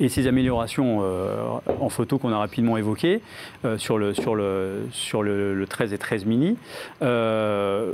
et 0.00 0.08
ces 0.08 0.26
améliorations 0.26 1.00
euh, 1.02 1.44
en 1.80 1.88
photo 1.88 2.18
qu'on 2.18 2.32
a 2.32 2.38
rapidement 2.38 2.76
évoquées 2.76 3.22
euh, 3.64 3.78
sur, 3.78 3.98
le, 3.98 4.14
sur, 4.14 4.34
le, 4.34 4.86
sur 4.90 5.22
le, 5.22 5.54
le 5.54 5.66
13 5.66 5.92
et 5.92 5.98
13 5.98 6.26
mini 6.26 6.56
euh, 7.02 7.92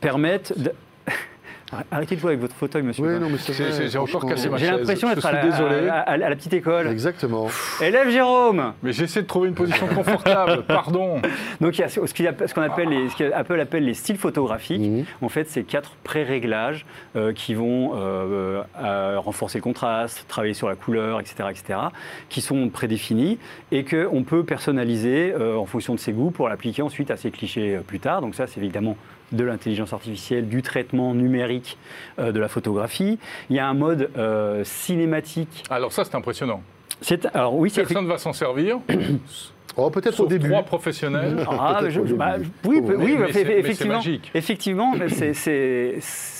permettent. 0.00 0.54
Arrêtez 1.90 2.14
de 2.14 2.20
jouer 2.20 2.30
avec 2.30 2.40
votre 2.40 2.54
fauteuil, 2.54 2.82
monsieur. 2.82 3.04
Oui, 3.04 3.18
non, 3.20 3.28
mais 3.28 3.38
c'est 3.38 3.52
J'ai- 3.52 3.72
j'ai- 3.72 3.88
j'ai 3.88 3.98
encore 3.98 4.24
cassé 4.24 4.48
ma 4.48 4.56
J'ai 4.56 4.66
chaise. 4.66 4.78
l'impression 4.78 5.08
Je 5.10 5.14
d'être 5.14 5.26
à, 5.26 5.30
à- 5.30 6.00
à- 6.00 6.12
à 6.12 6.16
la 6.16 6.36
petite 6.36 6.52
école. 6.52 6.86
Exactement. 6.86 7.48
Élève 7.80 8.08
Jérôme 8.10 8.72
Mais 8.84 8.92
j'essaie 8.92 9.22
de 9.22 9.26
trouver 9.26 9.48
une 9.48 9.54
position 9.54 9.86
confortable, 9.88 10.62
pardon. 10.68 11.20
Donc 11.60 11.76
il 11.76 11.80
y 11.80 11.84
a 11.84 11.88
ce 11.88 12.54
qu'on 12.54 12.62
appelle 12.62 12.88
les, 12.88 13.08
ce 13.10 13.16
qu'Apple 13.16 13.58
appelle 13.60 13.84
les 13.84 13.94
styles 13.94 14.16
photographiques. 14.18 14.80
Mhm. 14.80 15.04
En 15.22 15.28
fait, 15.28 15.48
c'est 15.50 15.64
quatre 15.64 15.92
pré-réglages 16.04 16.86
euh, 17.16 17.32
qui 17.32 17.54
vont 17.54 17.92
euh, 17.96 18.62
euh, 18.82 19.18
renforcer 19.18 19.58
le 19.58 19.62
contraste, 19.62 20.24
travailler 20.28 20.54
sur 20.54 20.68
la 20.68 20.76
couleur, 20.76 21.18
etc., 21.20 21.48
etc., 21.50 21.78
qui 22.28 22.40
sont 22.40 22.68
prédéfinis 22.68 23.38
et 23.72 23.84
qu'on 23.84 24.22
peut 24.22 24.44
personnaliser 24.44 25.34
euh, 25.34 25.56
en 25.56 25.66
fonction 25.66 25.94
de 25.94 25.98
ses 25.98 26.12
goûts 26.12 26.30
pour 26.30 26.48
l'appliquer 26.48 26.82
ensuite 26.82 27.10
à 27.10 27.16
ses 27.16 27.30
clichés 27.32 27.76
euh, 27.76 27.80
plus 27.80 27.98
tard. 27.98 28.20
Donc 28.20 28.34
ça, 28.36 28.46
c'est 28.46 28.60
évidemment 28.60 28.96
de 29.32 29.44
l'intelligence 29.44 29.92
artificielle, 29.92 30.48
du 30.48 30.62
traitement 30.62 31.14
numérique 31.14 31.78
euh, 32.18 32.32
de 32.32 32.40
la 32.40 32.48
photographie. 32.48 33.18
Il 33.50 33.56
y 33.56 33.58
a 33.58 33.66
un 33.68 33.74
mode 33.74 34.10
euh, 34.16 34.62
cinématique 34.64 35.64
Alors 35.70 35.92
ça, 35.92 36.04
c'est 36.04 36.14
impressionnant. 36.14 36.62
C'est 37.00 37.26
alors 37.34 37.54
oui, 37.54 37.68
c'est 37.70 37.82
Personne 37.82 38.04
ne 38.04 38.08
va 38.08 38.18
s'en 38.18 38.32
servir, 38.32 38.78
Oh, 39.78 39.90
peut-être 39.90 40.18
au 40.20 40.26
début. 40.26 40.48
trois 40.48 40.62
professionnels. 40.62 41.36
Ah, 41.46 41.76
Peut-être 41.80 41.90
je- 41.92 42.00
au 42.00 42.04
début. 42.04 42.16
bah, 42.18 42.36
oui, 42.64 42.80
Mais- 42.82 42.94
oui, 42.94 43.16
mais 43.18 43.30
c'est- 43.32 43.44
mais 43.44 43.50
c'est 43.50 43.58
effectivement, 43.58 43.94
magique. 43.96 44.30
effectivement, 44.34 44.94
mais 44.96 45.08
c'est- 45.10 45.34
c'est- 45.34 45.96
c'est- 46.00 46.35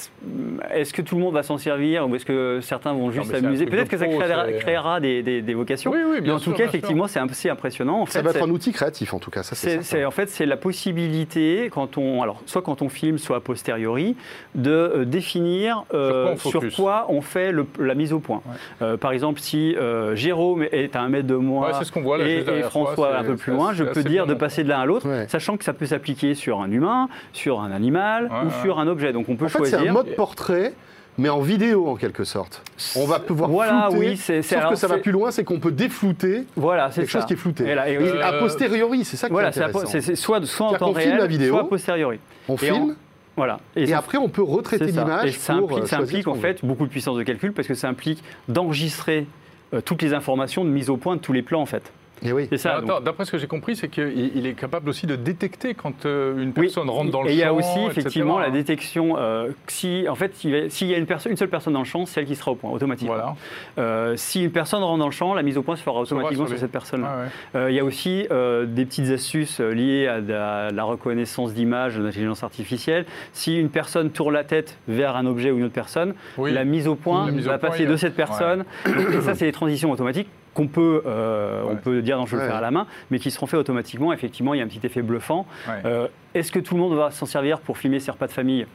Est-ce 0.75 0.92
que 0.92 1.02
tout 1.02 1.14
le 1.16 1.20
monde 1.23 1.35
va 1.35 1.42
s'en 1.42 1.58
servir 1.58 2.08
ou 2.08 2.14
est-ce 2.16 2.25
que 2.25 2.61
certains 2.62 2.92
vont 2.92 3.11
juste 3.11 3.30
mais 3.32 3.40
s'amuser? 3.40 3.66
Peut-être 3.66 3.88
que 3.88 3.96
ça 3.99 4.06
pro, 4.06 4.18
créera, 4.58 4.99
des, 5.00 5.23
des- 5.23 5.42
des 5.42 5.54
vocations. 5.54 5.90
Oui, 5.92 5.99
oui, 6.04 6.11
mais 6.16 6.20
bien 6.23 6.35
en 6.35 6.38
sûr, 6.38 6.52
tout 6.52 6.58
cas, 6.58 6.64
effectivement, 6.64 7.06
c'est 7.06 7.20
assez 7.20 7.49
impressionnant. 7.50 8.00
En 8.02 8.06
Ça 8.06 8.20
fait, 8.20 8.25
va 8.25 8.30
être 8.30 8.42
un 8.46 8.50
outil 8.50 8.73
créatif 8.73 9.14
en 9.14 9.18
tout 9.18 9.30
cas, 9.30 9.42
ça 9.42 9.54
c'est 9.54 10.04
en 10.04 10.11
fait, 10.11 10.28
c'est 10.28 10.46
la 10.46 10.56
possibilité, 10.56 11.70
quand 11.73 11.99
on, 11.99 12.23
alors, 12.23 12.40
soit 12.46 12.62
quand 12.62 12.82
on 12.82 12.88
filme, 12.88 13.18
soit 13.18 13.37
a 13.37 13.40
posteriori, 13.40 14.16
de 14.54 14.70
euh, 14.70 15.04
définir 15.04 15.85
euh, 15.94 16.35
Sur 16.37 16.61
quoi 16.61 16.70
sur 16.70 16.76
quoi 16.76 17.06
on 17.08 17.20
fait 17.20 17.52
le- 17.52 17.66
la 17.78 17.94
mise 17.94 18.12
au 18.12 18.18
point. 18.18 18.42
Euh, 18.82 18.96
par 18.96 19.12
exemple, 19.12 19.40
si 19.40 19.76
euh, 19.76 20.16
Jérôme 20.16 20.64
est 20.73 20.96
à 20.96 21.02
un 21.02 21.08
mètre 21.08 21.26
de 21.26 21.35
moi 21.37 21.68
Ouais, 21.68 21.73
c'est 21.78 21.85
ce 21.85 21.92
qu'on 21.92 22.02
voit 22.02 22.18
là, 22.18 22.26
et, 22.26 22.62
François 22.62 23.16
un 23.16 23.25
peu 23.25 23.37
plus 23.37 23.52
loin, 23.52 23.73
je 23.73 23.85
peux 23.85 24.02
dire 24.02 24.26
de 24.26 24.35
passer 24.35 24.64
de 24.64 24.68
l'un 24.68 24.80
à 24.80 24.87
l'autre, 24.87 25.06
Ouais. 25.08 25.26
sachant 25.28 25.56
que 25.56 25.64
ça 25.64 25.73
peut 25.73 25.87
s'appliquer 25.87 26.35
sur 26.35 26.61
un 26.61 26.70
humain, 26.70 27.08
sur 27.32 27.61
un 27.61 27.70
animal 27.70 28.30
ou 28.44 28.50
sur 28.62 28.78
un 28.78 28.87
objet. 28.88 29.12
Donc 29.12 29.28
on 29.28 29.37
peut 29.37 29.44
En 29.44 29.49
choisir. 29.49 29.80
un 29.80 29.92
mode 29.92 30.15
portrait, 30.16 30.73
mais 31.18 31.28
en 31.28 31.40
vidéo 31.40 31.88
en 31.88 31.96
quelque 31.96 32.25
sorte. 32.25 32.62
On 32.96 33.06
va 33.06 33.18
pouvoir 33.20 33.49
Voilà, 33.50 33.88
flouter, 33.90 34.08
oui, 34.11 34.16
c'est- 34.16 34.42
sauf 34.42 34.58
que 34.58 34.64
alors, 34.66 34.76
ça 34.76 34.87
va 34.87 34.99
plus 34.99 35.12
loin, 35.12 35.30
c'est 35.30 35.44
qu'on 35.44 35.61
peut 35.61 35.70
déflouter 35.73 36.44
Voilà, 36.56 36.90
c'est 36.90 37.02
quelque 37.02 37.11
ça. 37.12 37.18
chose 37.20 37.26
qui 37.26 37.32
est 37.35 37.37
flouté. 37.37 37.64
Et 37.68 37.75
là, 37.75 37.85
Euh, 37.88 38.23
a 38.23 38.32
posteriori, 38.35 39.04
c'est 39.04 39.16
ça 39.16 39.28
qui 39.28 39.32
voilà, 39.32 39.49
est 39.49 39.58
intéressant. 39.58 39.87
c'est 39.87 40.00
c'est 40.00 40.16
soit, 40.16 40.44
soit 40.44 40.66
en 40.66 40.73
temps 40.75 40.87
qu'on 40.92 40.94
filme 40.94 41.11
réel, 41.12 41.18
la 41.20 41.26
vidéo, 41.26 41.52
soit 41.54 41.62
a 41.62 41.68
posteriori. 41.68 42.18
On 42.49 42.56
filme, 42.56 42.96
Voilà. 43.37 43.61
et, 43.76 43.87
ça- 43.87 43.99
après 43.99 44.18
on 44.18 44.28
peut 44.28 44.42
retraiter 44.42 44.92
ça. 44.92 45.00
Et 45.00 45.04
l'image 45.04 45.32
ça 45.38 45.54
pour 45.54 45.64
implique, 45.70 45.85
euh, 45.85 45.87
ça 45.87 45.99
implique 45.99 46.28
en 46.28 46.35
fait 46.35 46.64
beaucoup 46.64 46.85
de 46.85 46.90
puissance 46.90 47.16
de 47.16 47.23
calcul 47.23 47.52
parce 47.52 47.66
que 47.68 47.75
ça 47.75 47.88
implique 47.88 48.23
d'enregistrer 48.49 49.26
euh, 49.75 49.80
toutes 49.80 50.02
les 50.02 50.14
informations 50.14 50.64
de 50.64 50.70
mise 50.70 50.90
au 50.90 50.96
point 50.96 51.16
de 51.16 51.20
tous 51.20 51.32
les 51.32 51.42
plans 51.42 51.61
en 51.61 51.66
fait. 51.66 51.92
Veut. 52.23 52.28
Et 52.28 52.32
oui. 52.32 52.46
C'est 52.50 52.58
ça. 52.58 52.76
Attends, 52.76 52.87
donc. 52.96 53.04
D'après 53.04 53.25
ce 53.25 53.30
que 53.32 53.38
j'ai 53.38 53.46
compris, 53.46 53.76
c'est 53.76 53.88
qu'il 53.88 54.32
il 54.35 54.46
est 54.46 54.54
capable 54.54 54.88
aussi 54.88 55.06
de 55.06 55.16
détecter 55.16 55.75
quand 55.75 56.06
euh, 56.06 56.35
une 56.42 56.49
Oui, 56.56 56.62
personne 56.66 56.88
rentre 56.90 57.11
dans 57.11 57.23
le 57.23 57.30
et 57.30 57.32
il 57.35 57.38
y 57.38 57.42
a 57.42 57.49
champ, 57.49 57.56
aussi 57.56 57.68
etc. 57.87 57.90
effectivement 57.90 58.38
la 58.38 58.50
détection. 58.50 59.16
euh, 59.18 59.49
si 59.66 60.06
en 60.08 60.14
fait 60.14 60.35
s'il 60.35 60.50
y 60.88 60.94
a- 60.94 60.99
une, 60.99 61.06
personne, 61.06 61.32
une 61.32 61.37
seule 61.38 61.49
personne 61.49 61.73
dans 61.75 61.80
le 61.80 61.85
champ, 61.85 62.06
c'est 62.06 62.20
elle 62.20 62.26
qui 62.26 62.37
sera 62.37 62.50
au 62.52 62.54
point 62.54 62.70
automatiquement. 62.70 63.14
Voilà. 63.14 63.35
Euh, 63.78 64.14
si 64.16 64.44
une 64.44 64.50
personne 64.50 64.82
rentre 64.82 64.99
dans 64.99 65.06
le 65.06 65.12
champ, 65.12 65.35
la 65.35 65.42
mise 65.42 65.58
au 65.58 65.62
point 65.62 65.76
se 65.76 65.82
fera 65.82 66.00
automatiquement 66.00 66.44
sur 66.44 66.46
sur 66.46 66.54
les- 66.54 66.61
cette 66.61 66.73
personne-là. 66.73 67.16
Ouais. 67.54 67.61
Euh, 67.61 67.70
il 67.70 67.76
y 67.76 67.80
a 67.80 67.85
aussi 67.85 68.26
euh, 68.30 68.66
des 68.66 68.85
petites 68.87 69.11
astuces 69.11 69.61
liées 69.61 70.06
à 70.06 70.20
la, 70.20 70.70
la 70.70 70.85
reconnaissance 70.85 71.52
d'images 71.54 71.99
l'intelligence 71.99 72.42
artificielle. 72.42 73.04
Si 73.32 73.58
une 73.58 73.68
personne 73.70 74.11
tourne 74.11 74.35
la 74.35 74.44
tête 74.44 74.76
vers 74.88 75.16
un 75.16 75.26
objet 75.26 75.50
ou 75.50 75.58
une 75.58 75.64
autre 75.64 75.75
personne, 75.75 76.14
Oui. 76.38 76.52
la 76.52 76.64
mise 76.64 76.88
au 76.88 76.94
point 76.94 77.30
mise 77.30 77.46
au 77.46 77.50
va 77.50 77.58
point, 77.58 77.70
passer 77.70 77.85
a- 77.87 77.90
de 77.90 77.96
cette 77.96 78.14
personne. 78.16 78.64
Donc, 78.87 78.96
et 79.14 79.20
ça, 79.20 79.35
c'est 79.35 79.44
des 79.46 79.52
transitions 79.52 79.90
automatiques 79.90 80.28
qu'on 80.56 80.68
peut, 80.68 81.02
euh, 81.04 81.62
on 81.68 81.76
peut 81.76 82.00
dire, 82.00 82.16
non, 82.16 82.25
je 82.25 82.34
vais 82.34 82.42
le 82.42 82.48
faire 82.48 82.56
à 82.56 82.62
la 82.62 82.70
main, 82.70 82.86
mais 83.10 83.18
qui 83.18 83.30
seront 83.30 83.46
faits 83.46 83.60
automatiquement. 83.60 84.10
Effectivement, 84.14 84.54
il 84.54 84.58
y 84.58 84.60
a 84.62 84.64
un 84.64 84.68
petit 84.68 84.84
effet 84.86 85.02
bluffant. 85.02 85.46
Euh, 85.84 86.08
Est-ce 86.34 86.50
que 86.50 86.58
tout 86.58 86.75
le 86.75 86.80
monde 86.80 86.94
va 86.94 87.10
s'en 87.10 87.26
servir 87.26 87.60
pour 87.60 87.76
filmer 87.76 88.00
ses 88.00 88.10
repas 88.10 88.26
de 88.26 88.32
famille? 88.32 88.66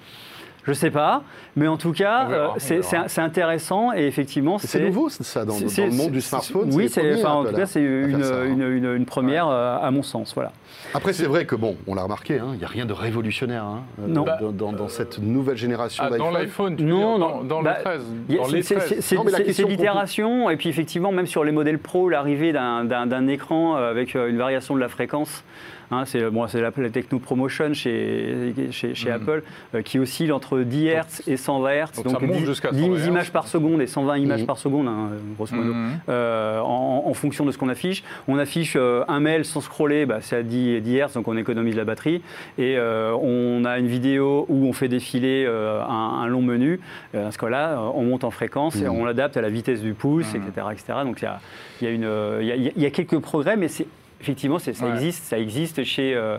Je 0.64 0.74
sais 0.74 0.92
pas, 0.92 1.24
mais 1.56 1.68
en 1.68 1.78
tout 1.78 1.92
cas, 1.92 2.28
euh, 2.30 2.48
c'est 2.58 3.22
intéressant 3.22 3.94
et 3.94 4.06
effectivement, 4.06 4.58
C'est 4.60 4.86
nouveau 4.86 5.10
ça 5.10 5.44
dans, 5.46 5.54
dans 5.60 5.60
le 5.60 5.92
monde 5.92 6.12
du 6.12 6.22
smartphone. 6.22 6.70
Oui, 6.74 6.88
c'est 6.90 7.16
enfin, 7.16 7.34
en 7.34 7.42
Apple, 7.42 7.50
tout 7.52 7.56
cas, 7.58 7.62
hein, 7.64 7.66
c'est 7.66 7.82
une, 7.82 8.24
hein. 8.24 8.46
une- 8.46 8.62
une- 8.64 8.96
une 8.96 9.06
première 9.06 9.48
euh, 9.48 9.78
à 9.82 9.90
mon 9.92 10.04
sens. 10.04 10.34
Voilà. 10.36 10.52
Après, 10.94 11.14
c'est 11.14 11.26
vrai 11.26 11.46
que 11.46 11.56
bon, 11.56 11.78
on 11.88 11.96
l'a 11.96 12.04
remarqué, 12.04 12.40
hein, 12.40 12.50
il 12.54 12.60
n'y 12.60 12.64
a 12.66 12.68
rien 12.68 12.86
de 12.86 12.94
révolutionnaire 12.94 13.64
hein, 13.64 13.82
euh, 14.02 14.08
Non. 14.08 14.26
dans, 14.40 14.52
dans- 14.52 14.74
dans 14.74 14.88
cette 14.88 15.20
nouvelle 15.20 15.58
génération 15.58 16.04
Ah, 16.06 16.10
dans 16.10 16.18
d'iPhone. 16.32 16.34
l'iPhone, 16.34 16.76
tu 16.76 16.84
veux 16.84 16.90
Non, 16.90 17.18
non, 17.18 17.30
dans, 17.38 17.44
dans 17.44 17.62
bah, 17.64 17.76
le 17.78 17.84
13, 17.84 18.02
Il 18.30 18.36
y 18.36 18.38
a- 18.38 18.42
dans 18.42 18.48
c'est- 18.50 18.56
les 18.56 18.62
c'est- 18.64 18.76
13. 18.76 19.00
c'est- 19.00 19.16
Non, 19.16 19.24
mais 19.24 19.32
la 19.32 19.38
c'est- 19.38 19.44
question 19.46 19.66
c'est 19.68 19.72
l'itération, 19.72 20.50
et 20.50 20.58
puis 20.58 20.70
effectivement, 20.70 21.12
même 21.12 21.28
sur 21.28 21.44
les 21.44 21.52
modèles 21.52 21.80
pro, 21.80 22.10
l'arrivée 22.10 22.52
d'un- 22.52 23.28
écran 23.28 23.76
avec 23.76 24.16
une 24.16 24.38
variation 24.38 24.76
de 24.76 24.80
la 24.80 24.90
fréquence. 24.90 25.44
Hein, 25.92 26.04
c'est 26.06 26.30
bon, 26.30 26.46
la, 26.54 26.72
la 26.76 26.90
techno 26.90 27.20
promotion 27.20 27.74
chez, 27.74 28.54
chez, 28.72 28.96
chez 28.96 29.10
Mhm. 29.10 29.16
Apple 29.16 29.44
euh, 29.76 29.82
qui 29.82 30.00
oscille 30.00 30.32
entre 30.32 30.60
10 30.60 30.88
Hz 30.88 31.22
et 31.28 31.38
120 31.38 31.70
Hz. 31.72 32.04
donc 32.04 32.12
ça 32.14 32.20
monte 32.26 32.38
10, 32.38 32.46
jusqu'à 32.46 32.72
10 32.72 32.82
120 32.82 32.96
Hz. 32.98 33.08
images 33.08 33.32
par 33.32 33.48
seconde 33.48 33.82
et 33.82 33.88
120 33.88 34.18
images 34.18 34.42
Mhm. 34.42 34.46
par 34.48 34.58
seconde, 34.58 34.88
hein, 34.88 35.10
grosso 35.38 35.56
modo. 35.56 35.74
Mhm. 35.74 35.92
euh, 36.10 36.60
en, 36.60 37.04
en 37.06 37.14
fonction 37.14 37.46
de 37.46 37.52
ce 37.52 37.58
qu'on 37.58 37.70
affiche. 37.70 38.04
On 38.28 38.38
affiche 38.38 38.76
euh, 38.78 39.04
un 39.08 39.20
mail 39.20 39.46
sans 39.46 39.62
scroller, 39.62 40.06
bah, 40.06 40.20
c'est 40.22 40.38
à 40.38 40.44
10, 40.44 40.82
10 40.82 40.98
Hz, 41.00 41.14
donc 41.16 41.28
on 41.28 41.38
économise 41.38 41.76
la 41.76 41.84
batterie. 41.86 42.22
Et 42.58 42.78
on 42.80 43.66
a 43.66 43.78
une 43.80 43.88
vidéo 43.88 44.46
où 44.50 44.66
on 44.66 44.74
fait 44.74 44.88
défiler 44.88 45.46
un, 45.48 46.22
un 46.22 46.28
long 46.28 46.42
menu. 46.42 46.80
Euh, 47.16 47.26
dans 47.26 47.32
ce 47.32 47.38
cas-là, 47.38 47.72
euh, 47.74 47.92
on 47.96 48.04
monte 48.04 48.24
en 48.24 48.32
fréquence 48.32 48.76
et 48.82 48.88
on 48.88 49.06
l'adapte 49.06 49.38
à 49.38 49.42
la 49.42 49.50
vitesse 49.50 49.82
du 49.82 49.94
pouce, 49.94 50.34
etc., 50.36 50.68
etc. 50.72 50.94
Donc 51.04 51.22
il 51.22 51.26
y 51.26 51.28
a, 51.28 51.40
il 51.82 51.88
y, 51.88 51.92
a 51.92 51.94
une, 51.94 52.10
il 52.42 52.48
y 52.48 52.52
a- 52.52 52.56
il 52.76 52.82
y 52.82 52.86
a 52.86 52.90
quelques 52.92 53.20
progrès, 53.20 53.58
mais 53.58 53.68
c'est 53.68 53.88
effectivement 54.22 54.60
ça 54.60 54.72
Ouais. 54.72 54.92
existe, 54.94 55.24
ça 55.26 55.38
existe 55.40 55.84
chez, 55.84 56.16
euh, 56.16 56.38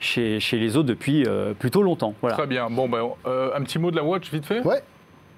chez, 0.00 0.38
chez 0.40 0.58
les 0.58 0.76
autres 0.76 0.88
depuis 0.88 1.24
euh, 1.26 1.52
plutôt 1.54 1.82
longtemps. 1.82 2.14
Voilà. 2.20 2.36
Très 2.36 2.46
bien. 2.46 2.68
Bon, 2.70 2.88
ben, 2.88 3.08
euh, 3.26 3.50
un 3.54 3.62
petit 3.62 3.78
mot 3.78 3.90
de 3.90 3.96
la 3.96 4.04
Watch, 4.04 4.30
vite 4.32 4.44
fait? 4.46 4.60
Ouais. 4.60 4.82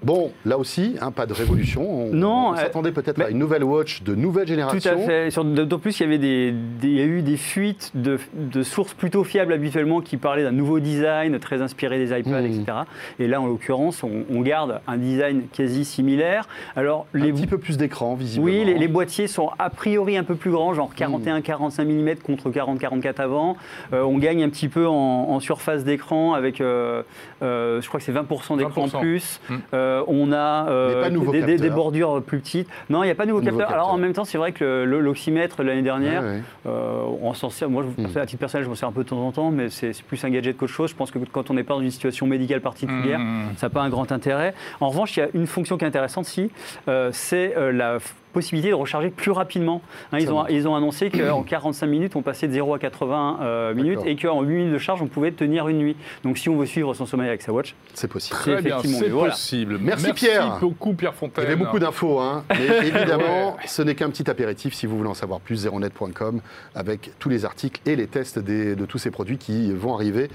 Bon, 0.03 0.31
là 0.45 0.57
aussi, 0.57 0.95
hein, 1.01 1.11
pas 1.11 1.25
de 1.25 1.33
révolution. 1.33 1.81
On, 1.89 2.13
Non, 2.13 2.49
on 2.49 2.53
euh, 2.53 2.57
s'attendait 2.57 2.91
peut-être 2.91 3.19
à 3.21 3.29
une 3.29 3.39
nouvelle 3.39 3.63
watch 3.63 4.03
de 4.03 4.13
nouvelle 4.13 4.43
Tout 4.45 4.49
génération. 4.49 4.91
à 4.91 4.97
fait. 4.97 5.31
Sur- 5.31 5.43
D'autant 5.45 5.79
plus, 5.79 5.99
il 5.99 6.03
y 6.03 6.05
avait 6.05 6.17
des, 6.17 6.51
des- 6.51 6.87
il 6.89 6.93
y 6.97 7.01
a 7.01 7.05
eu 7.05 7.21
des 7.21 7.37
fuites 7.37 7.91
de, 7.95 8.19
de 8.33 8.61
sources 8.63 8.93
plutôt 8.93 9.23
fiables 9.23 9.53
habituellement 9.53 10.01
qui 10.01 10.17
parlaient 10.17 10.43
d'un 10.43 10.51
nouveau 10.51 10.79
design 10.79 11.39
très 11.39 11.61
inspiré 11.61 11.97
des 11.97 12.17
iPads, 12.19 12.41
Mhm. 12.41 12.45
etc. 12.45 12.77
Et 13.19 13.27
là, 13.27 13.41
en 13.41 13.47
l'occurrence, 13.47 14.03
on, 14.03 14.11
on 14.31 14.41
garde 14.41 14.79
un 14.87 14.97
design 14.97 15.43
quasi 15.51 15.85
similaire. 15.85 16.47
Alors, 16.75 17.07
Un 17.13 17.19
les, 17.19 17.33
petit 17.33 17.47
peu 17.47 17.57
plus 17.57 17.77
d'écran, 17.77 18.13
visiblement. 18.15 18.45
oui, 18.59 18.63
les, 18.65 18.73
les 18.75 18.87
boîtiers 18.87 19.27
sont 19.27 19.49
a 19.57 19.69
priori 19.69 20.17
un 20.17 20.23
peu 20.23 20.35
plus 20.35 20.51
grands, 20.51 20.73
genre 20.73 20.91
41-45 20.95 21.83
mm 21.85 22.15
contre 22.17 22.49
40-44 22.51 23.21
avant. 23.21 23.57
Euh, 23.93 24.01
on 24.03 24.17
gagne 24.17 24.43
un 24.43 24.49
petit 24.49 24.67
peu 24.67 24.87
en, 24.87 24.93
en 24.93 25.39
surface 25.39 25.83
d'écran 25.83 26.33
avec, 26.33 26.61
euh, 26.61 27.01
euh, 27.41 27.81
je 27.81 27.87
crois 27.87 27.99
que 27.99 28.05
c'est 28.05 28.11
20% 28.13 28.57
d'écran 28.57 28.83
en 28.83 28.87
20%. 28.87 28.99
plus. 28.99 29.39
Mm. 29.49 29.55
Euh, 29.85 30.03
on 30.07 30.31
a 30.31 30.67
euh, 30.69 30.95
Mais 30.95 31.01
pas 31.01 31.09
nouveau 31.09 31.31
des, 31.31 31.41
des- 31.41 31.45
des 31.45 31.53
capteur. 31.57 31.75
bordures 31.75 32.21
plus 32.23 32.39
petites. 32.39 32.67
Non, 32.89 33.03
il 33.03 33.07
n'y 33.07 33.11
a 33.11 33.15
pas 33.15 33.23
de 33.25 33.29
nouveau 33.29 33.41
Nouveau 33.41 33.57
capteur. 33.57 33.73
Alors 33.73 33.87
en 33.87 33.91
capteur. 33.91 34.01
même 34.05 34.13
temps, 34.13 34.25
c'est 34.25 34.37
vrai 34.37 34.51
que 34.51 34.83
l'oxymètre 34.83 35.61
l'année 35.63 35.81
dernière, 35.81 36.21
Ouais, 36.23 36.29
ouais. 36.29 36.41
euh, 36.67 37.01
on 37.21 37.33
s'en 37.33 37.49
sert. 37.49 37.69
Moi, 37.69 37.83
je, 37.97 38.01
Mm. 38.03 38.17
à 38.17 38.25
titre 38.25 38.39
personnel, 38.39 38.63
je 38.65 38.69
m'en 38.69 38.75
sers 38.75 38.89
un 38.89 38.91
peu 38.91 39.03
de 39.03 39.09
temps 39.09 39.19
en 39.25 39.31
temps, 39.31 39.51
mais 39.51 39.69
c'est 39.69 39.91
plus 40.03 40.23
un 40.23 40.29
gadget 40.29 40.57
qu'autre 40.57 40.71
chose. 40.73 40.89
Je 40.89 40.95
pense 40.95 41.11
que 41.11 41.19
quand 41.31 41.49
on 41.49 41.53
n'est 41.53 41.63
pas 41.63 41.75
dans 41.75 41.81
une 41.81 41.91
situation 41.91 42.25
médicale 42.27 42.61
particulière, 42.61 43.19
Mhm. 43.19 43.49
ça 43.57 43.67
n'a 43.67 43.69
pas 43.71 43.81
un 43.81 43.89
grand 43.89 44.11
intérêt. 44.11 44.53
En 44.81 44.89
revanche, 44.89 45.15
il 45.17 45.19
y 45.19 45.23
a 45.23 45.27
une 45.33 45.47
fonction 45.47 45.77
qui 45.77 45.85
est 45.85 45.87
intéressante, 45.87 46.25
si, 46.25 46.49
euh, 46.87 47.09
c'est 47.13 47.55
euh, 47.57 47.71
la 47.71 47.97
possibilité 48.35 48.69
de 48.69 48.73
recharger 48.75 49.09
plus 49.09 49.31
rapidement. 49.31 49.81
Hein, 50.11 50.17
ils, 50.19 50.31
ont, 50.31 50.45
ils 50.47 50.67
ont 50.67 50.75
annoncé 50.75 51.09
qu'en 51.09 51.41
45 51.43 51.87
minutes, 51.87 52.15
on 52.15 52.21
passait 52.21 52.47
de 52.47 52.53
0 52.53 52.73
à 52.75 52.79
80 52.79 53.39
euh, 53.41 53.73
minutes 53.73 54.01
et 54.05 54.15
qu'en 54.17 54.41
8 54.43 54.53
minutes 54.55 54.73
de 54.73 54.77
charge, 54.77 55.01
on 55.01 55.07
pouvait 55.07 55.31
tenir 55.31 55.67
une 55.69 55.77
nuit. 55.79 55.95
Donc 56.23 56.37
si 56.37 56.49
on 56.49 56.57
veut 56.57 56.65
suivre 56.65 56.93
son 56.93 57.05
sommeil 57.05 57.29
avec 57.29 57.41
sa 57.41 57.53
watch, 57.53 57.73
C'est 57.93 58.07
possible. 58.09 58.37
Très 58.37 58.61
bien, 58.61 58.77
c'est 58.83 59.09
voilà. 59.09 59.31
possible. 59.31 59.77
Merci, 59.81 60.13
Pierre. 60.13 60.57
beaucoup 60.59 60.93
Pierre 60.93 61.13
Il 61.15 61.17
Fontaine. 61.19 61.43
y 61.43 61.47
avait 61.47 61.55
beaucoup 61.55 61.79
d'infos, 61.79 62.19
hein. 62.19 62.43
mais 62.49 62.87
évidemment, 62.87 63.55
ce 63.65 63.81
n'est 63.81 63.95
qu'un 63.95 64.09
petit 64.09 64.29
apéritif 64.29 64.73
si 64.73 64.85
vous 64.85 64.97
voulez 64.97 65.09
en 65.09 65.13
savoir 65.13 65.39
plus, 65.39 65.55
zeronet.com, 65.55 66.41
avec 66.75 67.11
tous 67.19 67.29
les 67.29 67.45
articles 67.45 67.79
et 67.85 67.95
les 67.95 68.07
tests 68.07 68.37
des- 68.39 68.75
de 68.75 68.85
tous 68.85 68.97
ces 68.97 69.11
produits 69.11 69.37
qui 69.37 69.71
vont 69.71 69.93
arriver 69.95 70.29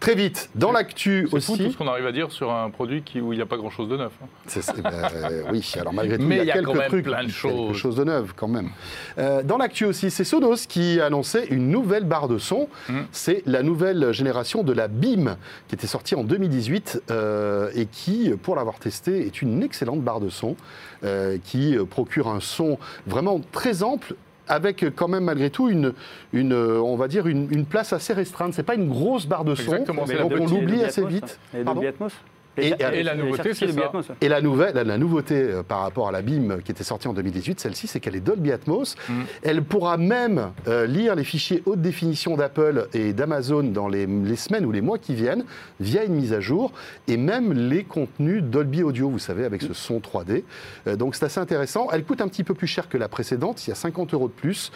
très 0.00 0.14
vite. 0.14 0.50
Dans 0.54 0.72
l'actu 0.72 1.28
C'est 1.30 1.40
fou 1.40 1.56
tout 1.56 1.62
aussi, 1.62 1.72
ce 1.72 1.76
qu'on 1.78 1.88
arrive 1.88 2.06
à 2.06 2.12
dire 2.12 2.30
sur 2.30 2.52
un 2.52 2.68
produit 2.70 3.02
qui, 3.02 3.20
où 3.20 3.32
il 3.32 3.36
n'y 3.36 3.42
a 3.42 3.46
pas 3.46 3.56
grand-chose 3.56 3.88
de 3.88 3.96
neuf. 3.96 4.12
hein. 4.22 4.26
C'est- 4.46 4.62
c'est- 4.62 4.82
ben, 4.82 4.90
euh, 4.92 5.42
oui, 5.52 5.72
alors 5.80 5.92
malgré 5.94 6.18
tout, 6.18 6.24
Mais 6.24 6.36
il 6.36 6.38
y 6.40 6.42
il 6.42 6.46
y 6.48 6.50
a 6.50 6.54
a 6.54 6.56
quelques 6.58 6.66
quand 6.66 6.74
même 6.74 6.88
trucs, 6.88 7.04
plein 7.04 7.24
de 7.24 7.28
choses. 7.30 7.45
Chose 7.74 7.96
de 7.96 8.04
neuf 8.04 8.32
quand 8.34 8.48
même. 8.48 8.70
Euh, 9.18 9.42
dans 9.42 9.58
l'actu 9.58 9.84
aussi, 9.84 10.10
c'est 10.10 10.24
Sonos 10.24 10.66
qui 10.68 11.00
a 11.00 11.06
annoncé 11.06 11.46
une 11.50 11.70
nouvelle 11.70 12.04
barre 12.04 12.28
de 12.28 12.38
son. 12.38 12.68
Mm. 12.88 13.00
C'est 13.12 13.42
la 13.46 13.62
nouvelle 13.62 14.12
génération 14.12 14.62
de 14.62 14.72
la 14.72 14.88
BIM 14.88 15.36
qui 15.68 15.74
était 15.74 15.86
sortie 15.86 16.14
en 16.14 16.24
2018 16.24 17.02
euh, 17.10 17.70
et 17.74 17.86
qui, 17.86 18.30
pour 18.42 18.56
l'avoir 18.56 18.78
testée, 18.78 19.26
est 19.26 19.42
une 19.42 19.62
excellente 19.62 20.00
barre 20.02 20.20
de 20.20 20.28
son 20.28 20.56
euh, 21.04 21.38
qui 21.44 21.76
procure 21.90 22.28
un 22.28 22.40
son 22.40 22.78
vraiment 23.06 23.40
très 23.52 23.82
ample 23.82 24.14
avec 24.48 24.84
quand 24.94 25.08
même 25.08 25.24
malgré 25.24 25.50
tout 25.50 25.68
une, 25.68 25.92
une 26.32 26.54
on 26.54 26.96
va 26.96 27.08
dire 27.08 27.26
une, 27.26 27.48
une 27.50 27.66
place 27.66 27.92
assez 27.92 28.12
restreinte. 28.12 28.54
C'est 28.54 28.62
pas 28.62 28.76
une 28.76 28.88
grosse 28.88 29.26
barre 29.26 29.44
de 29.44 29.56
son, 29.56 29.72
Exactement, 29.72 30.04
donc 30.04 30.32
on 30.40 30.46
l'oublie 30.46 30.84
assez 30.84 31.04
vite. 31.04 31.40
Et 31.52 31.64
Pardon 31.64 31.80
Dolby 31.80 31.88
Atmos. 31.88 32.12
Et- 32.58 32.72
et 32.92 33.02
la 33.02 33.14
nouveauté, 33.14 33.54
c'est 33.54 33.66
Dolby 33.66 33.82
ça. 34.06 34.14
Et 34.20 34.28
la 34.28 34.40
nouvelle, 34.40 34.74
la, 34.74 34.84
la 34.84 34.98
nouveauté 34.98 35.34
euh, 35.34 35.62
par 35.62 35.80
rapport 35.80 36.08
à 36.08 36.12
la 36.12 36.22
BIM 36.22 36.58
qui 36.64 36.70
était 36.72 36.84
sortie 36.84 37.08
en 37.08 37.12
2018, 37.12 37.60
celle-ci, 37.60 37.86
c'est 37.86 38.00
qu'elle 38.00 38.16
est 38.16 38.20
Dolby 38.20 38.52
Atmos. 38.52 38.96
Mm. 39.08 39.12
Elle 39.42 39.62
pourra 39.62 39.96
même 39.96 40.50
euh, 40.68 40.86
lire 40.86 41.14
les 41.14 41.24
fichiers 41.24 41.62
haute 41.66 41.80
définition 41.80 42.36
d'Apple 42.36 42.88
et 42.94 43.12
d'Amazon 43.12 43.62
dans 43.64 43.88
les, 43.88 44.06
les 44.06 44.36
semaines 44.36 44.64
ou 44.66 44.72
les 44.72 44.80
mois 44.80 44.98
qui 44.98 45.14
viennent 45.14 45.44
via 45.80 46.04
une 46.04 46.14
mise 46.14 46.32
à 46.32 46.40
jour 46.40 46.72
et 47.08 47.16
même 47.16 47.52
les 47.52 47.84
contenus 47.84 48.42
Dolby 48.42 48.82
Audio, 48.82 49.08
vous 49.10 49.18
savez, 49.18 49.44
avec 49.44 49.62
ce 49.62 49.72
son 49.74 49.98
3D. 49.98 50.42
Euh, 50.86 50.96
donc 50.96 51.14
c'est 51.14 51.24
assez 51.24 51.40
intéressant. 51.40 51.88
Elle 51.92 52.04
coûte 52.04 52.20
un 52.20 52.28
petit 52.28 52.44
peu 52.44 52.54
plus 52.54 52.66
cher 52.66 52.88
que 52.88 52.96
la 52.96 53.08
précédente, 53.08 53.66
il 53.66 53.70
y 53.70 53.72
a 53.72 53.76
50 53.76 54.14
euros 54.14 54.28
de 54.28 54.32
plus. 54.32 54.72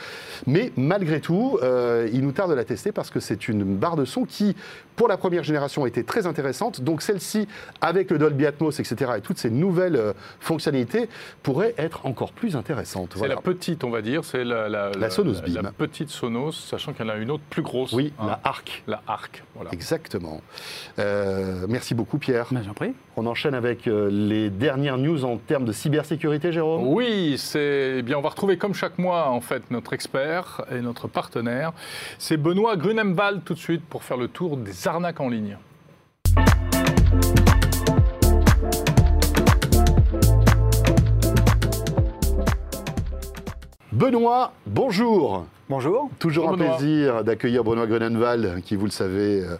Mais 0.46 0.72
malgré 0.76 1.20
tout, 1.20 1.58
euh, 1.62 2.08
il 2.12 2.22
nous 2.22 2.32
tarde 2.32 2.50
de 2.50 2.54
la 2.56 2.64
tester 2.64 2.92
parce 2.92 3.10
que 3.10 3.20
c'est 3.20 3.48
une 3.48 3.64
barre 3.64 3.96
de 3.96 4.04
son 4.04 4.24
qui 4.24 4.54
pour 5.00 5.08
la 5.08 5.16
première 5.16 5.44
génération 5.44 5.86
était 5.86 6.02
très 6.02 6.26
intéressante. 6.26 6.82
Donc 6.82 7.00
celle-ci, 7.00 7.48
avec 7.80 8.10
le 8.10 8.18
Dolby 8.18 8.44
Atmos, 8.44 8.78
etc., 8.80 9.12
et 9.16 9.22
toutes 9.22 9.38
ces 9.38 9.48
nouvelles 9.48 9.96
euh, 9.96 10.12
fonctionnalités, 10.40 11.08
pourrait 11.42 11.74
être 11.78 12.04
encore 12.04 12.32
plus 12.32 12.54
intéressante. 12.54 13.12
C'est 13.14 13.20
Voilà. 13.20 13.36
la 13.36 13.40
petite, 13.40 13.82
on 13.82 13.88
va 13.88 14.02
dire, 14.02 14.26
c'est 14.26 14.44
la, 14.44 14.68
la, 14.68 15.08
Sonos 15.08 15.36
la, 15.36 15.40
Beam. 15.40 15.60
la 15.62 15.72
petite 15.72 16.10
Sonos, 16.10 16.52
sachant 16.52 16.92
qu'il 16.92 17.06
y 17.06 17.08
en 17.08 17.12
a 17.14 17.16
une 17.16 17.30
autre 17.30 17.44
plus 17.48 17.62
grosse. 17.62 17.94
Oui, 17.94 18.12
hein, 18.18 18.26
la 18.26 18.40
Arc. 18.44 18.82
la 18.86 19.00
Arc. 19.06 19.42
Voilà. 19.54 19.70
Exactement. 19.72 20.42
Euh, 20.98 21.64
merci 21.66 21.94
beaucoup, 21.94 22.18
Pierre. 22.18 22.48
Ben, 22.50 22.62
J'en 22.62 22.74
prie. 22.74 22.92
On 23.16 23.24
enchaîne 23.26 23.54
avec 23.54 23.86
euh, 23.88 24.10
les 24.10 24.50
dernières 24.50 24.98
news 24.98 25.24
en 25.24 25.38
termes 25.38 25.64
de 25.64 25.72
cybersécurité, 25.72 26.52
Jérôme? 26.52 26.86
Oui, 26.88 27.36
c'est 27.38 27.96
eh 27.98 28.02
bien. 28.02 28.18
On 28.18 28.22
va 28.22 28.28
retrouver 28.28 28.58
comme 28.58 28.74
chaque 28.74 28.98
mois 28.98 29.28
en 29.30 29.40
fait 29.40 29.70
notre 29.70 29.94
expert 29.94 30.62
et 30.70 30.80
notre 30.82 31.08
partenaire. 31.08 31.72
C'est 32.18 32.36
Benoît 32.36 32.76
Grunemwald 32.76 33.44
tout 33.44 33.54
de 33.54 33.58
suite 33.58 33.82
pour 33.84 34.04
faire 34.04 34.18
le 34.18 34.28
tour 34.28 34.58
des 34.58 34.88
arnaques 34.90 35.20
en 35.20 35.28
ligne. 35.28 35.56
Benoît, 43.92 44.52
bonjour. 44.74 45.46
Bonjour. 45.68 46.10
Toujours 46.18 46.46
Bonjour, 46.48 46.60
un 46.62 46.64
Benoît. 46.64 46.76
plaisir 46.78 47.22
d'accueillir 47.24 47.62
Benoît 47.62 47.86
Grunenwald, 47.86 48.60
qui, 48.64 48.74
vous 48.74 48.86
le 48.86 48.90
savez, 48.90 49.40
euh, 49.40 49.56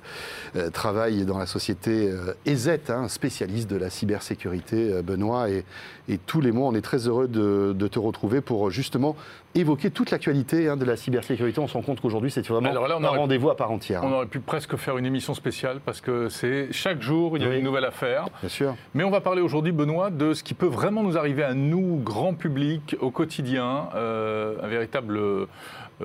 euh, 0.56 0.68
travaille 0.70 1.24
dans 1.24 1.38
la 1.38 1.46
société 1.46 2.10
euh, 2.10 2.34
EZ, 2.46 2.80
hein, 2.88 3.06
spécialiste 3.06 3.70
de 3.70 3.76
la 3.76 3.90
cybersécurité, 3.90 4.92
euh, 4.92 5.02
Benoît. 5.02 5.48
Et, 5.50 5.64
et 6.08 6.18
tous 6.18 6.40
les 6.40 6.50
mois, 6.50 6.66
on 6.68 6.74
est 6.74 6.80
très 6.80 7.06
heureux 7.06 7.28
de, 7.28 7.72
de 7.78 7.86
te 7.86 8.00
retrouver 8.00 8.40
pour 8.40 8.66
euh, 8.66 8.70
justement 8.70 9.14
évoquer 9.54 9.90
toute 9.92 10.10
l'actualité 10.10 10.68
hein, 10.68 10.76
de 10.76 10.84
la 10.84 10.96
cybersécurité. 10.96 11.60
On 11.60 11.68
se 11.68 11.74
rend 11.74 11.82
compte 11.82 12.00
qu'aujourd'hui, 12.00 12.32
c'est 12.32 12.44
vraiment 12.48 12.68
Alors 12.68 12.88
là, 12.88 12.96
on 12.98 13.04
un 13.04 13.08
rendez-vous 13.08 13.50
à 13.50 13.56
part 13.56 13.70
entière. 13.70 14.02
On 14.02 14.10
aurait 14.12 14.26
pu 14.26 14.40
presque 14.40 14.74
faire 14.76 14.98
une 14.98 15.06
émission 15.06 15.34
spéciale 15.34 15.78
parce 15.84 16.00
que 16.00 16.28
c'est 16.28 16.72
chaque 16.72 17.00
jour 17.02 17.36
il 17.36 17.44
y 17.44 17.46
a 17.46 17.50
Oui. 17.50 17.58
une 17.58 17.64
nouvelle 17.64 17.84
affaire. 17.84 18.26
Bien 18.40 18.48
sûr. 18.48 18.74
Mais 18.94 19.04
on 19.04 19.10
va 19.10 19.20
parler 19.20 19.42
aujourd'hui, 19.42 19.70
Benoît, 19.70 20.10
de 20.10 20.34
ce 20.34 20.42
qui 20.42 20.54
peut 20.54 20.66
vraiment 20.66 21.04
nous 21.04 21.16
arriver 21.16 21.44
à 21.44 21.54
nous, 21.54 22.00
grand 22.02 22.34
public, 22.34 22.96
au 23.00 23.12
quotidien, 23.12 23.88
euh, 23.94 24.56
un 24.60 24.66
véritable 24.66 24.99
euh, 25.08 25.46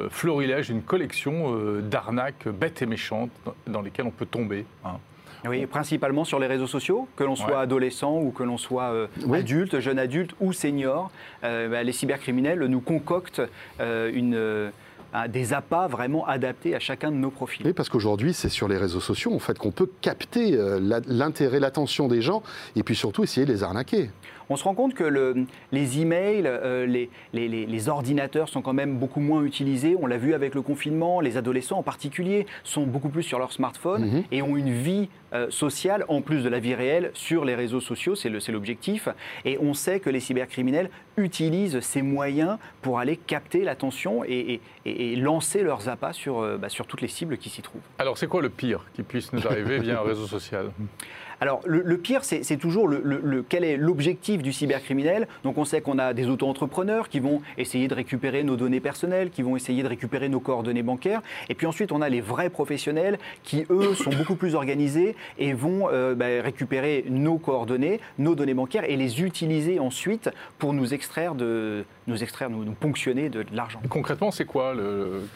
florilège, 0.10 0.70
une 0.70 0.82
collection 0.84 1.54
euh, 1.56 1.82
d'arnaques 1.82 2.48
bêtes 2.48 2.82
et 2.82 2.86
méchantes 2.86 3.32
dans 3.68 3.82
lesquelles 3.82 4.06
on 4.08 4.12
peut 4.12 4.26
tomber. 4.26 4.66
hein. 4.86 4.98
Oui, 5.48 5.68
principalement 5.68 6.24
sur 6.24 6.40
les 6.40 6.48
réseaux 6.48 6.66
sociaux, 6.66 7.08
que 7.16 7.24
l'on 7.24 7.36
soit 7.36 7.50
Ouais. 7.50 7.56
adolescent 7.58 8.18
ou 8.20 8.32
que 8.32 8.42
l'on 8.42 8.58
soit 8.58 8.86
euh, 8.92 9.06
Oui. 9.28 9.40
adulte, 9.40 9.80
jeune 9.80 10.00
adulte 10.00 10.32
ou 10.40 10.54
senior, 10.54 11.12
euh, 11.44 11.70
bah, 11.70 11.84
les 11.84 11.92
cybercriminels 11.92 12.60
nous 12.66 12.80
concoctent 12.82 13.44
euh, 13.80 14.10
une, 14.12 14.34
euh, 14.34 14.72
des 15.30 15.54
appâts 15.54 15.88
vraiment 15.88 16.26
adaptés 16.26 16.74
à 16.76 16.80
chacun 16.80 17.12
de 17.12 17.16
nos 17.18 17.30
profils. 17.30 17.64
Oui, 17.66 17.74
parce 17.74 17.90
qu'aujourd'hui, 17.90 18.34
c'est 18.34 18.50
sur 18.50 18.68
les 18.68 18.78
réseaux 18.78 19.00
sociaux 19.00 19.34
en 19.36 19.40
fait, 19.40 19.58
qu'on 19.60 19.72
peut 19.72 19.90
capter 20.02 20.56
euh, 20.58 20.80
la- 20.82 21.00
l'intérêt, 21.06 21.60
l'attention 21.60 22.08
des 22.08 22.22
gens 22.24 22.42
et 22.76 22.82
puis 22.82 22.96
surtout 22.96 23.24
essayer 23.24 23.46
de 23.46 23.54
les 23.54 23.62
arnaquer. 23.64 24.10
On 24.50 24.56
se 24.56 24.64
rend 24.64 24.74
compte 24.76 24.94
que 24.94 25.04
le- 25.04 25.46
les 25.72 26.00
emails, 26.02 26.44
euh, 26.46 26.86
les, 26.86 27.10
les- 27.34 27.48
les- 27.48 27.66
les 27.66 27.90
ordinateurs 27.90 28.50
sont 28.50 28.62
quand 28.62 28.74
même 28.74 28.98
beaucoup 28.98 29.20
moins 29.20 29.44
utilisés. 29.44 29.96
On 30.00 30.06
l'a 30.08 30.18
vu 30.18 30.34
avec 30.34 30.54
le 30.56 30.62
confinement. 30.62 31.20
Les 31.20 31.38
adolescents 31.38 31.78
en 31.80 31.84
particulier 31.84 32.46
sont 32.64 32.84
beaucoup 32.86 33.10
plus 33.10 33.24
sur 33.24 33.40
leur 33.40 33.52
smartphone 33.52 34.06
Mhm. 34.06 34.24
et 34.32 34.42
ont 34.42 34.56
une 34.58 34.72
vie 34.72 35.10
euh, 35.34 35.48
sociale 35.50 36.06
en 36.08 36.22
plus 36.22 36.44
de 36.44 36.50
la 36.50 36.60
vie 36.60 36.76
réelle 36.76 37.12
sur 37.14 37.44
les 37.44 37.56
réseaux 37.56 37.82
sociaux. 37.82 38.16
C'est 38.16 38.30
l'objectif. 38.30 39.10
Et 39.44 39.58
on 39.60 39.74
sait 39.74 40.00
que 40.00 40.10
les 40.10 40.22
cybercriminels 40.22 40.90
utilisent 41.18 41.80
ces 41.82 42.02
moyens 42.02 42.58
pour 42.82 43.00
aller 43.00 43.18
capter 43.18 43.64
l'attention 43.66 44.24
et, 44.24 44.30
et- 44.30 44.62
et- 44.86 45.12
et 45.12 45.16
lancer 45.18 45.62
leurs 45.64 45.90
appâts 45.90 46.14
sur, 46.14 46.40
euh, 46.40 46.58
bah, 46.58 46.70
sur 46.70 46.88
toutes 46.88 47.02
les 47.02 47.10
cibles 47.10 47.38
qui 47.38 47.50
s'y 47.50 47.62
trouvent. 47.62 47.82
Alors 47.98 48.18
c'est 48.18 48.28
quoi 48.28 48.42
le 48.42 48.50
pire 48.50 48.86
qui 48.94 49.04
puisse 49.04 49.34
nous 49.34 49.46
arriver 49.46 49.80
via 49.80 50.00
un 50.00 50.04
réseau 50.04 50.28
social? 50.28 50.68
Alors, 51.42 51.62
le, 51.66 51.82
le 51.82 51.98
pire, 51.98 52.24
c'est 52.24 52.58
toujours 52.58 52.88
le, 52.88 53.46
quel 53.48 53.64
est 53.64 53.78
l'objectif 53.78 54.42
du 54.42 54.54
cybercriminel. 54.54 55.28
Donc, 55.44 55.58
on 55.58 55.66
sait 55.66 55.82
qu'on 55.82 56.00
a 56.00 56.14
des 56.14 56.28
auto-entrepreneurs 56.28 57.10
qui 57.10 57.20
vont 57.20 57.42
essayer 57.58 57.88
de 57.88 57.94
récupérer 57.94 58.44
nos 58.44 58.56
données 58.56 58.80
personnelles, 58.80 59.30
qui 59.30 59.42
vont 59.42 59.56
essayer 59.56 59.84
de 59.84 59.88
récupérer 59.88 60.30
nos 60.30 60.40
coordonnées 60.40 60.84
bancaires. 60.84 61.22
Et 61.50 61.56
puis 61.56 61.68
ensuite, 61.68 61.92
on 61.92 62.02
a 62.02 62.10
les 62.10 62.22
vrais 62.22 62.50
professionnels 62.50 63.18
qui, 63.44 63.66
eux, 63.70 63.96
sont 63.96 64.10
beaucoup 64.18 64.36
plus 64.36 64.56
organisés 64.56 65.16
et 65.38 65.54
vont 65.54 65.90
euh, 65.92 66.16
bah, 66.16 66.42
récupérer 66.42 67.06
nos 67.10 67.38
coordonnées, 67.38 68.00
nos 68.18 68.36
données 68.36 68.54
bancaires 68.54 68.84
et 68.90 68.96
les 68.96 69.22
utiliser 69.22 69.80
ensuite 69.80 70.30
pour 70.60 70.74
nous 70.74 70.94
extraire, 70.94 71.36
de, 71.36 71.86
nous, 72.08 72.24
extraire, 72.24 72.50
nous, 72.50 72.64
nous 72.64 72.74
ponctionner 72.74 73.30
de, 73.30 73.44
de 73.44 73.56
l'argent. 73.56 73.82
Concrètement, 73.90 74.32
c'est 74.32 74.46
quoi 74.46 74.74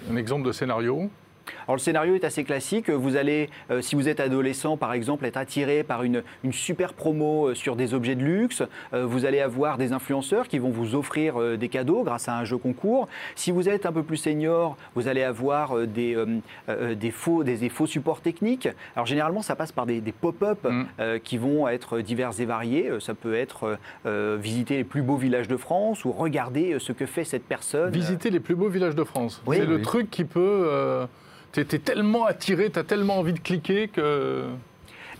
un 0.09 0.15
exemple 0.15 0.45
de 0.45 0.51
scénario? 0.51 1.09
Alors 1.67 1.75
le 1.75 1.79
scénario 1.81 2.15
est 2.15 2.23
assez 2.23 2.43
classique. 2.43 2.89
Vous 2.89 3.15
allez, 3.15 3.49
euh, 3.71 3.81
si 3.81 3.95
vous 3.95 4.07
êtes 4.07 4.19
adolescent 4.19 4.77
par 4.77 4.93
exemple, 4.93 5.25
être 5.25 5.37
attiré 5.37 5.83
par 5.83 6.03
une, 6.03 6.23
une 6.43 6.53
super 6.53 6.93
promo 6.93 7.47
euh, 7.49 7.55
sur 7.55 7.75
des 7.75 7.93
objets 7.93 8.15
de 8.15 8.23
luxe. 8.23 8.63
Euh, 8.93 9.05
vous 9.05 9.25
allez 9.25 9.39
avoir 9.39 9.77
des 9.77 9.93
influenceurs 9.93 10.47
qui 10.47 10.59
vont 10.59 10.69
vous 10.69 10.95
offrir 10.95 11.39
euh, 11.41 11.57
des 11.57 11.69
cadeaux 11.69 12.03
grâce 12.03 12.27
à 12.29 12.37
un 12.37 12.45
jeu 12.45 12.57
concours. 12.57 13.07
Si 13.35 13.51
vous 13.51 13.69
êtes 13.69 13.85
un 13.85 13.91
peu 13.91 14.03
plus 14.03 14.17
senior, 14.17 14.77
vous 14.95 15.07
allez 15.07 15.23
avoir 15.23 15.87
des, 15.87 16.17
des, 16.95 17.11
faux, 17.11 17.43
des, 17.43 17.57
des 17.57 17.69
faux 17.69 17.87
supports 17.87 18.21
techniques. 18.21 18.67
Alors 18.95 19.05
généralement, 19.05 19.41
ça 19.41 19.55
passe 19.55 19.71
par 19.71 19.85
des, 19.85 20.01
des 20.01 20.11
pop-up 20.11 20.59
Mm. 20.69 21.19
qui 21.23 21.37
vont 21.37 21.67
être 21.67 21.99
divers 21.99 22.39
et 22.39 22.45
variés. 22.45 22.91
Ça 22.99 23.13
peut 23.13 23.35
être 23.35 23.77
visiter 24.05 24.77
les 24.77 24.83
plus 24.83 25.01
beaux 25.01 25.15
villages 25.15 25.47
de 25.47 25.57
France 25.57 26.05
ou 26.05 26.11
regarder 26.11 26.77
ce 26.79 26.91
que 26.91 27.05
fait 27.05 27.23
cette 27.23 27.43
personne. 27.43 27.91
Visiter 27.91 28.29
les 28.29 28.39
plus 28.39 28.55
beaux 28.55 28.69
villages 28.69 28.95
de 28.95 29.03
France. 29.03 29.41
Oui. 29.45 29.57
c'est 29.57 29.65
le 29.65 29.81
truc 29.81 30.09
qui 30.09 30.25
peut... 30.25 31.07
t'es 31.51 31.65
tellement 31.65 32.25
attiré, 32.25 32.69
t'as 32.69 32.83
tellement 32.83 33.19
envie 33.19 33.33
de 33.33 33.39
cliquer 33.39 33.87
que... 33.87 34.45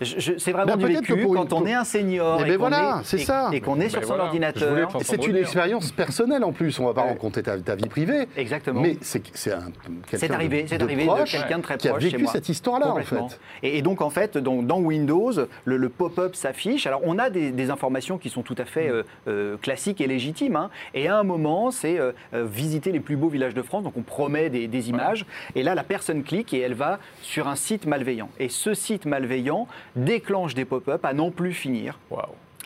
C'est 0.01 0.51
vraiment 0.51 0.75
Ben, 0.75 0.77
du 0.77 0.85
peut-être 0.85 1.01
que 1.05 1.13
vécu 1.13 1.23
pour 1.25 1.35
une- 1.35 1.41
quand 1.47 1.53
on 1.53 1.65
est 1.65 1.73
un 1.73 1.83
senior 1.83 2.39
Eh 2.39 2.43
et 2.43 2.45
ben 2.45 2.53
qu'on 2.53 2.59
voilà, 2.69 3.01
est, 3.01 3.05
c'est 3.05 3.53
et- 3.53 3.61
qu'on 3.61 3.79
est 3.79 3.89
sur 3.89 3.99
Ben 3.99 4.07
son 4.07 4.13
voilà, 4.15 4.31
je 4.31 4.37
voulais 4.37 4.45
ordinateur. 4.53 5.01
C'est 5.01 5.25
une 5.25 5.33
dire. 5.33 5.41
expérience 5.41 5.91
personnelle 5.91 6.43
en 6.43 6.51
plus. 6.53 6.79
On 6.79 6.85
va 6.85 6.93
pas 6.93 7.03
Ouais. 7.03 7.09
raconter 7.09 7.43
ta, 7.43 7.57
ta 7.57 7.75
vie 7.75 7.89
privée. 7.89 8.27
Exactement. 8.37 8.81
Mais 8.81 8.97
c'est 9.01 9.21
c'est 9.33 9.51
un 9.51 9.59
C'est 10.07 10.19
quelqu'un 10.19 10.35
arrivé, 10.35 10.63
de- 10.63 10.67
c'est 10.69 10.77
de 10.77 10.83
arrivé 10.83 11.05
proche 11.05 11.31
de 11.33 11.37
quelqu'un 11.37 11.57
de 11.57 11.63
très 11.63 11.77
qui 11.77 11.87
a 11.87 11.91
proche 11.91 12.03
chez 12.03 12.09
vécu 12.11 12.23
moi. 12.23 12.31
cette 12.31 12.49
histoire-là 12.49 12.91
en 12.93 12.95
fait. 13.01 13.39
Et, 13.63 13.77
et 13.77 13.81
donc 13.81 14.01
en 14.01 14.09
fait, 14.09 14.37
dans, 14.37 14.61
dans 14.63 14.79
Windows, 14.79 15.31
le, 15.65 15.77
le 15.77 15.89
pop-up 15.89 16.35
s'affiche. 16.35 16.87
Alors 16.87 17.01
on 17.03 17.17
a 17.19 17.29
des, 17.29 17.51
des 17.51 17.69
informations 17.69 18.17
qui 18.17 18.29
sont 18.29 18.41
tout 18.41 18.55
à 18.57 18.65
fait 18.65 18.89
euh, 18.89 19.03
euh, 19.27 19.57
classiques 19.61 19.99
et 20.01 20.07
légitimes. 20.07 20.55
hein. 20.55 20.69
Et 20.93 21.07
à 21.07 21.17
un 21.17 21.23
moment, 21.23 21.71
c'est 21.71 21.99
euh, 21.99 22.11
visiter 22.33 22.91
les 22.91 22.99
plus 23.01 23.17
beaux 23.17 23.29
villages 23.29 23.53
de 23.53 23.61
France. 23.61 23.83
Donc 23.83 23.93
on 23.97 24.01
promet 24.01 24.49
des, 24.49 24.67
des 24.67 24.89
images. 24.89 25.25
Et 25.55 25.63
là, 25.63 25.75
la 25.75 25.83
personne 25.83 26.23
clique 26.23 26.53
et 26.53 26.59
elle 26.61 26.73
va 26.73 26.99
sur 27.21 27.47
un 27.47 27.55
site 27.55 27.85
malveillant. 27.85 28.29
Et 28.39 28.47
ce 28.49 28.73
site 28.73 29.05
malveillant 29.05 29.67
déclenche 29.95 30.53
des 30.55 30.65
pop-up 30.65 31.03
à 31.05 31.13
n'en 31.13 31.31
plus 31.31 31.53
finir 31.53 31.99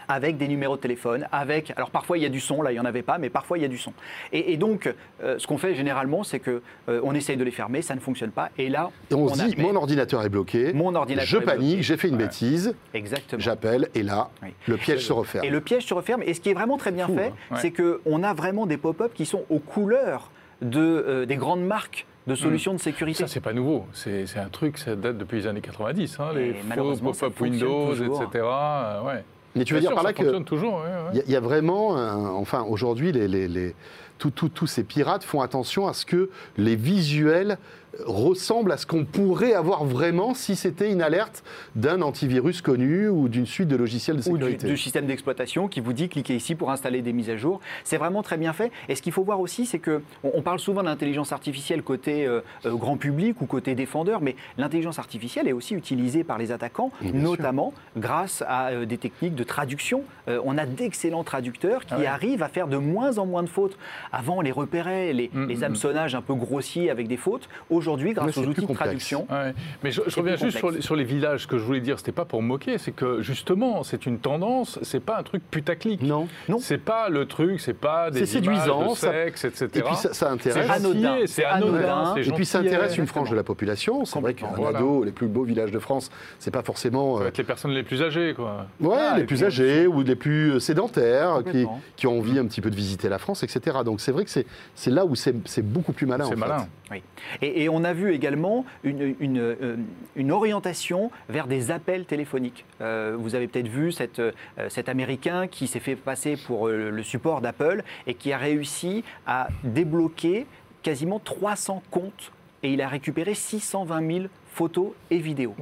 avec 0.10 0.36
des 0.36 0.50
numéros 0.50 0.76
de 0.76 0.82
téléphone, 0.82 1.28
avec... 1.32 1.72
Alors 1.78 1.90
parfois 1.90 2.18
il 2.18 2.24
y 2.24 2.26
a 2.26 2.30
du 2.30 2.42
son, 2.42 2.62
là 2.62 2.72
il 2.72 2.74
n'y 2.76 2.80
en 2.82 2.84
avait 2.86 3.04
pas, 3.04 3.18
mais 3.20 3.30
parfois 3.30 3.58
il 3.58 3.62
y 3.62 3.66
a 3.66 3.70
du 3.70 3.78
son. 3.78 3.94
Et, 4.34 4.52
et 4.52 4.58
donc, 4.58 4.94
euh, 5.24 5.40
ce 5.40 5.48
qu'on 5.48 5.58
fait 5.58 5.76
généralement, 5.76 6.24
c'est 6.26 6.40
que 6.40 6.62
euh, 6.90 7.00
on 7.06 7.16
essaye 7.16 7.38
de 7.38 7.44
les 7.46 7.52
fermer, 7.52 7.82
ça 7.82 7.96
ne 7.96 8.02
fonctionne 8.02 8.32
pas, 8.32 8.50
et 8.58 8.68
là, 8.68 8.92
Et 9.10 9.14
on, 9.14 9.30
se 9.30 9.42
dit, 9.42 9.56
mon 9.58 9.74
ordinateur 9.78 10.22
est 10.24 10.30
bloqué. 10.30 10.74
Mon 10.74 10.94
ordinateur 10.94 11.26
Je 11.26 11.38
est 11.38 11.40
bloqué. 11.40 11.56
panique, 11.58 11.84
j'ai 11.84 11.96
fait 11.96 12.10
une 12.10 12.16
Ouais. 12.18 12.24
bêtise. 12.24 12.76
Exactement. 12.94 13.40
J'appelle 13.42 13.88
et 13.96 14.04
là, 14.04 14.30
Oui. 14.44 14.50
le 14.68 14.76
piège 14.76 15.06
se 15.08 15.14
referme. 15.14 15.46
Et 15.46 15.50
le 15.50 15.62
piège 15.62 15.86
se 15.86 15.94
referme. 15.94 16.22
Et 16.24 16.34
ce 16.34 16.42
qui 16.42 16.50
est 16.50 16.54
vraiment 16.54 16.76
très 16.78 16.92
bien 16.92 17.08
Fou, 17.08 17.16
fait, 17.16 17.28
hein. 17.28 17.56
Ouais. 17.56 17.58
c'est 17.62 17.72
qu'on 17.72 18.24
a 18.24 18.34
vraiment 18.34 18.66
des 18.66 18.78
pop-up 18.78 19.14
qui 19.14 19.26
sont 19.26 19.44
aux 19.50 19.60
couleurs 19.60 20.32
de, 20.62 20.80
euh, 20.82 21.26
des 21.26 21.38
grandes 21.38 21.64
marques 21.66 22.06
de 22.28 22.36
solutions 22.36 22.74
de 22.74 22.80
sécurité. 22.80 23.24
Ça, 23.24 23.28
c'est 23.28 23.40
pas 23.42 23.54
nouveau. 23.54 23.86
C'est 23.94 24.26
c'est 24.28 24.40
un 24.40 24.50
truc, 24.50 24.78
ça 24.78 24.96
date 24.96 25.18
depuis 25.18 25.40
les 25.40 25.48
années 25.48 25.62
90. 25.62 26.20
hein, 26.20 26.32
les 26.36 26.54
faux 26.54 26.96
pop-up 26.98 27.40
Windows, 27.42 27.90
toujours. 27.96 28.24
etc. 28.24 28.46
euh, 28.46 29.02
ouais. 29.04 29.24
Mais 29.56 29.66
tu 29.66 29.74
veux 29.74 29.80
Bien 29.80 29.90
dire 29.90 29.90
sûr, 29.92 29.96
par 29.96 30.04
là 30.04 30.10
ça 30.10 30.14
que 30.14 30.24
fonctionne 30.24 30.46
toujours. 30.46 30.74
ouais, 30.76 30.82
ouais. 30.82 31.10
Il 31.14 31.18
y, 31.18 31.20
a- 31.20 31.24
il 31.28 31.32
y 31.32 31.36
a 31.36 31.40
vraiment, 31.40 31.92
enfin 32.40 32.64
aujourd'hui, 32.64 33.12
les, 33.12 33.28
les- 33.28 33.48
les- 33.48 33.76
tous- 34.18 34.32
tous- 34.32 34.50
tous 34.50 34.68
ces 34.68 34.84
pirates 34.84 35.24
font 35.24 35.42
attention 35.42 35.88
à 35.88 35.94
ce 35.94 36.06
que 36.06 36.30
les 36.58 36.76
visuels 36.76 37.58
ressemblent 38.06 38.72
à 38.72 38.78
ce 38.78 38.86
qu'on 38.86 39.06
pourrait 39.06 39.54
avoir 39.54 39.84
vraiment 39.86 40.34
si 40.34 40.56
c'était 40.56 40.92
une 40.92 41.02
alerte 41.02 41.44
d'un 41.76 42.02
antivirus 42.02 42.62
connu 42.62 43.08
ou 43.08 43.28
d'une 43.30 43.46
suite 43.46 43.68
de 43.68 43.76
logiciels 43.76 44.18
de 44.18 44.22
ou 44.30 44.38
du, 44.38 44.44
sécurité. 44.44 44.68
du 44.68 44.78
système 44.78 45.06
d'exploitation 45.06 45.68
qui 45.68 45.80
vous 45.80 45.94
dit 45.94 46.10
cliquez 46.10 46.36
ici 46.36 46.56
pour 46.56 46.72
installer 46.72 47.02
des 47.02 47.14
mises 47.14 47.30
à 47.30 47.38
jour. 47.38 47.60
C'est 47.84 47.98
vraiment 47.98 48.24
très 48.24 48.38
bien 48.38 48.54
fait. 48.54 48.72
Et 48.90 48.96
ce 48.96 49.02
qu'il 49.02 49.12
faut 49.12 49.24
voir 49.24 49.40
aussi, 49.40 49.66
c'est 49.66 49.80
que 49.80 50.02
on, 50.24 50.32
on 50.36 50.42
parle 50.42 50.60
souvent 50.60 50.84
d'intelligence 50.84 51.32
artificielle 51.32 51.84
côté 51.84 52.26
euh, 52.26 52.42
euh, 52.66 52.74
grand 52.76 52.98
public 52.98 53.42
ou 53.42 53.46
côté 53.46 53.76
défendeur, 53.76 54.22
mais 54.22 54.36
l'intelligence 54.58 55.00
artificielle 55.00 55.48
est 55.48 55.54
aussi 55.54 55.76
utilisée 55.76 56.24
par 56.24 56.38
les 56.38 56.52
attaquants, 56.52 56.92
notamment 57.14 57.74
grâce 57.98 58.44
à 58.48 58.70
euh, 58.70 58.86
des 58.86 58.98
techniques 58.98 59.36
de 59.36 59.44
traduction. 59.44 60.04
Euh, 60.28 60.40
on 60.46 60.58
a 60.58 60.66
d'excellents 60.66 61.24
traducteurs 61.24 61.86
qui 61.86 61.94
Ah 61.96 62.00
ouais. 62.00 62.06
arrivent 62.08 62.44
à 62.44 62.48
faire 62.48 62.68
de 62.68 62.78
moins 62.78 63.18
en 63.18 63.26
moins 63.26 63.44
de 63.44 63.50
fautes. 63.50 63.78
Avant, 64.12 64.38
on 64.38 64.42
les 64.42 64.52
repérait, 64.52 65.14
les, 65.14 65.30
Mm, 65.34 65.48
les 65.48 65.58
mm, 65.58 65.64
hameçonnages 65.64 66.16
un 66.16 66.22
peu 66.22 66.34
grossiers 66.36 66.90
avec 66.90 67.08
des 67.08 67.18
fautes. 67.18 67.50
Aujourd'hui, 67.84 68.14
grâce 68.14 68.38
aux 68.38 68.46
outils 68.46 68.66
de 68.66 68.74
traduction, 68.74 69.28
Ouais. 69.30 69.54
Mais 69.84 69.92
je, 69.92 70.02
reviens 70.02 70.36
juste 70.36 70.58
sur 70.58 70.72
les, 70.72 70.82
sur 70.82 70.96
les 70.96 71.04
villages. 71.04 71.42
Ce 71.44 71.48
que 71.48 71.58
je 71.58 71.64
voulais 71.64 71.82
dire, 71.82 71.98
c'était 72.00 72.12
pas 72.14 72.24
pour 72.26 72.42
me 72.42 72.48
moquer, 72.48 72.78
c'est 72.78 72.92
que 72.94 73.22
justement, 73.22 73.84
c'est 73.84 74.06
une 74.06 74.20
tendance. 74.20 74.80
C'est 74.82 75.00
pas 75.00 75.18
un 75.20 75.24
truc 75.24 75.44
putaclic. 75.52 76.02
Non. 76.02 76.28
Non. 76.48 76.58
C'est 76.60 76.78
pas 76.78 77.10
le 77.10 77.26
truc. 77.26 77.60
C'est 77.60 77.74
pas 77.74 78.10
des 78.12 78.26
séduisant, 78.26 78.92
de 78.92 78.96
ça- 78.98 79.12
sexe, 79.12 79.46
etc. 79.46 79.68
Et 79.76 79.82
puis 79.82 79.96
ça, 79.96 80.14
ça 80.14 80.14
c'est 80.14 80.26
intéresse. 80.28 80.70
anodin. 80.70 81.18
c'est 81.26 81.46
anodin. 81.46 82.16
Et 82.16 82.32
puis 82.32 82.46
ça 82.46 82.60
intéresse 82.60 82.98
une 82.98 83.08
frange 83.08 83.30
de 83.30 83.36
la 83.36 83.44
population. 83.44 84.06
C'est 84.06 84.20
vrai 84.20 84.34
qu'un. 84.34 84.48
Voilà. 84.56 84.80
ado, 84.80 85.04
les 85.04 85.12
plus 85.12 85.28
beaux 85.28 85.44
villages 85.44 85.72
de 85.72 85.80
France, 85.80 86.10
c'est 86.40 86.52
pas 86.52 86.62
forcément 86.64 87.16
Ça 87.16 87.20
euh, 87.20 87.24
va 87.24 87.30
être 87.30 87.38
les 87.38 87.44
personnes 87.44 87.72
les 87.72 87.84
plus 87.84 88.02
âgées, 88.02 88.34
quoi. 88.36 88.68
ouais, 88.80 88.96
Ah, 88.98 89.18
les 89.18 89.26
plus 89.26 89.44
âgés 89.44 89.88
ou 89.88 90.02
les 90.04 90.16
plus 90.16 90.54
euh, 90.54 90.60
sédentaires, 90.60 91.42
qui, 91.52 91.66
qui 91.96 92.08
ont 92.08 92.20
envie 92.20 92.38
un 92.40 92.46
petit 92.46 92.62
peu 92.62 92.70
de 92.70 92.76
visiter 92.76 93.10
la 93.10 93.18
France, 93.18 93.44
etc. 93.44 93.78
Donc 93.84 94.00
c'est 94.02 94.12
vrai 94.12 94.24
que 94.24 94.30
c'est 94.30 94.46
c'est 94.76 94.92
là 94.92 95.06
où 95.06 95.16
c'est 95.16 95.36
c'est 95.46 95.66
beaucoup 95.66 95.94
plus 95.94 96.06
malin. 96.06 96.26
C'est 96.30 96.36
malin. 96.36 96.68
Oui. 96.92 97.02
Et, 97.42 97.64
et 97.64 97.70
on 97.70 97.73
a 97.84 97.94
vu 97.94 98.14
également 98.14 98.66
une, 98.84 99.16
une, 99.20 99.40
euh, 99.40 99.76
une 100.16 100.32
orientation 100.32 101.10
vers 101.30 101.48
des 101.48 101.72
appels 101.72 102.06
téléphoniques. 102.06 102.66
Euh, 102.82 103.16
vous 103.18 103.36
avez 103.36 103.48
peut-être 103.48 103.68
vu 103.68 103.92
cette, 103.92 104.20
euh, 104.20 104.32
cet 104.70 104.90
Américain 104.90 105.48
qui 105.48 105.68
s'est 105.68 105.80
fait 105.80 105.96
passer 105.96 106.38
pour 106.46 106.68
euh, 106.68 106.90
le 106.92 107.04
support 107.04 107.42
d'Apple 107.42 107.84
et 108.06 108.14
qui 108.14 108.32
a 108.34 108.38
réussi 108.38 109.04
à 109.26 109.48
débloquer 109.64 110.46
quasiment 110.84 111.20
300 111.20 111.82
comptes 111.90 112.32
et 112.62 112.72
il 112.74 112.82
a 112.82 112.88
récupéré 112.88 113.34
620 113.34 114.08
000 114.16 114.26
photos 114.54 114.90
et 115.10 115.18
vidéos. 115.18 115.56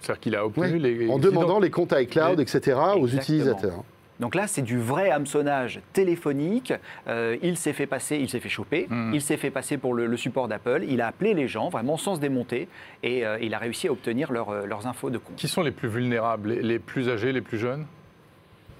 C'est-à-dire 0.00 0.20
qu'il 0.20 0.36
a 0.36 0.44
obtenu 0.44 0.78
les. 0.78 1.08
En 1.08 1.18
demandant 1.18 1.60
les 1.60 1.70
comptes 1.70 1.94
iCloud, 1.96 2.38
Les- 2.38 2.42
etc. 2.42 2.76
aux 2.96 3.06
Exactement. 3.06 3.20
utilisateurs. 3.20 3.84
Donc 4.22 4.36
là, 4.36 4.46
c'est 4.46 4.62
du 4.62 4.78
vrai 4.78 5.10
hameçonnage 5.10 5.80
téléphonique. 5.92 6.72
Euh, 7.08 7.36
il 7.42 7.56
s'est 7.56 7.72
fait 7.72 7.88
passer, 7.88 8.16
il 8.18 8.28
s'est 8.30 8.38
fait 8.38 8.48
choper, 8.48 8.86
Mm. 8.88 9.10
il 9.14 9.20
s'est 9.20 9.36
fait 9.36 9.50
passer 9.50 9.78
pour 9.78 9.94
le, 9.94 10.06
le 10.06 10.16
support 10.16 10.46
d'Apple. 10.46 10.84
Il 10.88 11.00
a 11.00 11.08
appelé 11.08 11.34
les 11.34 11.48
gens 11.48 11.70
vraiment 11.70 11.96
sans 11.96 12.14
se 12.14 12.20
démonter 12.20 12.68
et 13.02 13.26
euh, 13.26 13.36
il 13.42 13.52
a 13.52 13.58
réussi 13.58 13.88
à 13.88 13.92
obtenir 13.92 14.30
leur, 14.32 14.50
euh, 14.50 14.64
leurs 14.64 14.86
infos 14.86 15.10
de 15.10 15.18
compte. 15.18 15.34
Qui 15.34 15.48
sont 15.48 15.62
les 15.62 15.72
plus 15.72 15.88
vulnérables 15.88 16.50
les, 16.52 16.62
les 16.62 16.78
plus 16.78 17.08
âgés, 17.08 17.32
les 17.32 17.40
plus 17.40 17.58
jeunes? 17.58 17.84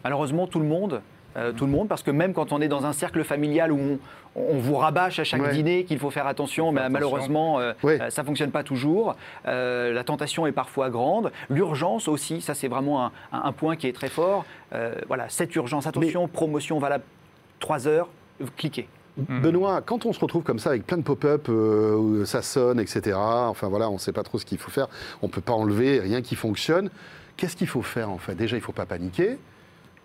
Malheureusement, 0.04 0.46
tout 0.46 0.60
le 0.60 0.64
monde. 0.66 1.02
Euh, 1.36 1.52
tout 1.52 1.64
le 1.66 1.70
monde, 1.72 1.88
parce 1.88 2.02
que 2.02 2.10
même 2.10 2.32
quand 2.34 2.52
on 2.52 2.60
est 2.60 2.68
dans 2.68 2.84
un 2.86 2.92
cercle 2.92 3.24
familial 3.24 3.72
où 3.72 3.78
on, 3.78 3.98
on 4.34 4.58
vous 4.58 4.76
rabâche 4.76 5.18
à 5.18 5.24
chaque 5.24 5.42
Ouais. 5.42 5.52
dîner 5.52 5.84
qu'il 5.84 5.98
faut 5.98 6.10
faire 6.10 6.26
attention, 6.26 6.66
Faut 6.66 6.72
mais 6.72 6.88
malheureusement, 6.88 7.58
euh, 7.60 7.72
Ouais. 7.82 8.00
euh, 8.00 8.10
ça 8.10 8.24
fonctionne 8.24 8.50
pas 8.50 8.62
toujours. 8.62 9.14
Euh, 9.46 9.92
la 9.92 10.04
tentation 10.04 10.46
est 10.46 10.52
parfois 10.52 10.88
grande. 10.90 11.32
L'urgence 11.50 12.08
aussi, 12.08 12.40
ça 12.40 12.54
c'est 12.54 12.68
vraiment 12.68 13.04
un, 13.06 13.12
un- 13.32 13.42
un 13.44 13.52
point 13.52 13.76
qui 13.76 13.86
est 13.88 13.92
très 13.92 14.08
fort. 14.08 14.44
Euh, 14.74 14.94
voilà, 15.08 15.28
cette 15.28 15.54
urgence, 15.54 15.86
attention, 15.86 16.28
promotion 16.28 16.78
valable 16.78 17.04
3 17.60 17.86
heures, 17.88 18.08
cliquez. 18.56 18.88
Mhm. 19.18 19.40
Benoît, 19.42 19.82
quand 19.82 20.06
on 20.06 20.14
se 20.14 20.20
retrouve 20.20 20.42
comme 20.42 20.58
ça 20.58 20.70
avec 20.70 20.86
plein 20.86 20.96
de 20.96 21.02
pop-up, 21.02 21.46
euh, 21.50 21.94
où 21.94 22.24
ça 22.24 22.40
sonne, 22.40 22.80
etc., 22.80 23.14
enfin 23.18 23.68
voilà, 23.68 23.90
on 23.90 23.94
ne 23.94 23.98
sait 23.98 24.12
pas 24.12 24.22
trop 24.22 24.38
ce 24.38 24.46
qu'il 24.46 24.56
faut 24.56 24.70
faire, 24.70 24.88
on 25.20 25.26
ne 25.26 25.30
peut 25.32 25.42
pas 25.42 25.52
enlever 25.52 26.00
rien 26.00 26.22
qui 26.22 26.34
fonctionne, 26.34 26.88
qu'est-ce 27.36 27.54
qu'il 27.56 27.66
faut 27.66 27.82
faire 27.82 28.08
en 28.10 28.16
fait? 28.16 28.34
Déjà, 28.34 28.56
il 28.56 28.60
ne 28.60 28.64
faut 28.64 28.72
pas 28.72 28.86
paniquer. 28.86 29.36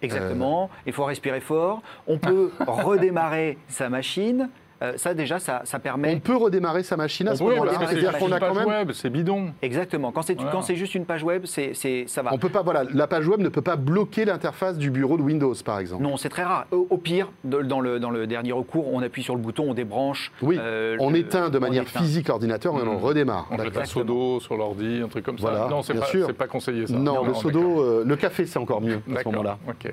Exactement. 0.01 0.69
Il 0.85 0.93
faut 0.93 1.05
respirer 1.05 1.39
fort. 1.39 1.81
On 2.07 2.17
peut 2.17 2.51
redémarrer 2.67 3.57
sa 3.67 3.89
machine. 3.89 4.49
Euh, 4.83 4.93
ça 4.97 5.13
déjà, 5.15 5.39
ça, 5.39 5.61
ça 5.63 5.79
permet. 5.79 6.13
On 6.15 6.19
peut 6.19 6.35
redémarrer 6.35 6.83
sa 6.83 6.97
machine 6.97 7.27
à 7.27 7.35
ce 7.35 7.41
moment-là. 7.43 7.71
c'est 7.79 7.87
C'est-à-dire 7.87 8.17
qu'on 8.19 8.31
a 8.31 8.35
une 8.35 8.39
quand 8.39 8.53
page 8.53 8.57
même. 8.57 8.67
web, 8.67 8.91
c'est 8.93 9.09
bidon. 9.09 9.51
Exactement. 9.63 10.11
Quand 10.11 10.21
c'est 10.21 10.35
Voilà. 10.35 10.51
quand 10.51 10.61
c'est 10.61 10.75
juste 10.75 10.93
une 10.93 11.05
page 11.05 11.23
web, 11.23 11.43
c'est 11.45 11.71
c'est- 11.73 12.05
ça 12.07 12.21
va. 12.21 12.31
On 12.33 12.37
peut 12.37 12.49
pas, 12.49 12.61
voilà, 12.61 12.83
la 12.93 13.07
page 13.07 13.27
web 13.27 13.39
ne 13.39 13.49
peut 13.49 13.61
pas 13.63 13.75
bloquer 13.75 14.25
l'interface 14.25 14.77
du 14.77 14.91
bureau 14.91 15.17
de 15.17 15.23
Windows, 15.23 15.55
par 15.65 15.79
exemple. 15.79 16.03
Non, 16.03 16.15
c'est 16.17 16.29
très 16.29 16.43
rare. 16.43 16.65
Au, 16.71 16.85
au 16.91 16.97
pire, 16.97 17.29
dans, 17.43 17.79
le, 17.79 17.99
dans 17.99 18.11
le 18.11 18.27
dernier 18.27 18.51
recours, 18.51 18.87
on 18.93 19.01
appuie 19.01 19.23
sur 19.23 19.35
le 19.35 19.41
bouton, 19.41 19.65
on 19.69 19.73
débranche. 19.73 20.31
Oui, 20.43 20.57
euh, 20.59 20.95
on 20.99 21.09
le- 21.09 21.17
éteint 21.17 21.49
de 21.49 21.57
on 21.57 21.61
manière 21.61 21.83
éteint. 21.83 21.99
physique 21.99 22.27
l'ordinateur 22.27 22.73
et 22.77 22.81
on 22.81 22.85
le 22.85 22.91
Mhm. 22.91 22.97
redémarre. 22.97 23.47
On 23.49 23.57
met 23.57 23.63
D'accord. 23.63 23.81
un 23.81 23.85
sodo 23.85 24.39
sur 24.39 24.57
l'ordi, 24.57 25.01
un 25.03 25.07
truc 25.07 25.25
comme 25.25 25.39
ça. 25.39 25.49
Voilà, 25.49 25.67
non, 25.69 25.81
c'est 25.81 25.95
pas, 25.95 26.05
sûr. 26.05 26.27
c'est 26.27 26.33
pas 26.33 26.47
conseillé 26.47 26.85
ça. 26.85 26.93
Non, 26.93 27.21
le 27.21 27.27
d'accord. 27.27 27.41
sodo, 27.41 27.81
euh, 27.81 28.03
le 28.05 28.15
café, 28.15 28.45
c'est 28.45 28.59
encore 28.59 28.81
mieux 28.81 28.99
à 29.15 29.19
ce 29.23 29.25
moment-là. 29.29 29.57
ok. 29.67 29.91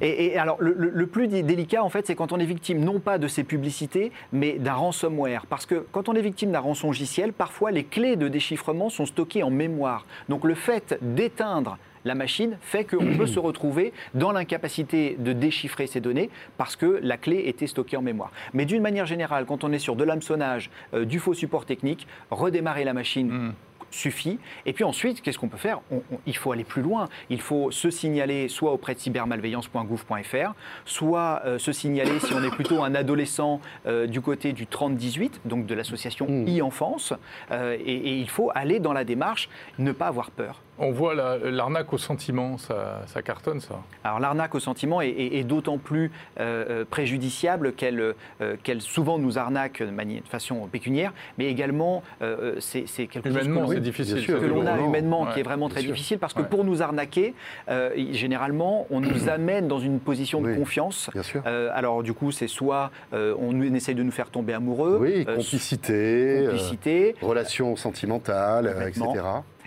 Et, 0.00 0.38
alors, 0.38 0.56
le, 0.60 1.06
plus 1.06 1.28
dé- 1.28 1.42
délicat, 1.42 1.82
en 1.82 1.88
fait, 1.88 2.06
c'est 2.06 2.14
quand 2.14 2.32
on 2.32 2.38
est 2.38 2.44
victime 2.44 2.80
non 2.84 3.00
pas 3.00 3.18
de 3.18 3.28
ces 3.28 3.44
publicités, 3.44 4.12
mais 4.32 4.52
d'un 4.58 4.74
ransomware. 4.74 5.46
Parce 5.46 5.66
que 5.66 5.86
quand 5.92 6.08
on 6.08 6.14
est 6.14 6.22
victime 6.22 6.52
d'un 6.52 6.60
rançongiciel, 6.60 7.32
parfois 7.32 7.70
les 7.70 7.84
clés 7.84 8.16
de 8.16 8.28
déchiffrement 8.28 8.88
sont 8.90 9.06
stockées 9.06 9.42
en 9.42 9.50
mémoire. 9.50 10.06
Donc 10.28 10.44
le 10.44 10.54
fait 10.54 10.98
d'éteindre 11.02 11.78
la 12.06 12.14
machine 12.14 12.56
fait 12.62 12.84
qu'on 12.84 13.14
peut 13.18 13.26
se 13.26 13.38
retrouver 13.38 13.92
dans 14.14 14.32
l'incapacité 14.32 15.16
de 15.18 15.34
déchiffrer 15.34 15.86
ces 15.86 16.00
données 16.00 16.30
parce 16.56 16.74
que 16.74 16.98
la 17.02 17.18
clé 17.18 17.42
était 17.46 17.66
stockée 17.66 17.98
en 17.98 18.02
mémoire. 18.02 18.32
Mais 18.54 18.64
d'une 18.64 18.80
manière 18.80 19.04
générale, 19.04 19.44
quand 19.46 19.64
on 19.64 19.72
est 19.72 19.78
sur 19.78 19.96
de 19.96 20.04
l'hameçonnage, 20.04 20.70
euh, 20.94 21.04
du 21.04 21.18
faux 21.18 21.34
support 21.34 21.66
technique, 21.66 22.06
redémarrer 22.30 22.84
la 22.84 22.94
machine 22.94 23.28
Mm. 23.30 23.52
Suffit. 23.90 24.38
Et 24.66 24.72
puis 24.72 24.84
ensuite, 24.84 25.20
qu'est-ce 25.22 25.38
qu'on 25.38 25.48
peut 25.48 25.56
faire 25.58 25.80
On- 25.90 25.96
on- 26.12 26.18
Il 26.26 26.36
faut 26.36 26.52
aller 26.52 26.64
plus 26.64 26.82
loin. 26.82 27.08
Il 27.28 27.40
faut 27.40 27.70
se 27.70 27.90
signaler 27.90 28.48
soit 28.48 28.72
auprès 28.72 28.94
de 28.94 29.00
cybermalveillance.gouv.fr, 29.00 30.54
soit 30.84 31.42
euh, 31.44 31.58
se 31.58 31.72
signaler 31.72 32.18
si 32.20 32.32
on 32.34 32.42
est 32.42 32.50
plutôt 32.50 32.82
un 32.82 32.94
adolescent 32.94 33.60
euh, 33.86 34.06
du 34.06 34.20
côté 34.20 34.52
du 34.52 34.66
30-18, 34.66 35.40
donc 35.44 35.66
de 35.66 35.74
l'association 35.74 36.26
Mm. 36.28 36.58
e-enfance. 36.60 37.12
Euh, 37.50 37.76
et, 37.84 37.92
et 37.94 38.16
il 38.18 38.28
faut 38.28 38.50
aller 38.54 38.78
dans 38.80 38.92
la 38.92 39.04
démarche, 39.04 39.48
ne 39.78 39.92
pas 39.92 40.06
avoir 40.06 40.30
peur. 40.30 40.60
On 40.82 40.92
voit 40.92 41.14
la- 41.14 41.36
l'arnaque 41.36 41.92
au 41.92 41.98
sentiment, 41.98 42.56
ça, 42.56 43.02
ça 43.06 43.20
cartonne 43.20 43.60
ça. 43.60 43.74
Alors 44.02 44.18
l'arnaque 44.18 44.54
au 44.54 44.60
sentiment 44.60 45.02
est, 45.02 45.10
est- 45.10 45.36
est 45.38 45.44
d'autant 45.44 45.76
plus 45.76 46.10
euh, 46.40 46.64
euh, 46.70 46.84
préjudiciable 46.88 47.74
qu'elle 47.74 48.00
euh, 48.40 48.56
qu'elle 48.62 48.80
souvent 48.80 49.18
nous 49.18 49.38
arnaque 49.38 49.82
de, 49.82 49.90
manière, 49.90 50.22
de 50.22 50.28
façon 50.28 50.66
pécuniaire, 50.72 51.12
mais 51.36 51.46
également 51.46 52.02
euh, 52.22 52.54
c'est 52.60 52.86
quelque 53.06 53.30
chose 53.30 53.46
que 53.46 53.52
l'on- 53.52 53.74
difficile. 53.80 54.24
que 54.26 54.32
a 54.66 54.78
humainement 54.80 55.22
Ouais. 55.24 55.32
qui 55.34 55.40
est 55.40 55.42
vraiment 55.42 55.68
très 55.68 55.80
sûr. 55.82 55.90
difficile 55.92 56.18
parce 56.18 56.32
que 56.32 56.40
Ouais. 56.40 56.48
pour 56.48 56.64
nous 56.64 56.80
arnaquer, 56.80 57.34
euh, 57.68 57.90
généralement, 58.12 58.86
on 58.90 59.00
nous 59.00 59.28
amène 59.28 59.68
dans 59.68 59.80
une 59.80 60.00
position 60.00 60.40
de 60.40 60.48
Oui. 60.48 60.56
confiance. 60.56 61.10
Bien 61.12 61.22
sûr. 61.22 61.42
Euh, 61.46 61.70
alors 61.74 62.02
du 62.02 62.14
coup, 62.14 62.30
c'est 62.32 62.48
soit 62.48 62.90
euh, 63.12 63.34
on 63.38 63.60
essaye 63.74 63.94
de 63.94 64.02
nous 64.02 64.10
faire 64.12 64.30
tomber 64.30 64.54
amoureux, 64.54 64.96
Oui, 64.98 65.26
euh, 65.28 65.36
complicité, 65.36 66.38
euh, 66.38 66.46
complicité, 66.46 67.14
relations 67.20 67.76
sentimentales, 67.76 68.66
euh, 68.66 68.86
etc. 68.88 69.04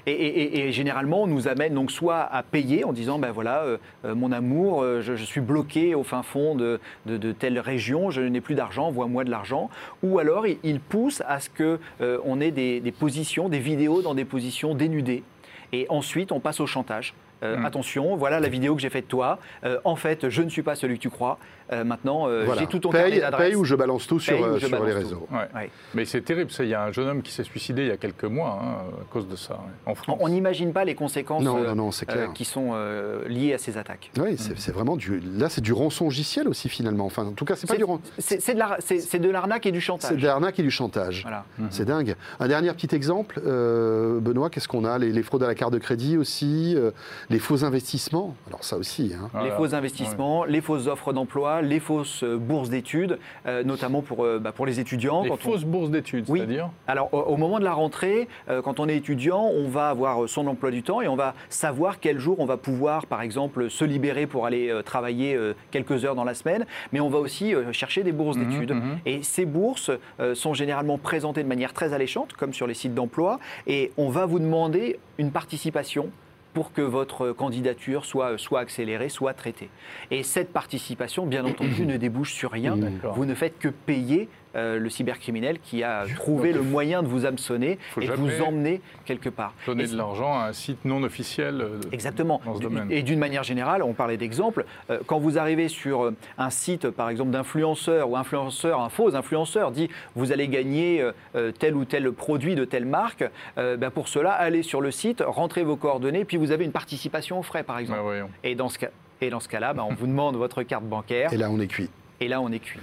Et, 0.05 0.11
et- 0.11 0.43
et- 0.57 0.67
et 0.67 0.71
généralement, 0.73 1.23
on 1.23 1.27
nous 1.27 1.47
amène 1.47 1.73
donc 1.73 1.89
soit 1.91 2.19
à 2.21 2.43
payer 2.43 2.83
en 2.83 2.91
disant, 2.91 3.19
ben 3.19 3.31
voilà, 3.31 3.63
euh, 3.63 3.77
euh, 4.05 4.15
mon 4.15 4.31
amour, 4.31 4.81
euh, 4.83 5.01
je, 5.01 5.15
je 5.15 5.23
suis 5.23 5.39
bloqué 5.41 5.95
au 5.95 6.03
fin 6.03 6.23
fond 6.23 6.55
de, 6.55 6.79
de- 7.05 7.17
de 7.17 7.31
telle 7.31 7.57
région, 7.59 8.11
je 8.11 8.21
n'ai 8.21 8.41
plus 8.41 8.55
d'argent, 8.55 8.87
envoie-moi 8.87 9.23
de 9.23 9.31
l'argent. 9.31 9.69
Ou 10.03 10.19
alors, 10.19 10.45
il, 10.45 10.57
il 10.63 10.79
pousse 10.81 11.21
à 11.27 11.39
ce 11.39 11.49
que 11.49 11.79
euh, 12.01 12.17
on 12.25 12.41
ait 12.41 12.51
des, 12.51 12.79
des 12.81 12.91
positions, 12.91 13.47
des 13.47 13.59
vidéos 13.59 14.01
dans 14.01 14.13
des 14.15 14.25
positions 14.25 14.75
dénudées. 14.75 15.23
Et 15.71 15.85
ensuite, 15.89 16.31
on 16.31 16.39
passe 16.39 16.59
au 16.59 16.67
chantage. 16.67 17.13
Euh, 17.43 17.57
Mm. 17.57 17.65
Attention, 17.65 18.15
voilà 18.15 18.39
la 18.39 18.47
vidéo 18.47 18.73
que 18.73 18.81
j'ai 18.81 18.89
faite 18.89 19.03
de 19.05 19.09
toi. 19.09 19.37
Euh, 19.65 19.77
en 19.83 19.97
fait, 19.97 20.29
je 20.29 20.41
ne 20.41 20.49
suis 20.49 20.61
pas 20.63 20.75
celui 20.75 20.95
que 20.97 21.01
tu 21.01 21.09
crois. 21.09 21.39
Euh, 21.71 21.83
maintenant, 21.83 22.27
euh, 22.27 22.43
Voilà. 22.45 22.61
j'ai 22.61 22.67
tout 22.67 22.79
ton 22.79 22.89
paye, 22.89 23.19
carnet 23.19 23.37
paye 23.37 23.55
ou 23.55 23.63
je 23.63 23.75
balance 23.75 24.05
tout 24.05 24.19
sur, 24.19 24.33
Paye 24.35 24.43
euh, 24.43 24.59
sur 24.59 24.67
les 24.67 24.71
balance 24.73 24.93
réseaux. 24.95 25.27
Ouais. 25.31 25.37
Ouais. 25.55 25.69
Mais 25.93 26.05
c'est 26.05 26.21
terrible, 26.21 26.51
il 26.59 26.67
y 26.67 26.73
a 26.73 26.83
un 26.83 26.91
jeune 26.91 27.07
homme 27.07 27.21
qui 27.21 27.31
s'est 27.31 27.43
suicidé 27.43 27.83
il 27.83 27.87
y 27.87 27.91
a 27.91 27.97
quelques 27.97 28.25
mois 28.25 28.59
hein, 28.61 28.75
à 29.01 29.05
cause 29.13 29.27
de 29.27 29.35
ça, 29.35 29.59
en 29.85 29.95
France. 29.95 30.17
On 30.19 30.27
n'imagine 30.29 30.73
pas 30.73 30.83
les 30.83 30.95
conséquences 30.95 31.43
Non, 31.43 31.63
non, 31.63 31.75
non, 31.75 31.91
c'est 31.91 32.05
clair. 32.05 32.31
qui 32.33 32.43
sont 32.45 32.71
euh, 32.73 33.27
liées 33.27 33.53
à 33.53 33.57
ces 33.57 33.77
attaques. 33.77 34.11
Oui, 34.19 34.35
c'est 34.37 34.57
c'est 34.59 34.71
vraiment 34.73 34.97
du. 34.97 35.19
Là, 35.37 35.49
c'est 35.49 35.61
du 35.61 35.73
rançongiciel 35.73 36.47
aussi 36.47 36.69
finalement. 36.69 37.05
Enfin, 37.05 37.25
en 37.25 37.31
tout 37.31 37.45
cas, 37.45 37.55
c'est 37.55 37.67
pas 37.67 37.73
C'est 37.73 37.77
du. 37.79 37.83
ran- 37.85 37.99
c'est- 38.17 38.41
c'est 38.41 38.53
de 38.53 38.59
la- 38.59 38.77
c'est- 38.79 38.99
c'est 38.99 39.19
de 39.19 39.29
l'arnaque 39.29 39.65
et 39.65 39.71
du 39.71 39.79
C'est 39.79 39.85
chantage. 39.85 40.17
de 40.17 40.25
l'arnaque 40.25 40.59
et 40.59 40.63
du 40.63 40.71
chantage. 40.71 41.21
Voilà. 41.23 41.45
C'est 41.69 41.85
dingue. 41.85 42.15
Un 42.39 42.47
dernier 42.47 42.71
petit 42.73 42.93
exemple, 42.95 43.41
euh, 43.45 44.19
Benoît, 44.19 44.49
qu'est-ce 44.49 44.67
qu'on 44.67 44.85
a? 44.85 44.97
Les, 44.97 45.11
les 45.11 45.23
fraudes 45.23 45.43
à 45.43 45.47
la 45.47 45.55
carte 45.55 45.73
de 45.73 45.77
crédit 45.79 46.17
aussi, 46.17 46.73
euh, 46.75 46.91
les 47.29 47.39
faux 47.39 47.63
investissements. 47.63 48.35
Alors 48.47 48.63
ça 48.63 48.77
aussi. 48.77 49.13
hein. 49.15 49.29
Voilà. 49.33 49.49
Les 49.49 49.55
faux 49.55 49.73
investissements, 49.75 50.43
les 50.45 50.61
fausses 50.61 50.87
offres 50.87 51.13
d'emploi, 51.13 51.52
les 51.61 51.79
fausses 51.79 52.23
euh, 52.23 52.37
bourses 52.37 52.69
d'études, 52.69 53.19
euh, 53.45 53.63
notamment 53.63 54.01
pour, 54.01 54.23
euh, 54.25 54.39
bah, 54.39 54.51
pour 54.51 54.65
les 54.65 54.79
étudiants. 54.79 55.23
Les 55.23 55.29
quand 55.29 55.35
on- 55.35 55.51
fausses 55.51 55.63
bourses 55.65 55.89
d'études, 55.91 56.25
Oui. 56.29 56.39
c'est-à-dire 56.39 56.69
Alors, 56.87 57.13
au, 57.13 57.19
au 57.19 57.37
moment 57.37 57.59
de 57.59 57.63
la 57.63 57.73
rentrée, 57.73 58.27
euh, 58.49 58.61
quand 58.61 58.79
on 58.79 58.87
est 58.87 58.95
étudiant, 58.97 59.43
on 59.43 59.67
va 59.67 59.89
avoir 59.89 60.27
son 60.29 60.47
emploi 60.47 60.71
du 60.71 60.83
temps 60.83 61.01
et 61.01 61.07
on 61.07 61.15
va 61.15 61.33
savoir 61.49 61.99
quel 61.99 62.19
jour 62.19 62.39
on 62.39 62.45
va 62.45 62.57
pouvoir, 62.57 63.05
par 63.05 63.21
exemple, 63.21 63.69
se 63.69 63.85
libérer 63.85 64.27
pour 64.27 64.45
aller 64.45 64.73
travailler 64.85 65.37
quelques 65.71 66.05
heures 66.05 66.15
dans 66.15 66.23
la 66.23 66.33
semaine, 66.33 66.65
mais 66.91 66.99
on 66.99 67.09
va 67.09 67.19
aussi 67.19 67.53
chercher 67.71 68.03
des 68.03 68.11
bourses 68.11 68.37
Mhm, 68.37 68.49
d'études. 68.49 68.71
mhm. 68.71 68.97
Et 69.05 69.23
ces 69.23 69.45
bourses 69.45 69.91
sont 70.33 70.53
généralement 70.53 70.97
présentées 70.97 71.43
de 71.43 71.47
manière 71.47 71.73
très 71.73 71.93
alléchante, 71.93 72.33
comme 72.33 72.53
sur 72.53 72.67
les 72.67 72.73
sites 72.73 72.93
d'emploi, 72.93 73.39
et 73.67 73.91
on 73.97 74.09
va 74.09 74.25
vous 74.25 74.39
demander 74.39 74.99
une 75.17 75.31
participation 75.31 76.09
pour 76.53 76.71
que 76.71 76.81
votre 76.81 77.31
candidature 77.31 78.05
soit, 78.05 78.37
soit 78.37 78.59
accélérée, 78.59 79.09
soit 79.09 79.33
traitée. 79.33 79.69
Et 80.11 80.23
cette 80.23 80.53
participation, 80.53 81.25
bien 81.25 81.45
entendu, 81.45 81.85
ne 81.85 81.97
débouche 81.97 82.33
sur 82.33 82.51
rien. 82.51 82.77
Vous 83.15 83.25
ne 83.25 83.33
faites 83.33 83.59
que 83.59 83.69
payer 83.69 84.29
euh, 84.55 84.77
le 84.79 84.89
cybercriminel 84.89 85.59
qui 85.59 85.83
a 85.83 86.05
trouvé 86.15 86.51
le 86.53 86.61
moyen 86.61 87.03
de 87.03 87.07
vous 87.07 87.25
hameçonner 87.25 87.77
et 88.01 88.07
de 88.07 88.13
vous 88.13 88.41
emmener 88.41 88.81
quelque 89.05 89.29
part. 89.29 89.53
Donner 89.65 89.83
Et 89.83 89.87
de 89.87 89.97
l'argent 89.97 90.39
à 90.39 90.45
un 90.47 90.53
site 90.53 90.85
non 90.85 91.03
officiel. 91.03 91.61
euh, 91.61 91.79
Exactement. 91.91 92.41
dans 92.45 92.55
ce 92.55 92.61
domaine. 92.61 92.91
Et 92.91 93.01
d'une 93.03 93.19
manière 93.19 93.43
générale, 93.43 93.83
on 93.83 93.93
parlait 93.93 94.17
d'exemple, 94.17 94.65
euh, 94.89 94.99
quand 95.05 95.19
vous 95.19 95.37
arrivez 95.37 95.67
sur 95.67 96.03
euh, 96.05 96.15
un 96.37 96.49
site, 96.49 96.89
par 96.89 97.09
exemple, 97.09 97.31
d'influenceur 97.31 98.09
ou 98.09 98.17
influenceur, 98.17 98.81
un 98.81 98.89
faux 98.89 99.15
influenceur 99.15 99.71
dit 99.71 99.89
vous 100.15 100.31
allez 100.31 100.47
gagner 100.47 101.01
euh, 101.35 101.51
tel 101.51 101.75
ou 101.75 101.85
tel 101.85 102.11
produit 102.11 102.55
de 102.55 102.65
telle 102.65 102.85
marque, 102.85 103.23
ben, 103.57 103.89
pour 103.89 104.07
cela, 104.07 104.31
allez 104.31 104.63
sur 104.63 104.81
le 104.81 104.91
site, 104.91 105.23
rentrez 105.25 105.63
vos 105.63 105.75
coordonnées, 105.75 106.25
puis 106.25 106.37
vous 106.37 106.51
avez 106.51 106.65
une 106.65 106.71
participation 106.71 107.39
aux 107.39 107.43
frais, 107.43 107.63
par 107.63 107.79
exemple. 107.79 107.99
Voyons. 108.01 108.29
Et 108.43 108.55
dans 108.55 108.69
ce 108.69 108.77
cas, 108.79 108.89
et 109.21 109.29
dans 109.29 109.39
ce 109.39 109.47
cas-là, 109.47 109.73
ben, 109.73 109.85
on 109.89 109.93
vous 109.93 110.07
demande 110.07 110.35
votre 110.35 110.63
carte 110.63 110.83
bancaire, 110.85 111.31
Et 111.33 111.37
là, 111.37 111.49
on 111.49 111.59
est 111.59 111.67
cuit. 111.67 111.89
et 112.19 112.27
là, 112.27 112.41
on 112.41 112.51
est 112.51 112.59
cuit. 112.59 112.79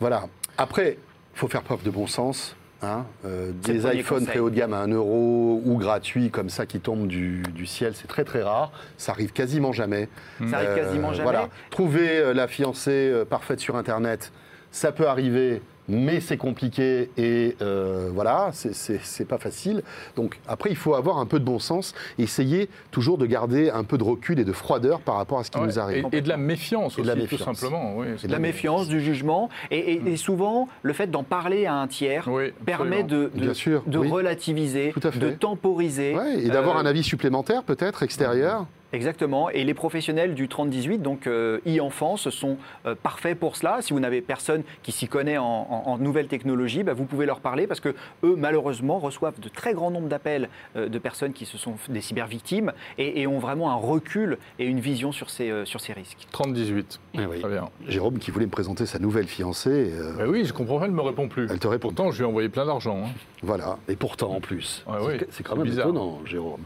Voilà. 0.00 0.24
Après, 0.58 0.98
il 1.34 1.38
faut 1.38 1.48
faire 1.48 1.62
preuve 1.62 1.82
de 1.82 1.90
bon 1.90 2.06
sens. 2.06 2.54
hein. 2.82 3.04
Euh, 3.24 3.52
des 3.62 3.86
iPhones 3.98 4.26
très 4.26 4.38
haut 4.38 4.50
de 4.50 4.56
gamme 4.56 4.74
à 4.74 4.78
1 4.80 4.88
euro 4.88 5.62
ou 5.64 5.76
gratuits 5.78 6.30
comme 6.30 6.48
ça 6.50 6.66
qui 6.66 6.80
tombent 6.80 7.06
du, 7.06 7.42
du 7.54 7.66
ciel, 7.66 7.94
c'est 7.94 8.08
très 8.08 8.24
très 8.24 8.42
rare. 8.42 8.72
Ça 8.98 9.12
arrive 9.12 9.32
quasiment 9.32 9.72
jamais. 9.72 10.08
Ça 10.50 10.56
arrive 10.58 10.70
Euh, 10.70 10.76
quasiment 10.76 11.12
jamais. 11.12 11.22
Voilà. 11.24 11.48
Trouver 11.70 12.18
euh, 12.18 12.34
la 12.34 12.48
fiancée 12.48 13.12
parfaite 13.30 13.60
sur 13.60 13.76
Internet, 13.76 14.32
ça 14.72 14.90
peut 14.92 15.06
arriver, 15.06 15.62
mais 15.88 16.20
c'est 16.20 16.36
compliqué 16.36 17.10
et 17.16 17.56
euh, 17.60 18.08
voilà, 18.14 18.50
c'est- 18.52 19.24
pas 19.24 19.38
facile. 19.38 19.82
Donc 20.16 20.38
après, 20.46 20.70
il 20.70 20.76
faut 20.76 20.94
avoir 20.94 21.18
un 21.18 21.26
peu 21.26 21.38
de 21.38 21.44
bon 21.44 21.58
sens 21.58 21.94
et 22.18 22.22
essayer 22.24 22.68
toujours 22.90 23.18
de 23.18 23.26
garder 23.26 23.70
un 23.70 23.84
peu 23.84 23.98
de 23.98 24.04
recul 24.04 24.38
et 24.38 24.44
de 24.44 24.52
froideur 24.52 25.00
par 25.00 25.16
rapport 25.16 25.38
à 25.38 25.44
ce 25.44 25.50
qui 25.50 25.58
Ouais, 25.58 25.66
nous 25.66 25.78
arrive. 25.78 26.06
et, 26.12 26.18
et 26.18 26.20
de 26.20 26.28
la 26.28 26.36
méfiance 26.36 26.96
de 26.96 27.02
aussi, 27.02 27.08
la 27.20 27.26
tout 27.26 27.38
simplement. 27.38 27.94
Oui, 27.96 28.06
c'est 28.18 28.26
de 28.26 28.32
la 28.32 28.38
méfiance, 28.38 28.88
du 28.88 29.00
jugement, 29.00 29.48
et, 29.70 29.78
et- 29.94 30.02
et 30.12 30.16
souvent, 30.16 30.68
le 30.82 30.92
fait 30.92 31.08
d'en 31.10 31.22
parler 31.24 31.66
à 31.66 31.74
un 31.74 31.86
tiers 31.88 32.28
Oui, 32.28 32.52
permet 32.64 33.02
de, 33.02 33.30
de- 33.34 33.40
Bien 33.40 33.54
sûr, 33.54 33.82
de 33.86 33.98
oui. 33.98 34.08
relativiser, 34.08 34.92
Tout 34.92 35.06
à 35.06 35.10
fait. 35.12 35.18
de 35.18 35.30
temporiser. 35.30 36.14
Ouais, 36.14 36.40
et 36.44 36.48
d'avoir 36.48 36.76
Euh, 36.76 36.80
un 36.80 36.86
avis 36.86 37.02
supplémentaire 37.02 37.62
peut-être 37.62 38.02
extérieur. 38.02 38.66
Exactement. 38.92 39.48
Et 39.50 39.64
les 39.64 39.74
professionnels 39.74 40.34
du 40.34 40.48
30-18, 40.48 40.98
donc 40.98 41.26
euh, 41.26 41.60
e-enfance, 41.66 42.28
sont 42.30 42.56
euh, 42.86 42.94
parfaits 42.94 43.38
pour 43.38 43.56
cela. 43.56 43.78
Si 43.80 43.92
vous 43.92 44.00
n'avez 44.00 44.20
personne 44.20 44.62
qui 44.82 44.92
s'y 44.92 45.08
connaît 45.08 45.38
en, 45.38 45.44
en- 45.46 45.82
en 45.86 45.98
nouvelles 45.98 46.28
technologies, 46.28 46.82
bah, 46.82 46.92
vous 46.92 47.04
pouvez 47.04 47.26
leur 47.26 47.40
parler 47.40 47.66
parce 47.66 47.80
que 47.80 47.90
eux, 48.24 48.34
malheureusement, 48.36 48.98
reçoivent 48.98 49.40
de 49.40 49.48
très 49.48 49.74
grands 49.74 49.90
nombres 49.90 50.08
d'appels 50.08 50.48
euh, 50.76 50.88
de 50.88 50.98
personnes 50.98 51.32
qui 51.32 51.46
se 51.46 51.58
sont 51.58 51.74
des 51.88 52.00
cybervictimes 52.00 52.72
et, 52.98 53.20
et 53.22 53.26
ont 53.26 53.38
vraiment 53.38 53.70
un 53.70 53.74
recul 53.76 54.38
et 54.58 54.66
une 54.66 54.80
vision 54.80 55.12
sur 55.12 55.30
ces, 55.30 55.50
euh, 55.50 55.64
sur 55.64 55.80
ces 55.80 55.92
risques. 55.92 56.26
30-18. 56.32 56.98
Eh 57.14 57.26
oui. 57.26 57.40
Très 57.40 57.50
bien. 57.50 57.68
Jérôme 57.88 58.18
qui 58.18 58.30
voulait 58.30 58.46
me 58.46 58.50
présenter 58.50 58.86
sa 58.86 58.98
nouvelle 58.98 59.26
fiancée. 59.26 59.90
euh, 59.92 60.12
Bah 60.18 60.24
oui, 60.28 60.44
je 60.44 60.52
comprends 60.52 60.78
pas, 60.78 60.84
elle 60.86 60.92
me 60.92 61.00
répond 61.02 61.28
plus. 61.28 61.48
Elle 61.50 61.58
te 61.58 61.66
répond. 61.66 61.88
Pourtant, 61.88 62.10
je 62.12 62.18
lui 62.18 62.24
ai 62.24 62.28
envoyé 62.28 62.48
plein 62.48 62.66
d'argent. 62.66 63.04
hein. 63.06 63.10
Voilà. 63.42 63.78
Et 63.88 63.96
pourtant 63.96 64.32
en 64.32 64.40
plus. 64.40 64.84
Ouais, 64.86 64.96
C'est- 65.30 65.38
oui. 65.38 65.44
quand 65.44 65.56
même 65.56 65.64
bizarre. 65.64 65.86
étonnant, 65.86 66.20
Jérôme. 66.24 66.60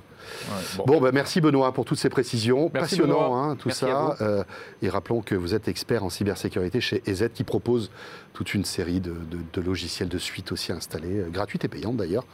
Ouais, 0.48 0.54
bon. 0.78 0.84
Bon, 0.86 1.00
bah, 1.00 1.10
merci 1.12 1.40
Benoît 1.40 1.72
pour 1.72 1.84
toutes 1.84 1.98
ces 1.98 2.08
précisions. 2.08 2.70
Merci, 2.74 2.96
Passionnant, 2.96 3.36
hein, 3.36 3.56
tout 3.56 3.68
Merci 3.68 3.80
ça. 3.86 4.16
Euh, 4.20 4.44
et 4.82 4.88
rappelons 4.88 5.22
que 5.22 5.34
vous 5.34 5.54
êtes 5.54 5.68
expert 5.68 6.04
en 6.04 6.10
cybersécurité 6.10 6.80
chez 6.80 7.02
EZ 7.06 7.30
qui 7.34 7.44
propose 7.44 7.90
toute 8.32 8.54
une 8.54 8.64
série 8.64 9.00
de, 9.00 9.10
de- 9.10 9.38
de 9.52 9.60
logiciels 9.60 10.08
de 10.08 10.18
suite 10.18 10.52
aussi 10.52 10.72
installés, 10.72 11.20
euh, 11.20 11.28
gratuites 11.30 11.64
et 11.64 11.68
payantes 11.68 11.96
d'ailleurs, 11.96 12.24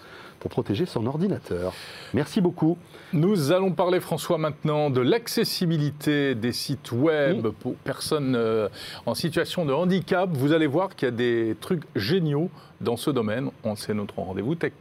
pour 0.41 0.51
protéger 0.51 0.87
son 0.87 1.07
ordinateur. 1.07 1.73
Merci 2.15 2.41
beaucoup. 2.41 2.77
Nous 3.13 3.53
allons 3.53 3.71
parler, 3.71 4.01
François, 4.01 4.39
maintenant 4.39 4.91
de 4.91 5.01
l'accessibilité 5.01 6.35
des 6.35 6.53
sites 6.53 6.91
web 6.91 7.47
pour 7.61 7.75
personnes 7.77 8.35
euh, 8.35 8.69
en 9.07 9.15
situation 9.15 9.65
de 9.65 9.73
handicap. 9.73 10.29
Vous 10.33 10.53
allez 10.53 10.67
voir 10.67 10.97
qu'il 10.97 11.07
y 11.07 11.13
a 11.13 11.15
des 11.15 11.57
trucs 11.61 11.83
géniaux 11.95 12.51
dans 12.81 12.97
ce 12.97 13.11
domaine. 13.11 13.51
On 13.63 13.77
sait 13.77 13.95
notre 13.95 14.19
rendez-vous 14.19 14.57
Tech 14.57 14.73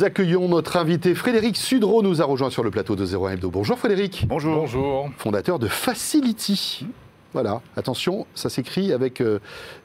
nous 0.00 0.06
accueillons 0.06 0.48
notre 0.48 0.78
invité 0.78 1.14
Frédéric 1.14 1.58
Sudreau, 1.58 2.02
nous 2.02 2.22
a 2.22 2.24
rejoint 2.24 2.48
sur 2.48 2.62
le 2.62 2.70
plateau 2.70 2.96
de 2.96 3.04
01 3.04 3.32
Hebdo. 3.32 3.50
Bonjour 3.50 3.78
Frédéric. 3.78 4.24
Bonjour. 4.26 4.60
Bonjour. 4.62 5.10
fondateur 5.18 5.58
de 5.58 5.68
Facility. 5.68 6.86
Voilà, 7.34 7.60
attention, 7.76 8.26
ça 8.34 8.48
s'écrit 8.48 8.94
avec 8.94 9.20
euh, 9.20 9.40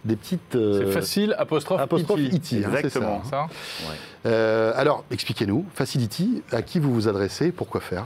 des 0.05 0.15
petites. 0.15 0.55
euh, 0.55 0.85
C'est 0.85 0.91
facile, 0.93 1.35
apostrophe, 1.37 1.81
apostrophe 1.81 2.21
IT. 2.21 2.33
IT, 2.53 2.65
hein, 2.65 2.69
c'est 2.71 2.85
Exactement. 2.85 3.23
ça. 3.25 3.29
Ça 3.29 3.47
Euh, 4.25 4.71
alors, 4.77 5.03
expliquez-nous, 5.11 5.65
Facility, 5.73 6.41
à 6.53 6.61
qui 6.61 6.79
vous 6.79 6.93
vous 6.93 7.07
adressez, 7.09 7.51
pourquoi 7.51 7.81
faire? 7.81 8.05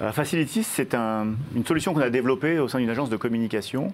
Euh, 0.00 0.10
Facility, 0.10 0.64
c'est 0.64 0.94
un- 0.94 1.28
une 1.54 1.64
solution 1.64 1.94
qu'on 1.94 2.00
a 2.00 2.10
développée 2.10 2.58
au 2.58 2.66
sein 2.66 2.78
d'une 2.80 2.90
agence 2.90 3.10
de 3.10 3.16
communication 3.16 3.92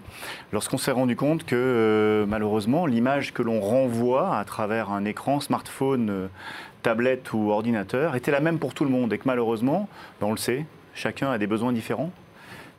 lorsqu'on 0.51 0.79
s'est 0.79 0.93
rendu 0.93 1.15
compte 1.15 1.45
que 1.45 1.55
euh, 1.57 2.25
malheureusement 2.27 2.87
l'image 2.87 3.35
que 3.35 3.43
l'on 3.43 3.61
renvoie 3.61 4.37
à 4.37 4.45
travers 4.47 4.91
un 4.91 5.05
écran, 5.05 5.41
smartphone, 5.41 6.09
euh, 6.09 6.27
tablette 6.83 7.35
ou 7.35 7.51
ordinateur 7.51 8.17
était 8.17 8.31
la 8.31 8.41
même 8.41 8.59
pour 8.59 8.73
tout 8.73 8.85
le 8.85 8.91
monde 8.91 9.13
et 9.13 9.19
que 9.19 9.25
malheureusement, 9.27 9.89
ben, 10.21 10.29
on 10.29 10.31
le 10.31 10.39
sait, 10.39 10.65
chacun 10.95 11.31
a 11.31 11.37
des 11.37 11.47
besoins 11.47 11.73
différents. 11.73 12.11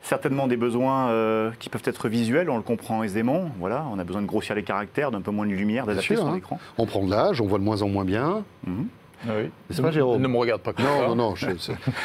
Certainement 0.04 0.48
des 0.48 0.56
besoins 0.56 1.10
euh, 1.10 1.52
qui 1.60 1.68
peuvent 1.68 1.82
être 1.84 2.08
visuels, 2.08 2.50
on 2.50 2.56
le 2.56 2.64
comprend 2.64 3.04
aisément. 3.04 3.50
Voilà, 3.60 3.84
on 3.92 4.00
a 4.00 4.04
besoin 4.04 4.20
de 4.20 4.26
grossir 4.26 4.56
les 4.56 4.64
caractères, 4.64 5.12
d'un 5.12 5.20
peu 5.20 5.30
moins 5.30 5.46
de 5.46 5.52
lumière, 5.52 5.86
d'adapter 5.86 6.16
son 6.16 6.32
hein. 6.32 6.36
écran. 6.38 6.58
On 6.76 6.86
prend 6.86 7.04
de 7.04 7.10
l'âge, 7.12 7.40
on 7.40 7.46
voit 7.46 7.60
de 7.60 7.64
moins 7.64 7.82
en 7.82 7.88
moins 7.88 8.04
bien. 8.04 8.42
Mhm. 8.66 8.88
Oui. 9.26 9.50
C'est 9.70 9.82
pas 9.82 9.90
Jérôme 9.90 10.20
Ne 10.20 10.28
me 10.28 10.36
regarde 10.36 10.60
pas 10.62 10.72
comme 10.72 10.84
Non, 10.84 10.98
ça. 11.00 11.06
non, 11.08 11.14
non, 11.16 11.34
je- 11.34 11.46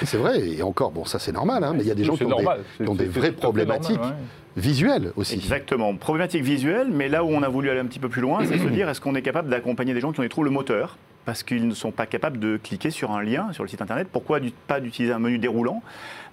c'est 0.04 0.18
vrai, 0.18 0.40
et 0.48 0.62
encore, 0.64 0.92
bon, 0.92 1.06
ça 1.06 1.20
c'est 1.20 1.32
normal, 1.32 1.64
hein, 1.64 1.74
mais 1.76 1.82
il 1.84 1.88
y 1.88 1.92
a 1.92 1.96
des 1.96 2.04
gens 2.04 2.16
qui 2.16 2.24
ont, 2.26 2.30
normal. 2.30 2.60
des, 2.80 2.86
qui 2.86 2.90
ont 2.90 2.94
C'est- 2.96 3.06
des 3.06 3.12
c'est 3.12 3.20
vraies 3.20 3.32
problématiques 3.32 3.98
normal, 3.98 4.14
ouais. 4.16 4.62
visuelles 4.62 5.12
aussi. 5.16 5.36
Exactement. 5.36 5.96
Problématique 5.96 6.44
visuelle, 6.44 6.88
mais 6.92 7.10
là 7.10 7.24
où 7.24 7.30
on 7.30 7.44
a 7.44 7.50
voulu 7.50 7.70
aller 7.70 7.80
un 7.80 7.86
petit 7.86 8.00
peu 8.00 8.10
plus 8.10 8.22
loin, 8.22 8.40
c'est 8.46 8.58
se 8.58 8.68
dire 8.68 8.90
est-ce 8.90 9.02
qu'on 9.02 9.16
est 9.16 9.22
capable 9.22 9.50
d'accompagner 9.50 9.94
des 9.94 10.00
gens 10.02 10.12
qui 10.12 10.20
ont 10.20 10.24
des 10.24 10.30
troubles 10.30 10.50
moteurs 10.50 10.98
parce 11.26 11.44
qu'ils 11.44 11.68
ne 11.68 11.74
sont 11.74 11.92
pas 11.92 12.06
capables 12.06 12.40
de 12.40 12.58
cliquer 12.58 12.90
sur 12.90 13.12
un 13.12 13.22
lien 13.22 13.52
sur 13.52 13.64
le 13.64 13.70
site 13.70 13.82
internet? 13.82 14.08
Pourquoi 14.12 14.40
pas 14.68 14.80
d'utiliser 14.80 15.14
un 15.14 15.20
menu 15.20 15.38
déroulant 15.40 15.82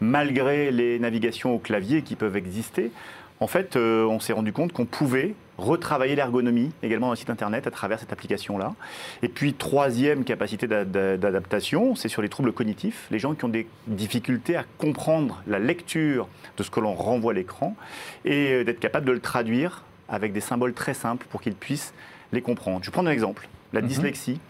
malgré 0.00 0.70
les 0.70 0.98
navigations 0.98 1.54
au 1.54 1.58
clavier 1.58 2.02
qui 2.02 2.14
peuvent 2.14 2.36
exister 2.36 2.90
En 3.40 3.46
fait, 3.46 3.76
euh, 3.76 4.04
on 4.06 4.20
s'est 4.20 4.32
rendu 4.32 4.52
compte 4.52 4.72
qu'on 4.72 4.86
pouvait 4.86 5.34
retravailler 5.58 6.16
l'ergonomie 6.16 6.72
également 6.82 7.10
d'un 7.10 7.14
site 7.16 7.30
internet 7.30 7.66
à 7.66 7.70
travers 7.70 7.98
cette 8.00 8.12
application-là. 8.12 8.74
Et 9.22 9.28
puis, 9.28 9.54
troisième 9.54 10.24
capacité 10.24 10.66
d'a- 10.66 10.84
d'a- 10.84 11.16
d'adaptation, 11.16 11.94
c'est 11.94 12.08
sur 12.08 12.22
les 12.22 12.28
troubles 12.28 12.52
cognitifs. 12.52 13.06
Les 13.10 13.18
gens 13.18 13.34
qui 13.34 13.44
ont 13.44 13.48
des 13.48 13.66
difficultés 13.86 14.56
à 14.56 14.64
comprendre 14.78 15.42
la 15.46 15.58
lecture 15.58 16.28
de 16.56 16.62
ce 16.62 16.70
que 16.70 16.80
l'on 16.80 16.94
renvoie 16.94 17.32
à 17.32 17.34
l'écran 17.34 17.76
et 18.24 18.52
euh, 18.52 18.64
d'être 18.64 18.80
capable 18.80 19.06
de 19.06 19.12
le 19.12 19.20
traduire 19.20 19.84
avec 20.08 20.32
des 20.32 20.40
symboles 20.40 20.72
très 20.74 20.94
simples 20.94 21.26
pour 21.30 21.40
qu'ils 21.40 21.54
puissent 21.54 21.92
les 22.32 22.40
comprendre. 22.42 22.80
Je 22.82 22.86
vais 22.90 22.92
prendre 22.92 23.08
un 23.08 23.12
exemple. 23.12 23.48
La 23.72 23.80
dyslexie. 23.88 24.40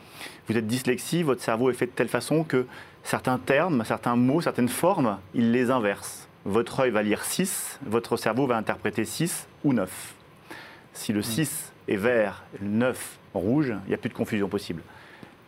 Vous 0.49 0.57
êtes 0.57 0.67
dyslexie, 0.67 1.23
votre 1.23 1.43
cerveau 1.43 1.71
est 1.71 1.75
fait 1.75 1.87
de 1.87 1.91
telle 1.93 2.09
façon 2.09 2.45
que 2.45 2.67
certains 3.03 3.39
termes, 3.39 3.83
certains 3.85 4.17
mots, 4.17 4.41
certaines 4.41 4.69
formes, 4.69 5.19
il 5.35 5.53
les 5.53 5.71
inverse. 5.71 6.29
Votre 6.45 6.81
œil 6.81 6.91
va 6.91 7.03
lire 7.03 7.25
6, 7.25 7.81
votre 7.87 8.19
cerveau 8.19 8.47
va 8.47 8.57
interpréter 8.57 9.07
6 9.07 9.49
ou 9.65 9.73
9. 9.73 10.15
Si 10.93 11.13
le 11.13 11.23
6 11.23 11.73
est 11.89 11.97
vert, 11.97 12.43
le 12.61 12.69
9 12.69 13.19
rouge, 13.33 13.75
il 13.87 13.89
n'y 13.89 13.95
a 13.95 13.99
plus 13.99 14.11
de 14.11 14.15
confusion 14.15 14.49
possible. 14.49 14.83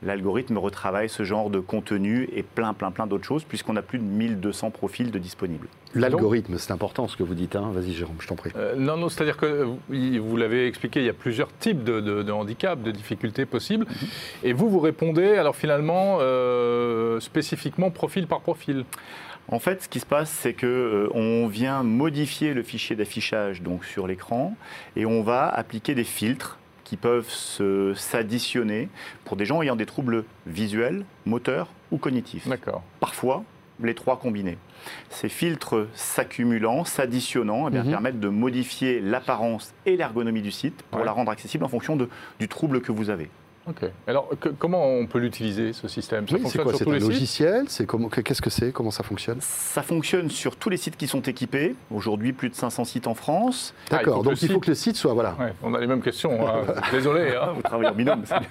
L'algorithme 0.03 0.59
retravaille 0.59 1.09
ce 1.09 1.23
genre 1.23 1.51
de 1.51 1.59
contenu 1.59 2.29
et 2.33 2.43
plein, 2.43 2.75
plein, 2.75 2.91
plein 2.91 3.07
d'autres 3.07 3.25
choses, 3.25 3.45
puisqu'on 3.45 3.77
a 3.77 3.83
plus 3.83 3.99
de 3.99 4.05
1200 4.05 4.71
profils 4.71 5.11
de 5.11 5.19
disponibles. 5.19 5.69
L'algorithme, 5.95 6.59
c'est 6.59 6.73
important 6.73 7.09
ce 7.09 7.17
que 7.17 7.23
vous 7.23 7.35
dites. 7.35 7.57
Hein. 7.57 7.71
Vas-y 7.73 7.93
Jérôme, 7.93 8.17
je 8.21 8.27
t'en 8.27 8.37
prie. 8.37 8.51
Euh, 8.57 8.75
non, 8.77 8.97
non, 8.97 9.09
c'est-à-dire 9.09 9.39
que 9.39 9.67
vous, 9.89 10.37
l'avez 10.37 10.67
expliqué, 10.67 11.01
il 11.01 11.07
y 11.07 11.11
a 11.11 11.15
plusieurs 11.15 11.49
types 11.59 11.83
de, 11.83 12.01
de, 12.01 12.23
de 12.23 12.33
handicaps, 12.33 12.83
de 12.83 12.91
difficultés 12.91 13.47
possibles. 13.47 13.87
Et 14.43 14.53
vous, 14.53 14.69
vous 14.69 14.81
répondez 14.81 15.37
alors 15.37 15.57
finalement 15.57 16.19
euh, 16.21 17.19
spécifiquement 17.21 17.91
profil 17.91 18.27
par 18.27 18.41
profil. 18.41 18.85
En 19.49 19.59
fait, 19.61 19.83
ce 19.85 19.89
qui 19.89 20.01
se 20.01 20.07
passe, 20.07 20.31
c'est 20.31 20.55
que 20.55 20.67
euh, 20.67 21.09
on 21.15 21.47
vient 21.47 21.83
modifier 21.85 22.53
le 22.53 22.63
fichier 22.63 22.97
d'affichage 22.97 23.63
donc 23.63 23.85
sur 23.85 24.07
l'écran 24.09 24.57
et 24.97 25.07
on 25.07 25.23
va 25.23 25.49
appliquer 25.49 25.95
des 25.95 26.05
filtres 26.05 26.59
qui 26.85 26.97
peuvent 26.97 27.29
s'additionner 27.95 28.89
pour 29.25 29.37
des 29.37 29.45
gens 29.45 29.63
ayant 29.63 29.77
des 29.77 29.87
troubles 29.87 30.25
visuels, 30.47 31.05
moteurs 31.25 31.69
ou 31.91 31.99
cognitifs. 31.99 32.47
D'accord. 32.49 32.83
Parfois, 33.01 33.45
les 33.83 33.95
trois 33.95 34.19
combinés. 34.19 34.59
Ces 35.11 35.29
filtres 35.29 35.87
s'accumulant, 35.95 36.85
s'additionnant, 36.85 37.69
eh 37.69 37.71
bien, 37.71 37.85
Mhm. 37.85 37.91
permettent 37.91 38.21
de 38.21 38.29
modifier 38.29 39.01
l'apparence 39.01 39.75
et 39.85 39.97
l'ergonomie 39.97 40.43
du 40.43 40.51
site 40.51 40.83
pour 40.91 41.01
Ouais. 41.01 41.07
la 41.07 41.13
rendre 41.13 41.31
accessible 41.31 41.65
en 41.65 41.69
fonction 41.69 41.97
de- 41.97 42.09
du 42.41 42.49
trouble 42.49 42.81
que 42.81 42.93
vous 42.93 43.11
avez. 43.11 43.29
Ok. 43.69 43.91
Alors, 44.07 44.29
que- 44.41 44.49
comment 44.51 44.87
on 44.87 45.07
peut 45.07 45.19
l'utiliser, 45.19 45.73
ce 45.73 45.89
système? 45.89 46.25
Oui, 46.33 46.41
c'est 46.47 46.63
quoi 46.63 46.73
sur 46.73 46.87
C'est 46.87 46.89
un 46.91 46.99
logiciel? 46.99 47.65
Qu'est-ce 48.25 48.41
que 48.43 48.51
c'est? 48.51 48.71
Comment 48.73 48.93
ça 48.93 49.03
fonctionne? 49.03 49.39
Ça 49.41 49.83
fonctionne 49.83 50.31
sur 50.31 50.55
tous 50.57 50.71
les 50.71 50.77
sites 50.77 50.97
qui 50.97 51.09
sont 51.09 51.21
équipés. 51.23 51.75
Aujourd'hui, 51.91 52.33
plus 52.33 52.49
de 52.49 52.55
500 52.55 52.85
sites 52.85 53.07
en 53.09 53.15
France. 53.15 53.75
Ah, 53.91 53.97
D'accord. 53.97 54.21
que 54.21 54.25
Donc 54.29 54.41
il 54.43 54.51
faut 54.53 54.61
que 54.61 54.69
le 54.69 54.75
site 54.77 54.97
soit 54.97 55.15
voilà. 55.15 55.35
Ouais, 55.41 55.53
on 55.63 55.75
a 55.75 55.81
les 55.81 55.87
mêmes 55.89 56.01
questions. 56.03 56.47
hein. 56.47 56.63
Désolé. 56.93 57.35
hein. 57.35 57.53
Vous 57.57 57.63
travaillez 57.63 57.91
en 57.91 57.95
binôme. 57.95 58.23
c'est 58.25 58.39
bien. 58.39 58.49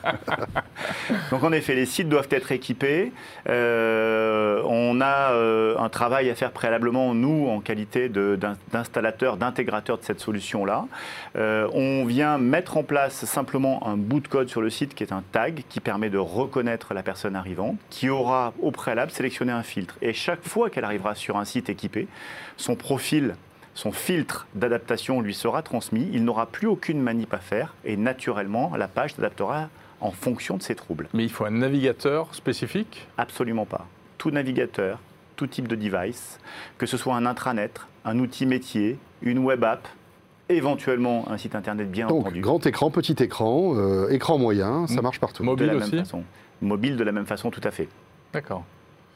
Donc 1.31 1.43
en 1.43 1.51
effet, 1.53 1.75
les 1.75 1.85
sites 1.85 2.09
doivent 2.09 2.27
être 2.31 2.51
équipés. 2.51 3.13
Euh, 3.47 4.61
on 4.65 4.99
a 5.01 5.31
euh, 5.33 5.77
un 5.77 5.89
travail 5.89 6.29
à 6.29 6.35
faire 6.35 6.51
préalablement, 6.51 7.13
nous, 7.13 7.47
en 7.47 7.61
qualité 7.61 8.09
d'installateur, 8.09 9.37
d'intégrateur 9.37 9.97
de 9.97 10.03
cette 10.03 10.19
solution-là. 10.19 10.85
Euh, 11.37 11.67
on 11.73 12.05
vient 12.05 12.37
mettre 12.37 12.77
en 12.77 12.83
place 12.83 13.25
simplement 13.25 13.87
un 13.87 13.95
bout 13.97 14.19
de 14.19 14.27
code 14.27 14.49
sur 14.49 14.61
le 14.61 14.69
site 14.69 14.93
qui 14.93 15.03
est 15.03 15.04
un 15.11 15.23
tag 15.31 15.63
qui 15.69 15.79
permet 15.79 16.09
de 16.09 16.17
reconnaître 16.17 16.93
la 16.93 17.03
personne 17.03 17.35
arrivante, 17.35 17.77
qui 17.89 18.09
aura 18.09 18.53
au 18.61 18.71
préalable 18.71 19.11
sélectionné 19.11 19.51
un 19.51 19.63
filtre. 19.63 19.97
Et 20.01 20.13
chaque 20.13 20.43
fois 20.43 20.69
qu'elle 20.69 20.85
arrivera 20.85 21.15
sur 21.15 21.37
un 21.37 21.45
site 21.45 21.69
équipé, 21.69 22.07
son 22.57 22.75
profil 22.75 23.35
son 23.75 23.91
filtre 23.91 24.47
d'adaptation 24.55 25.19
lui 25.19 25.33
sera 25.33 25.61
transmis, 25.61 26.09
il 26.13 26.23
n'aura 26.23 26.45
plus 26.45 26.65
aucune 26.65 27.01
manip 27.01 27.33
à 27.33 27.39
faire 27.39 27.75
et 27.83 27.97
naturellement 27.97 28.73
la 28.77 28.87
page 28.87 29.15
s'adaptera 29.15 29.67
en 29.99 30.11
fonction 30.11 30.55
de 30.55 30.63
ses 30.63 30.75
troubles. 30.75 31.09
Mais 31.13 31.23
il 31.23 31.29
faut 31.29 31.43
un 31.43 31.51
navigateur 31.51 32.33
spécifique? 32.33 33.05
Absolument 33.17 33.65
pas. 33.65 33.85
Tout 34.17 34.31
navigateur, 34.31 34.99
tout 35.35 35.47
type 35.47 35.67
de 35.67 35.75
device, 35.75 36.39
que 36.77 36.85
ce 36.85 36.95
soit 36.95 37.15
un 37.15 37.25
intranet, 37.25 37.73
un 38.05 38.17
outil 38.19 38.45
métier, 38.45 38.97
une 39.21 39.39
web 39.39 39.63
app, 39.65 39.87
éventuellement 40.49 41.29
un 41.29 41.37
site 41.37 41.55
internet 41.55 41.89
bien 41.89 42.07
Donc 42.07 42.21
entendu. 42.21 42.41
grand 42.41 42.65
écran, 42.65 42.91
petit 42.91 43.15
écran, 43.23 43.73
euh, 43.75 44.09
écran 44.09 44.37
moyen, 44.37 44.87
ça 44.87 45.01
marche 45.01 45.19
partout. 45.19 45.43
de 45.43 45.47
Mobile 45.47 45.67
la 45.67 45.75
aussi 45.75 45.95
même 45.95 46.05
façon. 46.05 46.23
Mobile 46.61 46.97
de 46.97 47.03
la 47.03 47.11
même 47.11 47.25
façon, 47.25 47.51
tout 47.51 47.61
à 47.63 47.71
fait. 47.71 47.89
D'accord. 48.33 48.63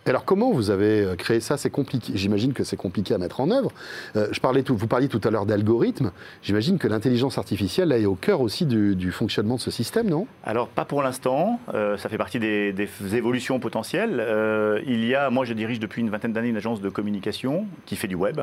Alors 0.09 0.25
comment 0.25 0.51
vous 0.51 0.71
avez 0.71 1.01
euh, 1.01 1.15
créé 1.15 1.39
ça? 1.39 1.55
C'est 1.55 1.69
compliqué. 1.69 2.13
J'imagine 2.15 2.53
que 2.53 2.63
c'est 2.63 2.75
compliqué 2.75 3.13
à 3.13 3.19
mettre 3.19 3.41
en 3.41 3.51
œuvre. 3.51 3.71
Euh, 4.15 4.27
je 4.31 4.39
parlais 4.39 4.63
tout, 4.63 4.75
vous 4.75 4.87
parliez 4.87 5.07
tout 5.07 5.21
à 5.23 5.29
l'heure 5.29 5.45
d'algorithmes. 5.45 6.11
J'imagine 6.41 6.79
que 6.79 6.87
l'intelligence 6.87 7.37
artificielle 7.37 7.89
là, 7.89 7.99
est 7.99 8.05
au 8.07 8.15
cœur 8.15 8.41
aussi 8.41 8.65
du, 8.65 8.95
du 8.95 9.11
fonctionnement 9.11 9.55
de 9.55 9.61
ce 9.61 9.69
système, 9.69 10.09
non? 10.09 10.25
Alors, 10.43 10.67
pas 10.67 10.85
pour 10.85 11.03
l'instant. 11.03 11.59
Euh, 11.75 11.95
ça 11.97 12.09
fait 12.09 12.17
partie 12.17 12.39
des, 12.39 12.73
des 12.73 12.89
évolutions 13.15 13.59
potentielles. 13.59 14.17
Euh, 14.19 14.81
il 14.87 15.05
y 15.05 15.13
a, 15.13 15.29
moi, 15.29 15.45
je 15.45 15.53
dirige 15.53 15.79
depuis 15.79 16.01
une 16.01 16.09
vingtaine 16.09 16.33
d'années 16.33 16.49
une 16.49 16.57
agence 16.57 16.81
de 16.81 16.89
communication 16.89 17.67
qui 17.85 17.95
fait 17.95 18.07
du 18.07 18.15
web. 18.15 18.41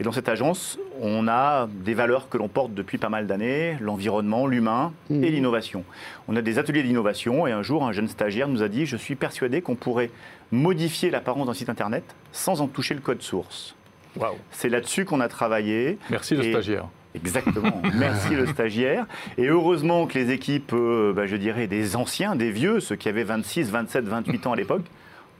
Et 0.00 0.04
dans 0.04 0.12
cette 0.12 0.28
agence, 0.28 0.78
on 1.00 1.26
a 1.26 1.68
des 1.84 1.94
valeurs 1.94 2.28
que 2.28 2.38
l'on 2.38 2.48
porte 2.48 2.72
depuis 2.72 2.98
pas 2.98 3.08
mal 3.08 3.26
d'années 3.26 3.76
l'environnement, 3.80 4.46
l'humain 4.46 4.92
et 5.10 5.30
l'innovation. 5.30 5.84
On 6.28 6.36
a 6.36 6.42
des 6.42 6.58
ateliers 6.58 6.84
d'innovation 6.84 7.48
et 7.48 7.52
un 7.52 7.62
jour, 7.62 7.84
un 7.84 7.90
jeune 7.90 8.06
stagiaire 8.06 8.46
nous 8.46 8.62
a 8.62 8.68
dit 8.68 8.86
Je 8.86 8.96
suis 8.96 9.16
persuadé 9.16 9.60
qu'on 9.60 9.74
pourrait 9.74 10.10
modifier 10.52 11.10
l'apparence 11.10 11.46
d'un 11.46 11.54
site 11.54 11.68
internet 11.68 12.04
sans 12.32 12.60
en 12.60 12.66
toucher 12.68 12.94
le 12.94 13.00
code 13.00 13.22
source. 13.22 13.74
Waouh. 14.16 14.34
C'est 14.50 14.68
là-dessus 14.68 15.04
qu'on 15.04 15.20
a 15.20 15.28
travaillé. 15.28 15.98
Merci 16.10 16.34
le 16.34 16.44
Et- 16.44 16.50
stagiaire. 16.50 16.86
Exactement. 17.14 17.80
Merci 17.94 18.34
le 18.34 18.46
stagiaire. 18.46 19.06
Et 19.38 19.46
heureusement 19.46 20.06
que 20.06 20.18
les 20.18 20.30
équipes, 20.30 20.72
euh, 20.74 21.12
bah, 21.12 21.26
je 21.26 21.36
dirais, 21.36 21.66
des 21.66 21.96
anciens, 21.96 22.36
des 22.36 22.50
vieux, 22.50 22.80
ceux 22.80 22.96
qui 22.96 23.08
avaient 23.08 23.24
26, 23.24 23.70
27, 23.70 24.04
28 24.04 24.46
ans 24.46 24.52
à 24.52 24.56
l'époque, 24.56 24.84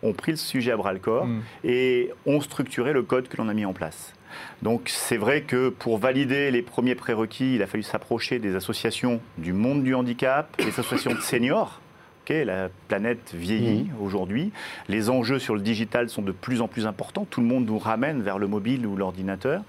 ont 0.03 0.13
pris 0.13 0.33
le 0.33 0.37
sujet 0.39 0.73
à 0.73 0.77
bras 0.77 0.93
le 0.93 0.99
corps 0.99 1.27
Mm. 1.27 1.41
et 1.65 2.11
ont 2.27 2.41
structuré 2.41 2.93
le 2.93 3.03
code 3.03 3.29
que 3.29 3.37
l'on 3.37 3.49
a 3.49 3.55
mis 3.55 3.65
en 3.67 3.73
place. 3.73 4.13
Donc 4.63 4.83
c'est 4.89 5.17
vrai 5.17 5.43
que 5.43 5.69
pour 5.71 5.99
valider 5.99 6.51
les 6.51 6.63
premiers 6.63 6.95
prérequis, 6.95 7.57
il 7.57 7.63
a 7.63 7.67
fallu 7.67 7.83
s'approcher 7.83 8.39
des 8.39 8.55
associations 8.55 9.21
du 9.39 9.53
monde 9.53 9.83
du 9.83 9.95
handicap, 9.95 10.55
des 10.59 10.69
associations 10.69 11.15
de 11.15 11.21
seniors. 11.21 11.81
La 12.29 12.69
planète 12.89 13.33
vieillit 13.35 13.87
aujourd'hui. 14.03 14.53
Les 14.89 15.09
enjeux 15.09 15.39
sur 15.39 15.55
le 15.55 15.63
digital 15.63 16.11
sont 16.11 16.21
de 16.21 16.33
plus 16.33 16.61
en 16.61 16.69
plus 16.69 16.87
importants. 16.87 17.27
Tout 17.29 17.41
le 17.41 17.47
monde 17.47 17.67
nous 17.67 17.79
ramène 17.79 18.21
vers 18.21 18.39
le 18.39 18.47
mobile 18.47 18.87
ou 18.87 18.97
l'ordinateur. 18.97 19.63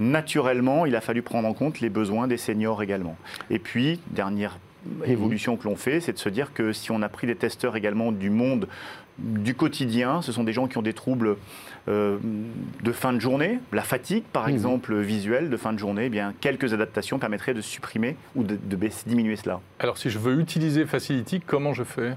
Naturellement, 0.00 0.86
il 0.86 0.96
a 0.96 1.00
fallu 1.00 1.22
prendre 1.22 1.46
en 1.46 1.54
compte 1.54 1.80
les 1.80 1.88
besoins 1.88 2.26
des 2.26 2.36
seniors 2.36 2.82
également. 2.82 3.16
Et 3.48 3.60
puis, 3.60 4.00
dernière 4.10 4.58
évolution 5.04 5.56
que 5.56 5.68
l'on 5.68 5.76
fait, 5.76 6.00
c'est 6.00 6.12
de 6.12 6.18
se 6.18 6.28
dire 6.28 6.52
que 6.52 6.72
si 6.72 6.90
on 6.90 7.02
a 7.02 7.08
pris 7.08 7.26
des 7.26 7.36
testeurs 7.36 7.76
également 7.76 8.12
du 8.12 8.30
monde 8.30 8.66
du 9.18 9.54
quotidien, 9.54 10.22
ce 10.22 10.32
sont 10.32 10.44
des 10.44 10.52
gens 10.52 10.66
qui 10.66 10.78
ont 10.78 10.82
des 10.82 10.94
troubles 10.94 11.36
euh, 11.88 12.18
de 12.82 12.92
fin 12.92 13.12
de 13.12 13.20
journée, 13.20 13.58
la 13.72 13.82
fatigue 13.82 14.24
par 14.32 14.46
Mhm. 14.48 14.54
exemple 14.54 14.94
visuelle 14.96 15.50
de 15.50 15.56
fin 15.56 15.72
de 15.72 15.78
journée, 15.78 16.06
eh 16.06 16.10
bien 16.10 16.34
quelques 16.40 16.72
adaptations 16.74 17.18
permettraient 17.18 17.54
de 17.54 17.60
supprimer 17.60 18.16
ou 18.34 18.42
de, 18.44 18.56
de 18.62 18.76
baisser- 18.76 19.08
diminuer 19.08 19.36
cela. 19.36 19.60
Alors, 19.78 19.98
si 19.98 20.10
je 20.10 20.18
veux 20.18 20.38
utiliser 20.40 20.84
Facility, 20.86 21.40
comment 21.40 21.72
je 21.74 21.84
fais? 21.84 22.14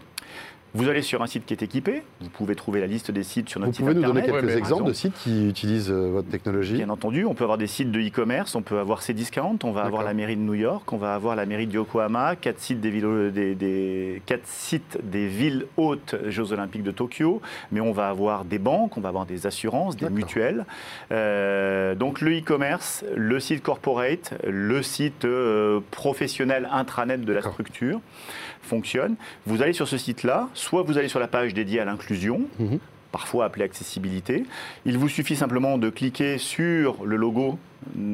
Vous 0.76 0.90
allez 0.90 1.04
sur 1.04 1.22
un 1.22 1.28
site 1.28 1.46
qui 1.46 1.54
est 1.54 1.62
équipé, 1.62 2.02
vous 2.20 2.30
pouvez 2.30 2.56
trouver 2.56 2.80
la 2.80 2.88
liste 2.88 3.12
des 3.12 3.22
sites 3.22 3.48
sur 3.48 3.60
Vous 3.60 3.68
notre 3.68 3.76
site 3.78 3.86
pouvez 3.86 3.94
nous 3.96 4.02
donner 4.02 4.22
internet. 4.22 4.42
quelques 4.42 4.54
Ouais, 4.54 4.58
exemples 4.58 4.88
de 4.88 4.94
sites 4.94 5.14
qui 5.14 5.48
utilisent 5.48 5.92
euh, 5.92 6.10
votre 6.12 6.30
technologie 6.30 6.78
Bien 6.78 6.90
entendu, 6.90 7.26
on 7.26 7.36
peut 7.36 7.44
avoir 7.44 7.60
des 7.60 7.68
sites 7.68 7.92
de 7.92 8.00
e-commerce, 8.00 8.56
on 8.56 8.64
peut 8.64 8.80
avoir 8.80 9.02
Cdiscount, 9.04 9.60
on 9.64 9.72
va 9.72 9.84
avoir 9.84 10.02
la 10.04 10.16
mairie 10.16 10.36
de 10.36 10.42
New 10.42 10.56
York, 10.56 10.92
on 10.92 10.98
va 10.98 11.14
avoir 11.14 11.36
la 11.36 11.46
mairie 11.46 11.68
de 11.68 11.74
Yokohama, 11.74 12.36
quatre 12.36 12.60
sites 12.60 12.82
des 12.82 12.90
villes, 12.90 13.32
des, 13.32 13.54
des- 13.54 14.22
quatre 14.26 14.48
sites 14.48 14.98
des 15.04 15.28
villes 15.28 15.68
hautes 15.78 16.16
Jeux 16.30 16.52
Olympiques 16.54 16.84
de 16.84 16.92
Tokyo, 16.92 17.40
mais 17.72 17.80
on 17.80 17.92
va 17.92 18.10
avoir 18.10 18.44
des 18.44 18.58
banques, 18.60 18.98
on 18.98 19.02
va 19.02 19.10
avoir 19.10 19.28
des 19.28 19.46
assurances, 19.46 19.96
des 19.96 20.10
mutuelles. 20.10 20.66
Euh, 21.12 21.94
donc 21.94 22.20
le 22.20 22.40
e-commerce, 22.40 23.06
le 23.16 23.40
site 23.40 23.62
corporate, 23.62 24.34
le 24.48 24.82
site 24.82 25.26
euh, 25.26 25.82
professionnel 25.92 26.68
intranet 26.72 27.18
de 27.24 27.32
la 27.34 27.42
structure 27.42 28.00
fonctionne. 28.64 29.16
Vous 29.46 29.62
allez 29.62 29.74
sur 29.74 29.88
ce 29.90 29.98
site-là, 29.98 30.48
soit 30.64 30.82
vous 30.84 30.98
allez 30.98 31.10
sur 31.10 31.20
la 31.20 31.28
page 31.28 31.54
dédiée 31.54 31.80
à 31.80 31.86
l'inclusion, 31.86 32.42
Mhm. 32.60 32.80
Parfois 33.14 33.46
appelée 33.46 33.64
accessibilité. 33.64 34.44
Il 34.86 34.98
vous 34.98 35.08
suffit 35.08 35.38
simplement 35.38 35.78
de 35.78 35.90
cliquer 35.90 36.38
sur 36.38 37.06
le 37.06 37.16
logo 37.16 37.58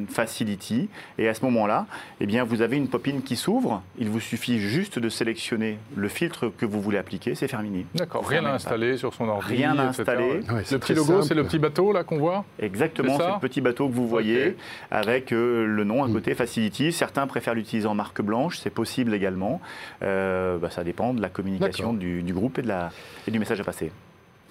Facility 0.10 0.90
et 1.20 1.30
à 1.30 1.36
ce 1.36 1.46
moment-là, 1.46 1.86
eh 2.20 2.26
bien, 2.26 2.44
vous 2.44 2.62
avez 2.64 2.76
une 2.76 2.88
pop-in 2.88 3.20
qui 3.24 3.36
s'ouvre. 3.36 3.84
Il 4.00 4.10
vous 4.10 4.20
suffit 4.20 4.58
juste 4.60 4.98
de 4.98 5.10
sélectionner 5.10 5.78
le 5.96 6.08
filtre 6.10 6.52
que 6.58 6.66
vous 6.66 6.82
voulez 6.82 6.98
appliquer, 6.98 7.36
c'est 7.36 7.48
terminé. 7.48 7.86
D'accord, 7.94 8.28
rien 8.28 8.44
à 8.46 8.54
installer 8.54 8.98
sur 8.98 9.14
son 9.14 9.28
ordi. 9.30 9.46
Rien 9.58 9.78
à 9.78 9.84
installer. 9.90 10.42
Ouais, 10.50 10.64
le 10.72 10.78
petit 10.80 10.96
logo, 10.96 11.22
c'est 11.22 11.36
le 11.36 11.44
petit 11.44 11.60
bateau 11.60 11.94
là 11.94 12.04
qu'on 12.04 12.18
voit? 12.18 12.46
Exactement, 12.60 13.18
C'est 13.18 13.28
le 13.28 13.40
petit 13.40 13.62
bateau 13.62 13.88
que 13.88 13.94
vous 13.94 14.08
voyez 14.08 14.58
avec 14.90 15.32
euh, 15.32 15.66
le 15.68 15.84
nom 15.84 16.04
à 16.04 16.08
Mm. 16.08 16.14
côté, 16.14 16.34
Facility. 16.34 16.92
Certains 16.92 17.28
préfèrent 17.28 17.54
l'utiliser 17.54 17.88
en 17.88 17.94
marque 17.96 18.22
blanche, 18.24 18.58
c'est 18.58 18.72
possible 18.72 19.14
également. 19.14 19.62
Euh, 20.02 20.58
bah, 20.58 20.72
ça 20.72 20.84
dépend 20.84 21.14
de 21.14 21.22
la 21.22 21.30
communication 21.30 21.94
du, 21.94 22.24
du 22.24 22.34
groupe 22.34 22.58
et, 22.58 22.64
de 22.64 22.68
la, 22.68 22.90
et 23.28 23.32
du 23.32 23.38
message 23.38 23.60
à 23.60 23.64
passer. 23.64 23.92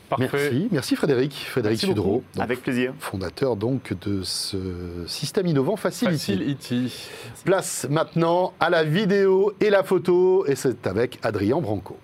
Parfait. 0.09 0.29
Merci, 0.33 0.69
merci 0.73 0.97
Frédéric, 0.97 1.35
Frédéric 1.51 1.77
Merci 1.83 1.87
Sudreau, 1.87 2.23
donc, 2.35 2.43
Avec 2.43 2.63
plaisir. 2.63 2.95
fondateur 2.99 3.57
donc 3.57 3.93
de 4.01 4.23
ce 4.23 4.57
système 5.07 5.47
innovant 5.47 5.77
Facility. 5.77 6.33
Facility. 6.33 7.09
Place 7.45 7.87
maintenant 7.91 8.55
à 8.59 8.71
la 8.71 8.85
vidéo 8.85 9.53
et 9.61 9.69
la 9.69 9.83
photo, 9.83 10.47
et 10.47 10.55
c'est 10.55 10.87
avec 10.87 11.19
Adrien 11.23 11.61
Branco. 11.61 11.99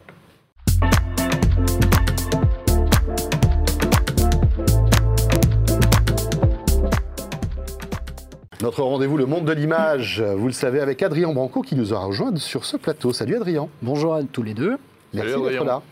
Notre 8.61 8.83
rendez-vous, 8.83 9.17
le 9.17 9.27
monde 9.27 9.45
de 9.45 9.53
l'image, 9.53 10.23
vous 10.23 10.47
le 10.47 10.53
savez, 10.53 10.81
avec 10.81 11.03
Adrien 11.03 11.33
Branco 11.33 11.61
qui 11.61 11.75
nous 11.75 11.93
a 11.93 11.99
rejoint 11.99 12.35
sur 12.37 12.65
ce 12.65 12.77
plateau. 12.77 13.13
Salut 13.13 13.37
Adrien, 13.37 13.69
Bonjour 13.83 14.15
à 14.15 14.23
tous 14.23 14.43
les 14.43 14.55
deux. 14.55 14.77
Merci 15.15 15.43
d'être 15.43 15.65
là. 15.65 15.83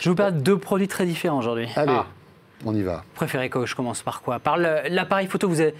Je 0.00 0.08
vous 0.10 0.16
parle 0.16 0.34
de 0.34 0.40
deux 0.40 0.58
produits 0.58 0.88
très 0.88 1.06
différents 1.06 1.38
aujourd'hui. 1.38 1.68
Allez, 1.76 1.92
Ah. 1.96 2.06
on 2.64 2.74
y 2.74 2.82
va. 2.82 2.96
Vous 2.96 3.14
préférez 3.16 3.48
que 3.48 3.64
je 3.66 3.74
commence 3.74 4.02
par 4.02 4.22
quoi? 4.22 4.38
Par 4.38 4.56
l'appareil 4.56 5.26
photo 5.26 5.48
vous 5.48 5.60
avez- 5.60 5.74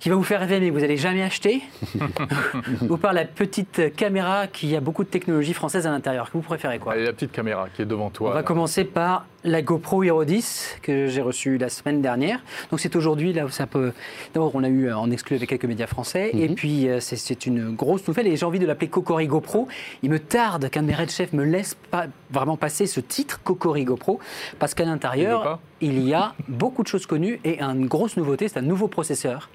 qui 0.00 0.08
va 0.10 0.14
vous 0.14 0.22
faire 0.22 0.40
rêver 0.40 0.60
mais 0.60 0.68
que 0.68 0.74
vous 0.74 0.80
n'allez 0.80 0.96
jamais 0.96 1.22
acheter 1.22 1.60
Ou 2.88 2.96
par 2.96 3.12
la 3.12 3.24
petite 3.24 3.94
caméra 3.96 4.46
qui 4.46 4.74
a 4.76 4.80
beaucoup 4.80 5.02
de 5.04 5.08
technologie 5.08 5.52
française 5.54 5.86
à 5.86 5.90
l'intérieur 5.90 6.28
Vous 6.32 6.40
préférez 6.40 6.78
quoi 6.78 6.92
Allez, 6.92 7.04
la 7.04 7.12
petite 7.12 7.32
caméra 7.32 7.68
qui 7.74 7.82
est 7.82 7.86
devant 7.86 8.10
toi. 8.10 8.30
On 8.30 8.32
va 8.32 8.38
là. 8.38 8.42
commencer 8.44 8.84
par 8.84 9.26
la 9.44 9.62
GoPro 9.62 10.02
Hero 10.02 10.24
10 10.24 10.78
que 10.82 11.06
j'ai 11.06 11.20
reçue 11.22 11.58
la 11.58 11.68
semaine 11.68 12.02
dernière. 12.02 12.40
Donc 12.70 12.80
c'est 12.80 12.94
aujourd'hui 12.96 13.32
là 13.32 13.44
où 13.44 13.48
ça 13.50 13.66
peut. 13.66 13.92
D'abord 14.34 14.54
on 14.54 14.60
l'a 14.60 14.68
eu 14.68 14.92
en 14.92 15.10
exclu 15.10 15.36
avec 15.36 15.48
quelques 15.48 15.64
médias 15.64 15.86
français 15.86 16.30
et 16.32 16.48
puis 16.48 16.88
euh, 16.88 17.00
c'est- 17.00 17.46
une 17.46 17.74
grosse 17.74 18.06
nouvelle 18.08 18.26
et 18.26 18.36
j'ai 18.36 18.46
envie 18.46 18.58
de 18.58 18.66
l'appeler 18.66 18.88
Cocori 18.88 19.26
GoPro. 19.26 19.68
Il 20.02 20.10
me 20.10 20.18
tarde 20.18 20.68
qu'un 20.70 20.82
de 20.82 20.88
mes 20.88 20.94
Red 20.94 21.10
Chefs 21.10 21.32
me 21.32 21.44
laisse 21.44 21.74
pas 21.90 22.06
vraiment 22.30 22.56
passer 22.56 22.86
ce 22.86 23.00
titre 23.00 23.40
Cocori 23.42 23.84
GoPro 23.84 24.18
parce 24.58 24.74
qu'à 24.74 24.84
l'intérieur 24.84 25.60
il 25.80 26.00
y 26.06 26.14
a 26.14 26.34
beaucoup 26.48 26.82
de 26.82 26.88
choses 26.88 27.06
connues 27.06 27.38
et 27.44 27.60
une 27.62 27.86
grosse 27.86 28.16
nouveauté, 28.16 28.48
c'est 28.48 28.58
un 28.58 28.62
nouveau 28.62 28.88
processeur. 28.88 29.48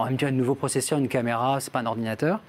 On 0.00 0.04
va 0.04 0.10
me 0.10 0.16
dire 0.16 0.28
un 0.28 0.30
nouveau 0.30 0.54
processeur, 0.54 0.98
une 0.98 1.08
caméra, 1.08 1.60
c'est 1.60 1.70
pas 1.70 1.80
un 1.80 1.84
ordinateur. 1.84 2.40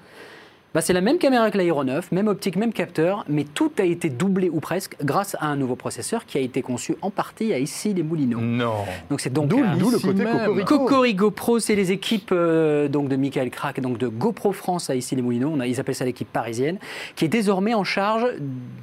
Bah, 0.74 0.80
c'est 0.80 0.94
la 0.94 1.02
même 1.02 1.18
caméra 1.18 1.50
que 1.50 1.58
l'aéronef, 1.58 2.10
même 2.12 2.28
optique, 2.28 2.56
même 2.56 2.72
capteur, 2.72 3.26
mais 3.28 3.44
tout 3.44 3.70
a 3.78 3.82
été 3.82 4.08
doublé 4.08 4.48
ou 4.48 4.58
presque 4.60 4.96
grâce 5.04 5.36
à 5.38 5.46
un 5.48 5.56
nouveau 5.56 5.76
processeur 5.76 6.24
qui 6.24 6.38
a 6.38 6.40
été 6.40 6.62
conçu 6.62 6.96
en 7.02 7.10
partie 7.10 7.52
à 7.52 7.58
ici 7.58 7.92
les 7.92 8.02
Moulineaux. 8.02 8.40
Non. 8.40 8.72
Donc 9.10 9.20
c'est 9.20 9.30
donc 9.32 9.48
D'où 9.48 9.58
le 9.90 9.98
côté 9.98 10.24
même. 10.24 10.38
cocorico. 10.38 10.78
Cocorico 10.78 11.30
Pro, 11.30 11.58
c'est 11.58 11.74
les 11.74 11.92
équipes 11.92 12.30
euh, 12.32 12.88
donc 12.88 13.08
de 13.08 13.16
Michael 13.16 13.50
Crack, 13.50 13.80
donc 13.80 13.98
de 13.98 14.08
GoPro 14.08 14.52
France 14.52 14.88
à 14.88 14.94
ici 14.94 15.14
les 15.14 15.20
Moulineaux. 15.22 15.50
On 15.54 15.60
a- 15.60 15.66
ils 15.66 15.78
appellent 15.78 15.94
ça 15.94 16.06
l'équipe 16.06 16.32
parisienne, 16.32 16.78
qui 17.16 17.26
est 17.26 17.28
désormais 17.28 17.74
en 17.74 17.84
charge 17.84 18.26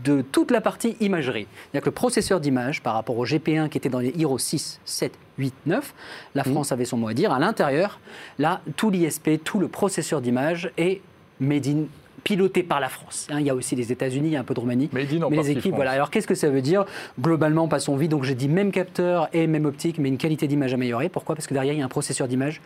de 0.04 0.22
toute 0.22 0.52
la 0.52 0.62
partie 0.62 0.96
imagerie. 1.00 1.48
C'est-à-dire 1.72 1.82
que 1.86 1.90
le 1.90 1.96
processeur 1.96 2.40
d'image, 2.40 2.84
par 2.84 2.94
rapport 2.94 3.18
au 3.18 3.26
GP1 3.26 3.68
qui 3.70 3.80
était 3.80 3.90
dans 3.90 4.00
les 4.00 4.14
Hero 4.20 4.38
6, 4.38 4.80
7, 4.86 5.14
8, 5.40 5.54
9, 5.66 5.94
la 6.36 6.44
France 6.44 6.72
avait 6.72 6.86
son 6.86 6.98
mot 6.98 7.08
à 7.08 7.14
dire. 7.16 7.32
À 7.32 7.40
l'intérieur, 7.40 8.00
là, 8.38 8.62
tout 8.76 8.92
l'ISP, 8.92 9.44
tout 9.44 9.58
le 9.60 9.68
processeur 9.68 10.22
d'image 10.22 10.72
est 10.78 11.02
made 11.40 11.68
in 11.68 11.84
piloté 12.24 12.64
par 12.64 12.80
la 12.80 12.90
France. 12.90 13.28
Hein, 13.32 13.40
il 13.40 13.46
y 13.46 13.50
a 13.50 13.56
aussi 13.56 13.76
les 13.76 13.92
États-Unis, 13.92 14.28
il 14.30 14.34
y 14.34 14.36
a 14.36 14.42
un 14.42 14.44
peu 14.44 14.54
de 14.54 14.60
Roumanie. 14.60 14.90
Made 14.92 15.14
in 15.14 15.22
en 15.22 15.30
mais 15.30 15.38
les 15.38 15.52
équipes, 15.52 15.62
France. 15.64 15.76
voilà. 15.76 15.92
Alors 15.92 16.10
qu'est-ce 16.12 16.28
que 16.28 16.36
ça 16.36 16.50
veut 16.50 16.62
dire? 16.62 16.86
Globalement, 17.20 17.68
passons 17.68 17.96
vite. 17.96 18.12
Donc 18.12 18.24
j'ai 18.26 18.36
dit 18.36 18.50
même 18.50 18.72
capteur 18.72 19.30
et 19.34 19.48
même 19.48 19.66
optique, 19.66 19.98
mais 20.00 20.10
une 20.10 20.18
qualité 20.18 20.48
d'image 20.48 20.74
améliorée. 20.74 21.08
Pourquoi? 21.10 21.36
Parce 21.36 21.48
que 21.48 21.54
derrière, 21.54 21.74
il 21.74 21.80
y 21.80 21.82
a 21.82 21.86
un 21.86 21.90
processeur 21.90 22.28
d'image 22.28 22.62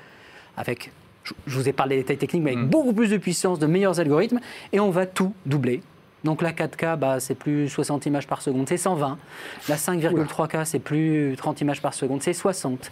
avec, 0.58 0.92
je 1.46 1.56
vous 1.58 1.70
ai 1.70 1.74
parlé 1.74 1.96
des 1.98 2.02
détails 2.02 2.18
techniques, 2.18 2.44
mais 2.44 2.52
avec 2.54 2.64
Mm. 2.66 2.70
beaucoup 2.70 2.94
plus 2.94 3.10
de 3.10 3.18
puissance, 3.18 3.60
de 3.60 3.68
meilleurs 3.68 4.00
algorithmes, 4.00 4.40
et 4.72 4.80
on 4.80 4.90
va 4.90 5.06
tout 5.06 5.34
doubler. 5.46 5.82
Donc 6.24 6.42
la 6.42 6.52
4K, 6.52 6.98
bah, 6.98 7.20
c'est 7.20 7.36
plus 7.36 7.68
60 7.70 8.06
images 8.06 8.28
par 8.28 8.42
seconde, 8.42 8.68
c'est 8.70 8.78
120. 8.78 9.18
La 9.68 9.76
5,3K, 9.76 10.66
c'est 10.66 10.80
plus 10.80 11.36
30 11.38 11.62
images 11.62 11.82
par 11.82 11.94
seconde, 11.94 12.22
c'est 12.24 12.34
60. 12.34 12.92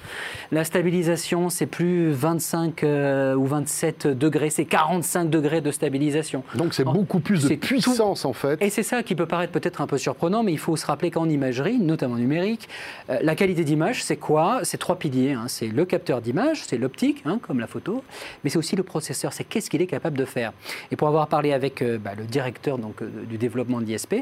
La 0.51 0.63
stabilisation, 0.63 1.49
c'est 1.49 1.65
plus 1.65 2.11
25 2.11 2.83
euh, 2.83 3.35
ou 3.35 3.45
27 3.45 4.07
degrés, 4.07 4.49
c'est 4.49 4.65
45 4.65 5.29
degrés 5.29 5.61
de 5.61 5.71
stabilisation. 5.71 6.43
Donc 6.55 6.73
c'est 6.73 6.83
beaucoup 6.83 7.19
plus 7.19 7.47
de 7.47 7.55
puissance 7.55 8.25
en 8.25 8.33
fait. 8.33 8.61
Et 8.61 8.69
c'est 8.69 8.83
ça 8.83 9.03
qui 9.03 9.15
peut 9.15 9.25
paraître 9.25 9.53
peut-être 9.53 9.81
un 9.81 9.87
peu 9.87 9.97
surprenant, 9.97 10.43
mais 10.43 10.51
il 10.51 10.59
faut 10.59 10.75
se 10.75 10.85
rappeler 10.85 11.11
qu'en 11.11 11.29
imagerie, 11.29 11.79
notamment 11.79 12.15
numérique, 12.15 12.67
euh, 13.09 13.19
la 13.21 13.35
qualité 13.35 13.63
d'image, 13.63 14.03
c'est 14.03 14.17
quoi? 14.17 14.59
C'est 14.63 14.77
trois 14.77 14.97
piliers. 14.97 15.33
hein. 15.33 15.45
C'est 15.47 15.67
le 15.67 15.85
capteur 15.85 16.21
d'image, 16.21 16.63
c'est 16.65 16.77
l'optique, 16.77 17.23
hein, 17.25 17.39
comme 17.41 17.59
la 17.59 17.67
photo, 17.67 18.03
mais 18.43 18.49
c'est 18.49 18.57
aussi 18.57 18.75
le 18.75 18.83
processeur. 18.83 19.33
C'est 19.33 19.43
qu'est-ce 19.43 19.69
qu'il 19.69 19.81
est 19.81 19.87
capable 19.87 20.17
de 20.17 20.25
faire? 20.25 20.51
Et 20.91 20.95
pour 20.95 21.07
avoir 21.07 21.27
parlé 21.27 21.53
avec 21.53 21.81
euh, 21.81 21.97
bah, 21.97 22.11
le 22.17 22.25
directeur 22.25 22.77
donc, 22.77 23.01
du 23.29 23.37
développement 23.37 23.81
d'ISP, 23.81 24.15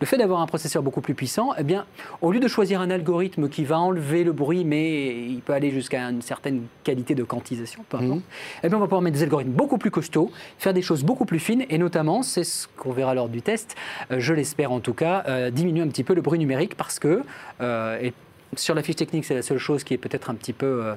le 0.00 0.06
fait 0.06 0.16
d'avoir 0.16 0.40
un 0.40 0.46
processeur 0.46 0.82
beaucoup 0.82 1.00
plus 1.00 1.14
puissant, 1.14 1.50
eh 1.58 1.62
bien, 1.62 1.86
au 2.22 2.32
lieu 2.32 2.40
de 2.40 2.48
choisir 2.48 2.80
un 2.80 2.90
algorithme 2.90 3.48
qui 3.48 3.64
va 3.64 3.78
enlever 3.78 4.24
le 4.24 4.32
bruit, 4.32 4.64
mais 4.64 5.26
il 5.26 5.40
peut 5.40 5.52
aller 5.52 5.70
jusqu'à 5.70 6.02
une 6.02 6.22
certaine 6.22 6.62
qualité 6.84 7.14
de 7.14 7.22
quantisation, 7.24 7.84
peu 7.88 7.96
importe, 7.98 8.20
eh 8.62 8.68
bien, 8.68 8.76
on 8.76 8.80
va 8.80 8.86
pouvoir 8.86 9.02
mettre 9.02 9.16
des 9.16 9.22
algorithmes 9.22 9.52
beaucoup 9.52 9.78
plus 9.78 9.90
costauds, 9.90 10.30
faire 10.58 10.74
des 10.74 10.82
choses 10.82 11.04
beaucoup 11.04 11.24
plus 11.24 11.38
fines, 11.38 11.64
et 11.68 11.78
notamment, 11.78 12.22
c'est 12.22 12.44
ce 12.44 12.66
qu'on 12.76 12.92
verra 12.92 13.14
lors 13.14 13.28
du 13.28 13.42
test, 13.42 13.76
euh, 14.10 14.20
je 14.20 14.34
l'espère 14.34 14.72
en 14.72 14.80
tout 14.80 14.94
cas, 14.94 15.24
euh, 15.28 15.50
diminuer 15.50 15.82
un 15.82 15.88
petit 15.88 16.04
peu 16.04 16.14
le 16.14 16.22
bruit 16.22 16.38
numérique 16.38 16.76
parce 16.76 16.98
que, 16.98 17.22
euh, 17.60 17.98
et 18.00 18.12
sur 18.56 18.74
la 18.74 18.82
fiche 18.82 18.96
technique, 18.96 19.24
c'est 19.24 19.34
la 19.34 19.42
seule 19.42 19.58
chose 19.58 19.84
qui 19.84 19.94
est 19.94 19.98
peut-être 19.98 20.30
un 20.30 20.34
petit 20.34 20.52
peu. 20.52 20.66
euh, 20.84 20.94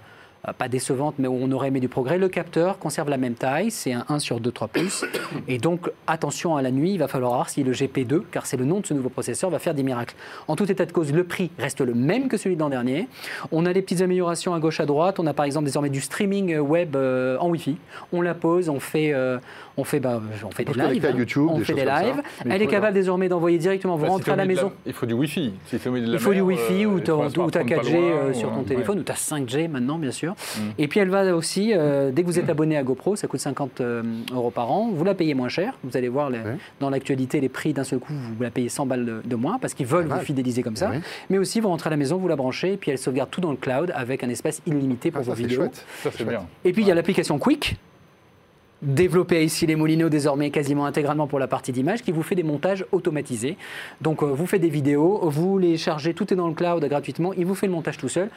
pas 0.58 0.68
décevante, 0.68 1.16
mais 1.20 1.28
où 1.28 1.38
on 1.40 1.52
aurait 1.52 1.68
aimé 1.68 1.80
du 1.80 1.90
progrès. 1.90 2.18
Le 2.18 2.30
capteur 2.30 2.80
conserve 2.80 3.10
la 3.10 3.18
même 3.18 3.36
taille, 3.36 3.72
c'est 3.72 3.94
un 3.94 4.06
1 4.08 4.20
sur 4.20 4.40
2, 4.40 4.52
3 4.52 4.68
pouces. 4.70 5.06
Et 5.48 5.58
donc, 5.58 5.90
attention 6.08 6.56
à 6.56 6.62
la 6.62 6.72
nuit, 6.72 6.94
il 6.94 6.98
va 6.98 7.08
falloir 7.08 7.34
voir 7.34 7.50
si 7.50 7.64
le 7.64 7.72
GP2, 7.72 8.24
car 8.32 8.46
c'est 8.46 8.58
le 8.58 8.66
nom 8.66 8.80
de 8.80 8.86
ce 8.86 8.94
nouveau 8.94 9.10
processeur, 9.10 9.50
va 9.50 9.60
faire 9.60 9.74
des 9.74 9.84
miracles. 9.84 10.16
En 10.48 10.56
tout 10.56 10.70
état 10.72 10.86
de 10.86 10.92
cause, 10.92 11.12
le 11.12 11.24
prix 11.24 11.52
reste 11.60 11.82
le 11.82 11.94
même 11.94 12.28
que 12.28 12.38
celui 12.38 12.56
de 12.56 12.62
l'an 12.62 12.70
dernier. 12.70 13.08
On 13.52 13.66
a 13.66 13.74
des 13.74 13.82
petites 13.82 14.02
améliorations 14.02 14.54
à 14.54 14.60
gauche, 14.60 14.80
à 14.80 14.86
droite. 14.86 15.20
On 15.20 15.28
a 15.28 15.34
par 15.34 15.46
exemple 15.46 15.66
désormais 15.66 15.90
du 15.90 16.02
streaming 16.02 16.54
euh, 16.54 16.60
web 16.60 16.96
euh, 16.96 17.38
en 17.40 17.50
Wi-Fi. 17.50 17.78
On 18.14 18.22
la 18.22 18.34
pose, 18.34 18.70
on 18.70 18.80
fait, 18.80 19.14
euh, 19.14 19.38
on 19.80 19.84
fait, 19.84 20.00
bah, 20.00 20.22
on 20.46 20.52
fait 20.52 20.66
des 20.66 20.74
lives. 20.74 21.06
à 21.06 21.10
YouTube, 21.12 21.48
on 21.50 21.58
des 21.60 21.64
fait 21.64 21.74
des 21.74 21.86
lives. 21.86 22.22
Elle 22.50 22.62
est 22.62 22.68
capable 22.68 22.94
désormais 22.94 23.30
d'envoyer 23.30 23.58
directement, 23.58 23.96
vous 23.96 24.04
Bah, 24.06 24.12
rentrez 24.12 24.32
à 24.32 24.36
la 24.36 24.46
maison. 24.46 24.72
Il 24.86 24.94
faut 24.94 25.06
du 25.06 25.14
Wi-Fi. 25.14 25.54
Si 25.68 25.76
Il 25.76 25.80
faut 26.20 26.34
du 26.34 26.42
mer, 26.42 26.46
Wi-Fi 26.46 26.86
euh, 26.86 26.88
ou 26.88 27.00
tu 27.00 27.12
as 27.12 27.30
smartphone 27.30 27.52
pas 27.52 27.60
4G 27.64 27.92
loin, 27.94 28.02
euh, 28.02 28.34
sur 28.34 28.52
ton 28.52 28.64
téléphone 28.64 29.00
ou 29.00 29.04
tu 29.04 29.12
as 29.12 29.16
5G 29.16 29.68
maintenant, 29.68 29.98
bien 29.98 30.12
sûr. 30.12 30.34
Mm. 30.34 30.62
Et 30.78 30.88
puis 30.88 31.00
elle 31.00 31.10
va 31.10 31.36
aussi, 31.36 31.74
euh, 31.74 32.12
dès 32.12 32.22
que 32.24 32.28
vous 32.28 32.40
êtes 32.40 32.50
abonné 32.50 32.78
à 32.78 32.84
GoPro, 32.84 33.16
ça 33.16 33.28
coûte 33.28 33.40
50 33.40 33.82
euh, 33.82 34.04
euros 34.34 34.52
par 34.52 34.72
an, 34.72 34.90
vous 34.94 35.04
la 35.04 35.16
payez 35.16 35.34
moins 35.34 35.50
cher. 35.50 35.74
Vous 35.84 35.96
allez 35.98 36.10
voir 36.10 36.30
les- 36.30 36.40
dans 36.80 36.90
l'actualité 36.90 37.40
les 37.40 37.50
prix 37.50 37.74
d'un 37.74 37.84
seul 37.84 38.00
coup, 38.00 38.14
vous 38.14 38.44
la 38.44 38.52
payez 38.52 38.70
100 38.70 38.86
balles 38.86 39.06
de, 39.06 39.22
de 39.26 39.36
moins 39.36 39.58
parce 39.60 39.74
qu'ils 39.74 39.86
veulent 39.88 40.08
vous 40.08 40.20
fidéliser 40.20 40.64
comme 40.64 40.76
ça. 40.76 40.92
Mais 41.30 41.38
aussi, 41.38 41.60
vous 41.60 41.70
rentrez 41.70 41.88
à 41.88 41.92
la 41.92 41.98
maison, 41.98 42.18
vous 42.18 42.28
la 42.28 42.36
branchez, 42.36 42.74
et 42.74 42.78
puis 42.78 42.92
elle 42.92 42.98
sauvegarde 42.98 43.30
tout 43.30 43.42
dans 43.42 43.52
le 43.52 43.58
cloud 43.58 43.92
avec 43.96 44.24
un 44.24 44.30
espace 44.30 44.62
illimité 44.66 45.12
pour 45.12 45.22
Ah, 45.22 45.24
ça 45.26 45.30
vos 45.32 45.36
c'est 45.38 45.44
vidéos. 45.44 45.62
chouette. 45.62 45.86
Ça, 46.04 46.10
c'est 46.16 46.26
bien. 46.28 46.46
Et 46.66 46.72
puis 46.74 46.82
il 46.84 46.88
y 46.88 46.92
a 46.92 46.96
l'application 46.96 47.38
Quick, 47.40 47.78
développée 48.82 49.44
ici 49.44 49.66
les 49.66 49.76
Moulineaux 49.76 50.10
désormais 50.10 50.50
quasiment 50.50 50.86
intégralement 50.86 51.28
pour 51.28 51.40
la 51.40 51.48
partie 51.48 51.72
d'image, 51.72 52.02
qui 52.02 52.12
vous 52.12 52.24
fait 52.24 52.36
des 52.36 52.44
montages 52.44 52.86
automatisés. 52.92 53.58
Donc 54.02 54.24
euh, 54.24 54.28
vous 54.28 54.46
faites 54.46 54.62
des 54.62 54.70
vidéos, 54.70 55.20
vous 55.30 55.58
les 55.58 55.78
chargez, 55.78 56.14
tout 56.14 56.32
est 56.34 56.38
dans 56.38 56.48
le 56.48 56.54
cloud 56.54 56.84
gratuitement, 56.86 57.34
il 57.34 57.46
vous 57.46 57.56
fait 57.56 57.68
le 57.68 57.74
montage 57.74 57.98
tout 57.98 58.10
seul. 58.10 58.30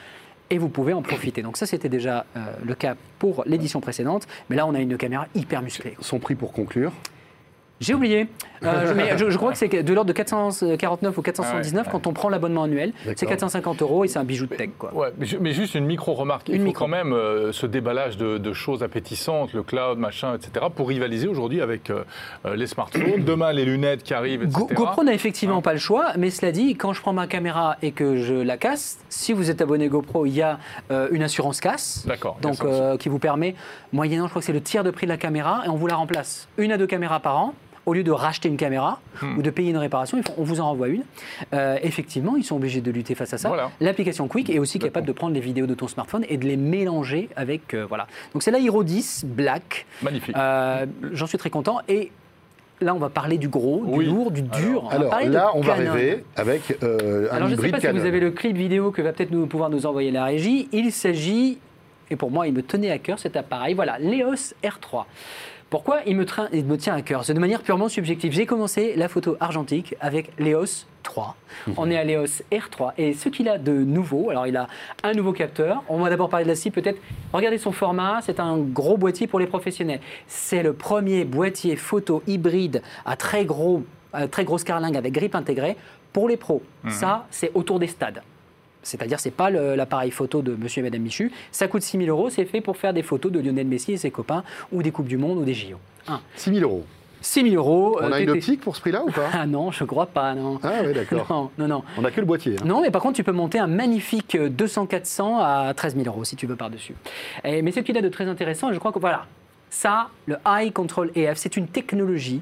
Et 0.50 0.58
vous 0.58 0.68
pouvez 0.68 0.92
en 0.92 1.00
profiter. 1.00 1.40
Donc 1.40 1.56
ça, 1.56 1.64
c'était 1.64 1.88
déjà 1.88 2.26
euh, 2.36 2.40
le 2.62 2.74
cas 2.74 2.94
pour 3.18 3.42
l'édition 3.46 3.80
précédente. 3.80 4.28
Mais 4.50 4.56
là, 4.56 4.66
on 4.66 4.74
a 4.74 4.80
une 4.80 4.98
caméra 4.98 5.26
hyper 5.34 5.62
musclée. 5.62 5.96
Son 6.00 6.18
prix 6.18 6.34
pour 6.34 6.52
conclure? 6.52 6.92
J'ai 7.82 7.94
oublié. 7.94 8.28
Euh, 8.62 8.86
je, 8.88 8.92
mais 8.94 9.18
je- 9.18 9.28
je 9.30 9.36
crois 9.36 9.52
que 9.52 9.58
c'est 9.58 9.68
de 9.68 9.92
l'ordre 9.94 10.08
de 10.08 10.12
449 10.12 11.18
ou 11.18 11.22
479 11.22 11.82
Ah 11.84 11.86
ouais, 11.86 11.92
quand 11.92 12.06
on 12.06 12.12
prend 12.12 12.28
l'abonnement 12.28 12.62
annuel. 12.62 12.92
C'est 13.04 13.10
D'accord. 13.10 13.28
450 13.30 13.82
euros 13.82 14.04
et 14.04 14.08
c'est 14.08 14.18
un 14.18 14.24
bijou 14.24 14.46
de 14.46 14.54
tech. 14.54 14.70
Quoi. 14.78 14.94
Ouais, 14.94 15.08
mais, 15.18 15.26
ju- 15.26 15.38
mais 15.40 15.52
juste 15.52 15.74
une 15.74 15.84
micro-remarque. 15.86 16.48
Il 16.48 16.58
faut 16.58 16.64
micro. 16.66 16.84
quand 16.84 16.88
même 16.90 17.12
euh, 17.12 17.52
ce 17.52 17.66
déballage 17.66 18.16
de, 18.16 18.38
de 18.38 18.52
choses 18.52 18.82
appétissantes, 18.82 19.52
le 19.52 19.62
cloud, 19.62 19.98
machin, 19.98 20.36
etc., 20.36 20.66
pour 20.74 20.88
rivaliser 20.88 21.26
aujourd'hui 21.28 21.60
avec 21.60 21.90
euh, 21.90 22.04
les 22.54 22.66
smartphones. 22.66 23.24
Demain, 23.24 23.52
les 23.52 23.64
lunettes 23.64 24.02
qui 24.04 24.14
arrivent, 24.14 24.42
etc. 24.44 24.58
Go- 24.60 24.68
GoPro 24.72 25.04
n'a 25.04 25.12
effectivement 25.12 25.58
Hein. 25.58 25.62
pas 25.62 25.72
le 25.72 25.78
choix, 25.80 26.12
mais 26.16 26.30
cela 26.30 26.52
dit, 26.52 26.76
quand 26.76 26.92
je 26.92 27.00
prends 27.00 27.12
ma 27.12 27.26
caméra 27.26 27.76
et 27.82 27.90
que 27.92 28.16
je 28.16 28.34
la 28.34 28.56
casse, 28.56 28.98
si 29.08 29.32
vous 29.32 29.50
êtes 29.50 29.60
abonné 29.60 29.88
GoPro, 29.88 30.24
il 30.26 30.34
y 30.34 30.42
a 30.42 30.58
une 31.10 31.22
assurance 31.22 31.60
casse. 31.60 32.06
Donc, 32.40 32.58
qui 32.98 33.08
vous 33.08 33.18
permet, 33.18 33.54
moyennant, 33.92 34.26
je 34.26 34.30
crois 34.30 34.40
que 34.40 34.46
c'est 34.46 34.52
le 34.52 34.60
tiers 34.60 34.84
de 34.84 34.90
prix 34.90 35.06
de 35.06 35.10
la 35.10 35.16
caméra, 35.16 35.62
et 35.66 35.68
on 35.68 35.74
vous 35.76 35.86
la 35.88 35.96
remplace. 35.96 36.48
Une 36.58 36.70
à 36.72 36.78
deux 36.78 36.86
caméras 36.86 37.18
par 37.20 37.36
an. 37.38 37.54
Au 37.84 37.94
lieu 37.94 38.04
de 38.04 38.12
racheter 38.12 38.48
une 38.48 38.56
caméra 38.56 39.00
Hmm. 39.20 39.38
ou 39.38 39.42
de 39.42 39.50
payer 39.50 39.70
une 39.70 39.76
réparation, 39.76 40.16
ils 40.18 40.22
font- 40.24 40.34
on 40.38 40.44
vous 40.44 40.60
en 40.60 40.66
renvoie 40.66 40.88
une. 40.88 41.02
Euh, 41.52 41.78
effectivement, 41.82 42.36
ils 42.36 42.44
sont 42.44 42.56
obligés 42.56 42.80
de 42.80 42.90
lutter 42.92 43.14
face 43.16 43.32
à 43.34 43.38
ça. 43.38 43.48
Voilà. 43.48 43.70
L'application 43.80 44.28
Quick 44.28 44.50
est 44.50 44.58
aussi 44.60 44.78
capable 44.78 45.06
de 45.06 45.12
prendre 45.12 45.34
les 45.34 45.40
vidéos 45.40 45.66
de 45.66 45.74
ton 45.74 45.88
smartphone 45.88 46.24
et 46.28 46.36
de 46.36 46.46
les 46.46 46.56
mélanger 46.56 47.28
avec. 47.34 47.74
euh, 47.74 47.84
voilà. 47.88 48.06
Donc 48.32 48.42
c'est 48.44 48.52
la 48.52 48.60
Hero 48.60 48.84
10 48.84 49.24
Black. 49.26 49.86
Magnifique. 50.02 50.36
Euh, 50.36 50.86
J'en 51.12 51.26
suis 51.26 51.38
très 51.38 51.50
content. 51.50 51.80
Et 51.88 52.12
là, 52.80 52.94
on 52.94 52.98
va 52.98 53.08
parler 53.10 53.36
du 53.38 53.48
gros, 53.48 53.84
du 53.84 53.98
Oui. 53.98 54.06
lourd, 54.06 54.30
du 54.30 54.42
dur. 54.42 54.84
on 54.84 54.88
va 54.88 54.94
Alors 54.94 55.10
parler 55.10 55.26
de 55.26 55.32
là, 55.32 55.50
on 55.54 55.60
va 55.60 55.74
rêver 55.74 56.24
avec 56.36 56.78
euh, 56.84 57.28
un 57.32 57.34
Alors, 57.36 57.48
je 57.48 57.54
ne 57.54 57.60
sais 57.60 57.66
hybride 57.68 57.82
pas 57.82 57.92
si 57.92 57.98
vous 57.98 58.06
avez 58.06 58.20
le 58.20 58.30
clip 58.30 58.56
vidéo 58.56 58.90
que 58.92 59.02
va 59.02 59.12
peut-être 59.12 59.30
nous, 59.32 59.46
pouvoir 59.46 59.70
nous 59.70 59.86
envoyer 59.86 60.10
la 60.12 60.24
régie. 60.24 60.68
Il 60.72 60.92
s'agit, 60.92 61.58
et 62.10 62.16
pour 62.16 62.30
moi, 62.30 62.46
il 62.46 62.54
me 62.54 62.62
tenait 62.62 62.90
à 62.90 62.98
cœur 62.98 63.18
cet 63.18 63.36
appareil. 63.36 63.74
Voilà, 63.74 63.98
l'EOS 63.98 64.54
R3. 64.64 65.04
Pourquoi 65.72 66.00
il 66.06 66.16
me, 66.16 66.26
train- 66.26 66.50
il 66.52 66.66
me 66.66 66.76
tient 66.76 66.94
à 66.94 67.00
cœur? 67.00 67.24
C'est 67.24 67.32
de 67.32 67.38
manière 67.38 67.62
purement 67.62 67.88
subjective. 67.88 68.30
J'ai 68.30 68.44
commencé 68.44 68.92
la 68.94 69.08
photo 69.08 69.38
argentique 69.40 69.94
avec 70.00 70.30
l'EOS 70.38 70.84
3. 71.02 71.34
On 71.78 71.90
est 71.90 71.96
à 71.96 72.04
l'EOS 72.04 72.42
R3. 72.52 72.92
Et 72.98 73.14
ce 73.14 73.30
qu'il 73.30 73.48
a 73.48 73.56
de 73.56 73.72
nouveau, 73.72 74.28
alors 74.28 74.46
il 74.46 74.54
a 74.58 74.66
un 75.02 75.14
nouveau 75.14 75.32
capteur. 75.32 75.82
On 75.88 75.98
va 76.00 76.10
d'abord 76.10 76.28
parler 76.28 76.44
de 76.44 76.50
la 76.50 76.56
cible 76.56 76.74
peut-être. 76.74 77.00
Regardez 77.32 77.56
son 77.56 77.72
format, 77.72 78.20
c'est 78.20 78.38
un 78.38 78.58
gros 78.58 78.98
boîtier 78.98 79.26
pour 79.26 79.40
les 79.40 79.46
professionnels. 79.46 80.00
C'est 80.26 80.62
le 80.62 80.74
premier 80.74 81.24
boîtier 81.24 81.74
photo 81.76 82.22
hybride 82.26 82.82
à 83.06 83.16
très, 83.16 83.46
gros, 83.46 83.82
à 84.12 84.28
très 84.28 84.44
grosse 84.44 84.64
carlingue 84.64 84.98
avec 84.98 85.14
grippe 85.14 85.34
intégrée 85.34 85.78
pour 86.12 86.28
les 86.28 86.36
pros. 86.36 86.60
Ça, 86.90 87.26
c'est 87.30 87.50
autour 87.54 87.78
des 87.78 87.86
stades. 87.86 88.20
C'est-à-dire, 88.82 89.20
c'est 89.20 89.30
pas 89.30 89.50
l'appareil 89.50 90.10
photo 90.10 90.42
de 90.42 90.54
monsieur 90.54 90.80
et 90.80 90.82
madame 90.82 91.02
Michu. 91.02 91.30
Ça 91.50 91.68
coûte 91.68 91.82
6 91.82 91.98
000 91.98 92.08
euros. 92.08 92.30
C'est 92.30 92.44
fait 92.44 92.60
pour 92.60 92.76
faire 92.76 92.92
des 92.92 93.02
photos 93.02 93.30
de 93.32 93.40
Lionel 93.40 93.66
Messi 93.66 93.92
et 93.92 93.96
ses 93.96 94.10
copains 94.10 94.42
ou 94.72 94.82
des 94.82 94.90
Coupes 94.90 95.06
du 95.06 95.16
Monde 95.16 95.38
ou 95.38 95.44
des 95.44 95.54
JO. 95.54 95.76
6 96.36 96.54
000 96.54 96.62
euros. 96.68 96.84
6 97.20 97.42
000 97.50 97.54
euros. 97.54 97.98
On 98.00 98.10
euh, 98.10 98.12
a 98.12 98.20
une 98.20 98.30
optique 98.30 98.60
pour 98.60 98.74
ce 98.74 98.80
prix-là 98.80 99.04
ou 99.04 99.10
pas? 99.10 99.28
Ah 99.32 99.46
non, 99.46 99.70
je 99.70 99.84
crois 99.84 100.06
pas, 100.06 100.34
non. 100.34 100.58
Ah 100.62 100.80
oui, 100.84 100.92
d'accord. 100.92 101.26
Non, 101.30 101.50
non, 101.58 101.68
non. 101.68 101.84
On 101.96 102.02
n'a 102.02 102.10
que 102.10 102.20
le 102.20 102.26
boîtier. 102.26 102.56
hein. 102.60 102.64
Non, 102.66 102.82
mais 102.82 102.90
par 102.90 103.00
contre, 103.00 103.14
tu 103.16 103.24
peux 103.24 103.32
monter 103.32 103.58
un 103.58 103.68
magnifique 103.68 104.36
200-400 104.36 105.38
à 105.40 105.72
13 105.74 105.94
000 105.96 106.06
euros 106.08 106.24
si 106.24 106.34
tu 106.36 106.46
veux 106.46 106.56
par-dessus. 106.56 106.94
Mais 107.44 107.70
ce 107.70 107.80
qu'il 107.80 107.96
a 107.96 108.02
de 108.02 108.08
très 108.08 108.26
intéressant, 108.26 108.72
je 108.72 108.78
crois 108.78 108.90
que 108.92 108.98
voilà, 108.98 109.26
ça, 109.70 110.08
le 110.26 110.36
Eye 110.46 110.72
Control 110.72 111.10
EF, 111.14 111.38
c'est 111.38 111.56
une 111.56 111.68
technologie 111.68 112.40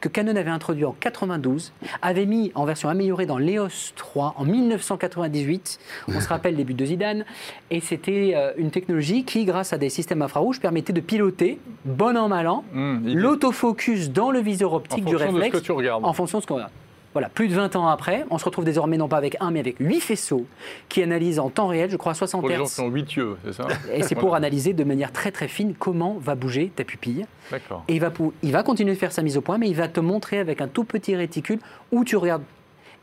que 0.00 0.08
Canon 0.08 0.36
avait 0.36 0.50
introduit 0.50 0.84
en 0.84 0.94
92, 0.98 1.72
avait 2.02 2.26
mis 2.26 2.52
en 2.54 2.64
version 2.64 2.88
améliorée 2.88 3.26
dans 3.26 3.38
l'EOS 3.38 3.92
3 3.96 4.34
en 4.36 4.44
1998. 4.44 5.78
On 6.08 6.20
se 6.20 6.28
rappelle 6.28 6.56
les 6.56 6.64
buts 6.64 6.74
de 6.74 6.84
Zidane. 6.84 7.24
Et 7.70 7.80
c'était 7.80 8.32
euh, 8.34 8.52
une 8.56 8.70
technologie 8.70 9.24
qui, 9.24 9.44
grâce 9.44 9.72
à 9.72 9.78
des 9.78 9.88
systèmes 9.90 10.22
infrarouges, 10.22 10.60
permettait 10.60 10.92
de 10.92 11.00
piloter, 11.00 11.58
bon 11.84 12.16
an, 12.16 12.28
mal 12.28 12.46
an, 12.48 12.64
il- 12.74 13.16
l'autofocus 13.16 14.10
dans 14.10 14.30
le 14.30 14.40
viseur 14.40 14.72
optique 14.72 15.04
du 15.04 15.12
fonction 15.12 15.18
de 15.26 15.30
ce 15.30 15.34
réflexe 15.36 15.58
que 15.60 15.64
tu 15.64 15.72
regardes. 15.72 16.04
en 16.04 16.12
fonction 16.12 16.38
de 16.38 16.42
ce 16.42 16.46
qu'on 16.46 16.54
regarde. 16.56 16.72
Voilà, 17.14 17.28
plus 17.28 17.48
de 17.48 17.54
20 17.54 17.74
ans 17.76 17.88
après, 17.88 18.24
on 18.30 18.38
se 18.38 18.44
retrouve 18.44 18.64
désormais 18.64 18.96
non 18.96 19.08
pas 19.08 19.16
avec 19.16 19.36
un, 19.40 19.50
mais 19.50 19.60
avec 19.60 19.76
8 19.80 20.00
faisceaux 20.00 20.46
qui 20.88 21.02
analysent 21.02 21.38
en 21.38 21.48
temps 21.50 21.66
réel, 21.68 21.90
je 21.90 21.96
crois, 21.96 22.12
à 22.12 22.14
60 22.14 22.40
Pour 22.42 22.48
les 22.50 22.56
gens 22.56 22.64
Hz. 22.64 22.74
qui 22.74 22.80
ont 22.82 22.88
8 22.88 23.12
yeux, 23.14 23.36
c'est 23.44 23.52
ça? 23.54 23.66
Et 23.92 24.02
c'est 24.02 24.14
pour 24.14 24.28
Voilà. 24.28 24.46
analyser 24.46 24.72
de 24.74 24.84
manière 24.84 25.10
très 25.12 25.30
très 25.32 25.48
fine 25.48 25.74
comment 25.78 26.18
va 26.20 26.34
bouger 26.34 26.70
ta 26.74 26.84
pupille. 26.84 27.26
D'accord. 27.50 27.82
Et 27.88 27.94
il 27.94 28.00
va, 28.00 28.12
il 28.42 28.52
va 28.52 28.62
continuer 28.62 28.92
de 28.92 28.98
faire 28.98 29.12
sa 29.12 29.22
mise 29.22 29.36
au 29.36 29.40
point, 29.40 29.58
mais 29.58 29.68
il 29.68 29.74
va 29.76 29.88
te 29.88 30.00
montrer 30.00 30.38
avec 30.38 30.60
un 30.60 30.68
tout 30.68 30.84
petit 30.84 31.16
réticule 31.16 31.58
où 31.92 32.04
tu 32.04 32.16
regardes. 32.16 32.42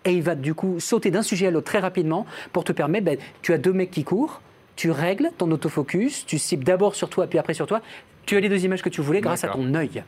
Et 0.06 0.12
il 0.14 0.22
va 0.22 0.36
du 0.36 0.54
coup 0.54 0.80
sauter 0.80 1.10
d'un 1.10 1.24
sujet 1.24 1.48
à 1.48 1.52
l'autre 1.52 1.66
très 1.66 1.80
rapidement 1.80 2.28
pour 2.54 2.64
te 2.64 2.72
permettre, 2.72 3.06
ben, 3.06 3.18
tu 3.42 3.54
as 3.54 3.58
deux 3.58 3.74
mecs 3.74 3.90
qui 3.92 4.04
courent, 4.04 4.40
tu 4.76 4.92
règles 4.92 5.32
ton 5.38 5.50
autofocus, 5.52 6.26
tu 6.28 6.38
cibles 6.38 6.64
d'abord 6.64 6.94
sur 6.94 7.10
toi, 7.10 7.26
puis 7.26 7.40
après 7.40 7.56
sur 7.56 7.66
toi. 7.66 7.82
Tu 8.28 8.36
as 8.38 8.40
les 8.40 8.50
deux 8.50 8.64
images 8.66 8.82
que 8.84 8.90
tu 8.90 9.02
voulais 9.02 9.22
grâce 9.22 9.44
à 9.44 9.50
ton 9.50 9.74
œil. 9.76 10.04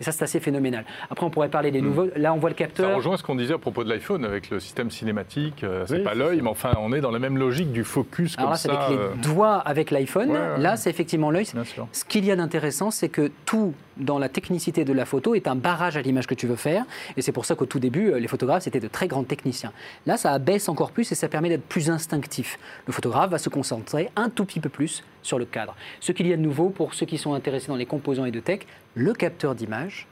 Et 0.00 0.04
ça, 0.04 0.12
c'est 0.12 0.24
assez 0.24 0.40
phénoménal. 0.40 0.84
Après, 1.10 1.24
on 1.26 1.30
pourrait 1.30 1.48
parler 1.48 1.70
des 1.70 1.80
nouveaux. 1.80 2.08
Là, 2.16 2.32
on 2.34 2.38
voit 2.38 2.50
le 2.50 2.54
Ça 2.54 2.58
capteur. 2.58 2.96
rejoint 2.96 3.16
ce 3.16 3.22
qu'on 3.22 3.34
disait 3.34 3.54
à 3.54 3.58
propos 3.58 3.84
de 3.84 3.88
l'iPhone 3.88 4.24
avec 4.24 4.50
le 4.50 4.60
système 4.60 4.90
cinématique. 4.90 5.64
euh, 5.64 5.84
c'est 5.86 5.96
Oui, 5.98 6.02
pas 6.02 6.14
l'œil, 6.14 6.38
ça. 6.38 6.42
mais 6.44 6.48
enfin, 6.50 6.72
on 6.78 6.92
est 6.92 7.00
dans 7.00 7.10
la 7.10 7.18
même 7.18 7.36
logique 7.38 7.72
du 7.72 7.84
focus 7.84 8.34
Alors 8.38 8.50
comme 8.50 8.52
là, 8.52 8.56
c'est 8.58 8.68
ça. 8.68 8.74
avec 8.86 8.98
les 8.98 9.22
doigts 9.22 9.56
avec 9.56 9.90
l'iPhone. 9.90 10.30
Ouais, 10.30 10.38
ouais, 10.38 10.58
Là, 10.58 10.70
ouais. 10.72 10.76
c'est 10.76 10.90
effectivement 10.90 11.30
l'œil. 11.30 11.46
Bien 11.52 11.64
sûr. 11.64 11.86
Ce 11.92 12.04
qu'il 12.04 12.24
y 12.24 12.30
a 12.30 12.36
d'intéressant, 12.36 12.90
c'est 12.90 13.08
que 13.08 13.30
tout 13.46 13.74
dans 13.98 14.18
la 14.18 14.30
technicité 14.30 14.86
de 14.86 14.92
la 14.94 15.04
photo 15.04 15.34
est 15.34 15.46
un 15.46 15.54
barrage 15.54 15.98
à 15.98 16.02
l'image 16.02 16.26
que 16.26 16.34
tu 16.34 16.46
veux 16.46 16.56
faire. 16.56 16.84
Et 17.18 17.22
c'est 17.22 17.32
pour 17.32 17.44
ça 17.44 17.54
qu'au 17.54 17.66
tout 17.66 17.78
début, 17.78 18.10
euh, 18.10 18.18
les 18.18 18.26
photographes, 18.28 18.62
c'était 18.62 18.80
de 18.80 18.88
très 18.88 19.06
grands 19.06 19.22
techniciens. 19.24 19.72
Là, 20.06 20.16
ça 20.16 20.32
abaisse 20.32 20.68
encore 20.70 20.92
plus 20.92 21.12
et 21.12 21.14
ça 21.14 21.28
permet 21.28 21.50
d'être 21.50 21.66
plus 21.66 21.90
instinctif. 21.90 22.58
Le 22.86 22.92
photographe 22.92 23.30
va 23.30 23.38
se 23.38 23.50
concentrer 23.50 24.08
un 24.16 24.30
tout 24.30 24.44
petit 24.46 24.60
peu 24.60 24.70
plus 24.70 25.04
sur 25.22 25.38
le 25.38 25.44
cadre. 25.44 25.76
Ce 26.00 26.10
qu'il 26.12 26.26
y 26.26 26.32
a 26.32 26.36
de 26.36 26.42
nouveau 26.42 26.70
pour 26.70 26.94
ceux 26.94 27.06
qui 27.06 27.18
sont 27.18 27.34
intéressés 27.34 27.68
dans 27.68 27.76
les 27.76 27.86
composants 27.86 28.24
et 28.24 28.30
de 28.30 28.40
tech, 28.40 28.60
le 28.94 29.12
capteur 29.12 29.54
d'image. 29.54 30.06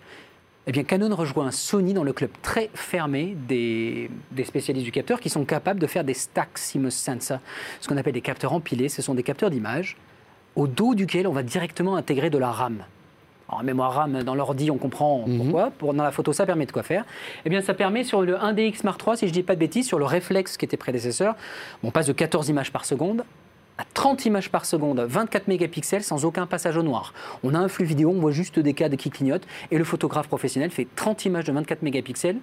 Eh 0.67 0.73
bien, 0.73 0.85
Canon 0.85 1.15
rejoint 1.15 1.51
Sony 1.51 1.95
dans 1.95 2.05
le 2.05 2.13
club 2.13 2.31
très 2.43 2.71
fermé 2.75 3.37
des, 3.49 4.11
des 4.31 4.45
spécialistes 4.45 4.85
du 4.85 4.93
capteur 4.93 5.19
qui 5.21 5.31
sont 5.31 5.45
capables 5.45 5.81
de 5.81 5.87
faire 5.87 6.05
des 6.05 6.15
stack 6.15 6.51
CMOS 6.55 6.91
sensor, 6.91 7.39
ce 7.81 7.89
qu'on 7.89 7.97
appelle 7.97 8.13
des 8.13 8.21
capteurs 8.21 8.53
empilés. 8.53 8.89
Ce 8.89 9.03
sont 9.03 9.15
des 9.15 9.23
capteurs 9.23 9.51
d'image 9.51 9.97
au 10.57 10.67
dos 10.67 10.95
duquel 10.95 11.27
on 11.27 11.33
va 11.33 11.43
directement 11.43 11.97
intégrer 11.97 12.31
de 12.31 12.39
la 12.39 12.51
RAM. 12.51 12.85
En 13.49 13.65
mémoire 13.65 13.93
RAM, 13.95 14.23
dans 14.23 14.37
l'ordi, 14.37 14.71
on 14.71 14.79
comprend 14.79 15.25
pourquoi. 15.37 15.71
Pour, 15.71 15.93
dans 15.93 16.05
la 16.05 16.13
photo, 16.13 16.33
ça 16.33 16.47
permet 16.47 16.67
de 16.67 16.73
quoi 16.73 16.85
faire. 16.85 17.05
Eh 17.45 17.51
bien, 17.51 17.61
ça 17.61 17.75
permet 17.75 18.05
sur 18.05 18.23
le 18.23 18.37
1DX 18.37 18.85
Mark 18.85 19.03
III, 19.05 19.17
si 19.17 19.27
je 19.27 19.33
ne 19.33 19.35
dis 19.35 19.43
pas 19.43 19.57
de 19.57 19.61
bêtises, 19.61 19.89
sur 19.89 19.99
le 19.99 20.05
réflexe 20.05 20.57
qui 20.57 20.65
était 20.65 20.77
prédécesseur, 20.77 21.35
on 21.83 21.91
passe 21.91 22.07
de 22.07 22.13
14 22.13 22.49
images 22.49 22.71
par 22.71 22.85
seconde 22.85 23.25
à 23.81 23.85
30 23.95 24.27
images 24.27 24.51
par 24.51 24.67
seconde, 24.67 25.01
24 25.01 25.49
mégapixels 25.49 26.03
sans 26.03 26.27
aucun 26.27 26.47
passage 26.47 26.77
au 26.77 26.83
noir. 26.83 27.15
On 27.43 27.55
a 27.55 27.59
un 27.59 27.69
flux 27.69 27.87
vidéo, 27.87 28.11
on 28.15 28.21
voit 28.21 28.31
juste 28.31 28.59
des 28.59 28.75
cadres 28.75 28.97
qui 28.97 29.09
clignotent 29.09 29.47
et 29.71 29.79
le 29.79 29.85
photographe 29.85 30.29
professionnel 30.29 30.71
fait 30.71 30.87
30 30.97 31.25
images 31.25 31.45
de 31.45 31.53
24 31.53 31.83
mégapixels. 31.83 32.37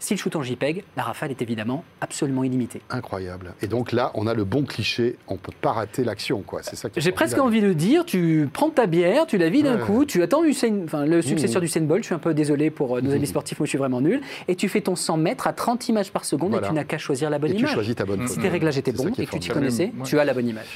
S'il 0.00 0.18
shoot 0.18 0.36
en 0.36 0.42
JPEG, 0.42 0.84
la 0.96 1.02
rafale 1.02 1.30
est 1.30 1.40
évidemment 1.40 1.82
absolument 2.00 2.44
illimitée. 2.44 2.82
Incroyable. 2.90 3.54
Et 3.62 3.66
donc 3.68 3.90
là, 3.92 4.10
on 4.14 4.26
a 4.26 4.34
le 4.34 4.44
bon 4.44 4.64
cliché. 4.64 5.16
On 5.28 5.36
peut 5.36 5.52
pas 5.60 5.72
rater 5.72 6.04
l'action, 6.04 6.42
quoi. 6.42 6.62
C'est 6.62 6.76
ça 6.76 6.88
J'ai 6.96 7.12
presque 7.12 7.38
envie 7.38 7.62
de 7.62 7.72
dire, 7.72 8.04
tu 8.04 8.48
prends 8.52 8.70
ta 8.70 8.86
bière, 8.86 9.26
tu 9.26 9.38
la 9.38 9.48
vides 9.48 9.64
d'un 9.64 9.76
Ouais. 9.78 9.82
coup, 9.86 10.04
tu 10.04 10.22
attends 10.22 10.44
Usain, 10.44 10.82
enfin, 10.84 11.06
le 11.06 11.22
successeur 11.22 11.62
Mmh. 11.62 11.66
du 11.66 11.80
Bolt, 11.80 12.02
je 12.02 12.06
suis 12.06 12.14
un 12.14 12.18
peu 12.18 12.34
désolé 12.34 12.70
pour 12.70 12.96
euh, 12.98 13.00
nos 13.00 13.12
amis 13.12 13.26
sportifs, 13.26 13.58
moi 13.58 13.66
je 13.66 13.70
suis 13.70 13.78
vraiment 13.78 14.00
nul, 14.00 14.20
et 14.48 14.56
tu 14.56 14.68
fais 14.68 14.80
ton 14.82 14.94
100 14.94 15.16
mètres 15.16 15.46
à 15.46 15.52
30 15.52 15.88
images 15.88 16.12
par 16.12 16.24
seconde 16.24 16.50
Voilà. 16.50 16.66
et 16.66 16.70
tu 16.70 16.74
n'as 16.74 16.84
qu'à 16.84 16.98
choisir 16.98 17.30
la 17.30 17.38
bonne 17.38 17.52
Et 17.52 17.54
tu 17.54 17.60
image. 17.60 17.72
choisis 17.72 17.94
ta 17.94 18.04
bonne. 18.04 18.20
Si 18.26 18.34
photo. 18.34 18.42
tes 18.42 18.48
réglages 18.48 18.76
étaient 18.78 18.92
bons 18.92 19.08
et 19.18 19.26
que 19.26 19.30
tu 19.30 19.38
t'y 19.38 19.48
connaissais, 19.48 19.84
Ouais. 19.96 20.04
tu 20.04 20.18
as 20.18 20.24
la 20.24 20.34
bonne 20.34 20.48
image. 20.48 20.66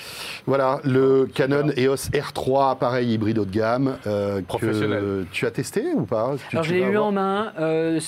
Voilà, 0.47 0.81
le 0.85 1.27
Canon 1.33 1.71
EOS 1.77 2.11
R3, 2.13 2.71
appareil 2.73 3.13
hybride 3.13 3.39
haut 3.39 3.45
de 3.45 3.51
gamme. 3.51 3.97
euh, 4.07 4.39
que 4.41 4.45
Professionnel. 4.47 5.27
Tu 5.33 5.47
as 5.47 5.51
testé 5.51 5.85
ou 5.95 6.03
pas? 6.03 6.35
Tu- 6.49 6.57
Alors 6.57 6.65
je 6.65 6.73
l'ai 6.75 6.81
eu 6.81 6.85
avoir- 6.85 7.05
en 7.07 7.13
main, 7.13 7.53
euh, 7.59 7.99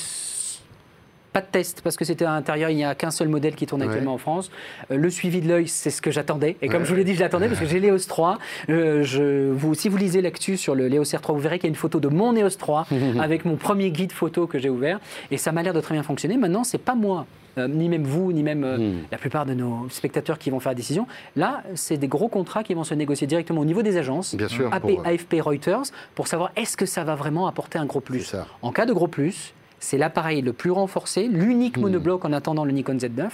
pas 1.33 1.41
de 1.41 1.47
test 1.51 1.81
parce 1.83 1.97
que 1.97 2.05
c'était 2.05 2.25
à 2.25 2.31
l'intérieur, 2.33 2.71
il 2.71 2.77
n'y 2.77 2.85
a 2.85 2.95
qu'un 2.95 3.11
seul 3.11 3.29
modèle 3.29 3.55
qui 3.55 3.67
tourne 3.67 3.83
Ouais. 3.83 3.87
actuellement 3.89 4.15
en 4.15 4.19
France. 4.19 4.51
Euh, 4.91 4.97
le 4.97 5.11
suivi 5.11 5.41
de 5.41 5.49
l'œil, 5.49 5.69
c'est 5.69 5.91
ce 5.91 6.03
que 6.03 6.11
j'attendais. 6.11 6.57
Et 6.63 6.69
comme 6.69 6.81
Ouais. 6.81 6.85
je 6.87 6.91
vous 6.91 6.97
l'ai 6.97 7.05
dit, 7.05 7.15
je 7.15 7.21
l'attendais 7.21 7.47
parce 7.49 7.61
que 7.61 7.67
j'ai 7.67 7.79
l'EOS 7.81 8.07
3. 8.09 8.39
Euh, 8.69 9.03
je, 9.05 9.51
vous, 9.51 9.75
si 9.75 9.89
vous 9.89 9.97
lisez 9.97 10.23
l'actu 10.23 10.57
sur 10.57 10.75
le 10.75 10.89
l'EOS 10.89 11.05
R3, 11.05 11.33
vous 11.33 11.39
verrez 11.39 11.59
qu'il 11.59 11.69
y 11.69 11.71
a 11.71 11.75
une 11.75 11.77
photo 11.77 12.01
de 12.01 12.09
mon 12.09 12.35
EOS 12.35 12.57
3 12.59 12.87
avec 13.21 13.45
mon 13.45 13.57
premier 13.57 13.91
guide 13.91 14.13
photo 14.13 14.47
que 14.47 14.59
j'ai 14.59 14.71
ouvert. 14.71 14.99
Et 15.31 15.37
ça 15.37 15.53
m'a 15.53 15.63
l'air 15.63 15.75
de 15.75 15.81
très 15.81 15.95
bien 15.95 16.03
fonctionner. 16.03 16.37
Maintenant, 16.37 16.65
c'est 16.65 16.79
pas 16.79 16.95
moi. 16.95 17.27
euh, 17.59 17.67
ni 17.67 17.89
même 17.89 18.05
vous, 18.05 18.33
ni 18.33 18.45
même 18.45 18.63
euh, 18.63 18.79
Hmm. 18.79 18.99
la 19.11 19.19
plupart 19.19 19.45
de 19.45 19.55
nos 19.55 19.89
spectateurs 19.91 20.39
qui 20.39 20.51
vont 20.51 20.61
faire 20.61 20.71
la 20.71 20.77
décision. 20.77 21.09
Là, 21.35 21.63
c'est 21.75 21.97
des 21.97 22.07
gros 22.07 22.29
contrats 22.29 22.63
qui 22.63 22.75
vont 22.75 22.85
se 22.85 22.95
négocier 22.95 23.27
directement 23.27 23.61
au 23.61 23.65
niveau 23.65 23.83
des 23.83 23.97
agences, 23.97 24.37
Bien 24.37 24.47
sûr. 24.47 24.73
AP, 24.73 24.81
pour- 24.95 25.05
AFP, 25.07 25.41
Reuters, 25.41 25.83
pour 26.15 26.29
savoir 26.29 26.53
est-ce 26.55 26.77
que 26.77 26.87
ça 26.87 27.03
va 27.03 27.17
vraiment 27.17 27.49
apporter 27.49 27.77
un 27.79 27.87
gros 27.87 28.01
plus. 28.01 28.37
En 28.63 28.71
cas 28.71 28.87
de 28.87 28.93
gros 28.93 29.09
plus, 29.09 29.53
c'est 29.81 29.99
l'appareil 29.99 30.41
le 30.43 30.53
plus 30.53 30.71
renforcé, 30.71 31.27
l'unique 31.27 31.77
Hmm. 31.77 31.81
monobloc 31.83 32.25
en 32.25 32.33
attendant 32.33 32.65
le 32.65 32.71
Nikon 32.73 32.95
Z9. 32.99 33.29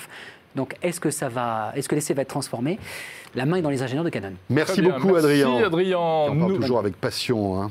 Donc, 0.54 0.74
est-ce 0.82 1.00
que 1.00 1.10
ça 1.10 1.28
va, 1.28 1.72
est-ce 1.76 1.86
que 1.88 1.94
l'essai 1.94 2.14
va 2.14 2.22
être 2.22 2.28
transformé? 2.28 2.78
La 3.34 3.44
main 3.44 3.56
est 3.58 3.62
dans 3.62 3.68
les 3.68 3.82
ingénieurs 3.82 4.04
de 4.04 4.08
Canon. 4.08 4.32
Merci 4.48 4.80
beaucoup, 4.80 5.08
Merci, 5.12 5.18
Adrien. 5.42 5.64
Adrien. 5.66 5.98
On 5.98 6.38
parle 6.38 6.52
Nous- 6.52 6.58
toujours 6.58 6.78
avec 6.78 6.96
passion. 6.96 7.60
hein. 7.62 7.70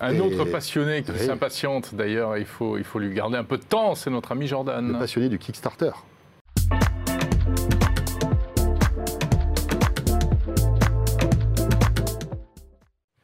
Un 0.00 0.14
Et- 0.14 0.20
autre 0.20 0.44
passionné 0.46 1.02
qui 1.02 1.12
Oui. 1.12 1.18
s'impatiente 1.18 1.94
d'ailleurs, 1.94 2.36
il 2.38 2.46
faut, 2.46 2.78
il 2.78 2.84
faut 2.84 2.98
lui 2.98 3.12
garder 3.14 3.36
un 3.36 3.44
peu 3.44 3.58
de 3.58 3.62
temps, 3.62 3.94
c'est 3.94 4.10
notre 4.10 4.32
ami 4.32 4.42
Le 4.42 4.46
Jordan. 4.48 4.96
passionné 4.98 5.28
du 5.28 5.38
Kickstarter. 5.38 5.90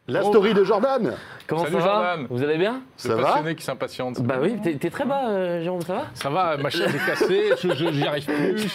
La 0.09 0.23
Oh. 0.25 0.29
story 0.31 0.55
de 0.55 0.63
Jordan. 0.65 1.15
Comment 1.49 1.63
Salut, 1.65 1.75
ça 1.75 1.79
va 1.81 1.93
Jordan. 1.95 2.27
Vous 2.31 2.43
allez 2.43 2.59
bien 2.59 2.81
Ça 2.97 3.09
Le 3.11 3.15
va 3.17 3.23
passionné 3.23 3.55
qui 3.55 3.63
s'impatiente. 3.65 4.21
Bah 4.23 4.37
oui, 4.41 4.57
t'es 4.63 4.91
très 4.91 5.05
bas, 5.05 5.29
euh, 5.29 5.63
Jérôme, 5.63 5.83
ça 5.83 5.95
va 5.95 6.03
Ça 6.15 6.29
va, 6.31 6.57
ma 6.57 6.71
chaise 6.71 6.95
est 6.95 7.07
cassée, 7.07 7.51
je, 7.63 7.93
j'y 7.93 8.07
arrive 8.07 8.25
plus. 8.27 8.69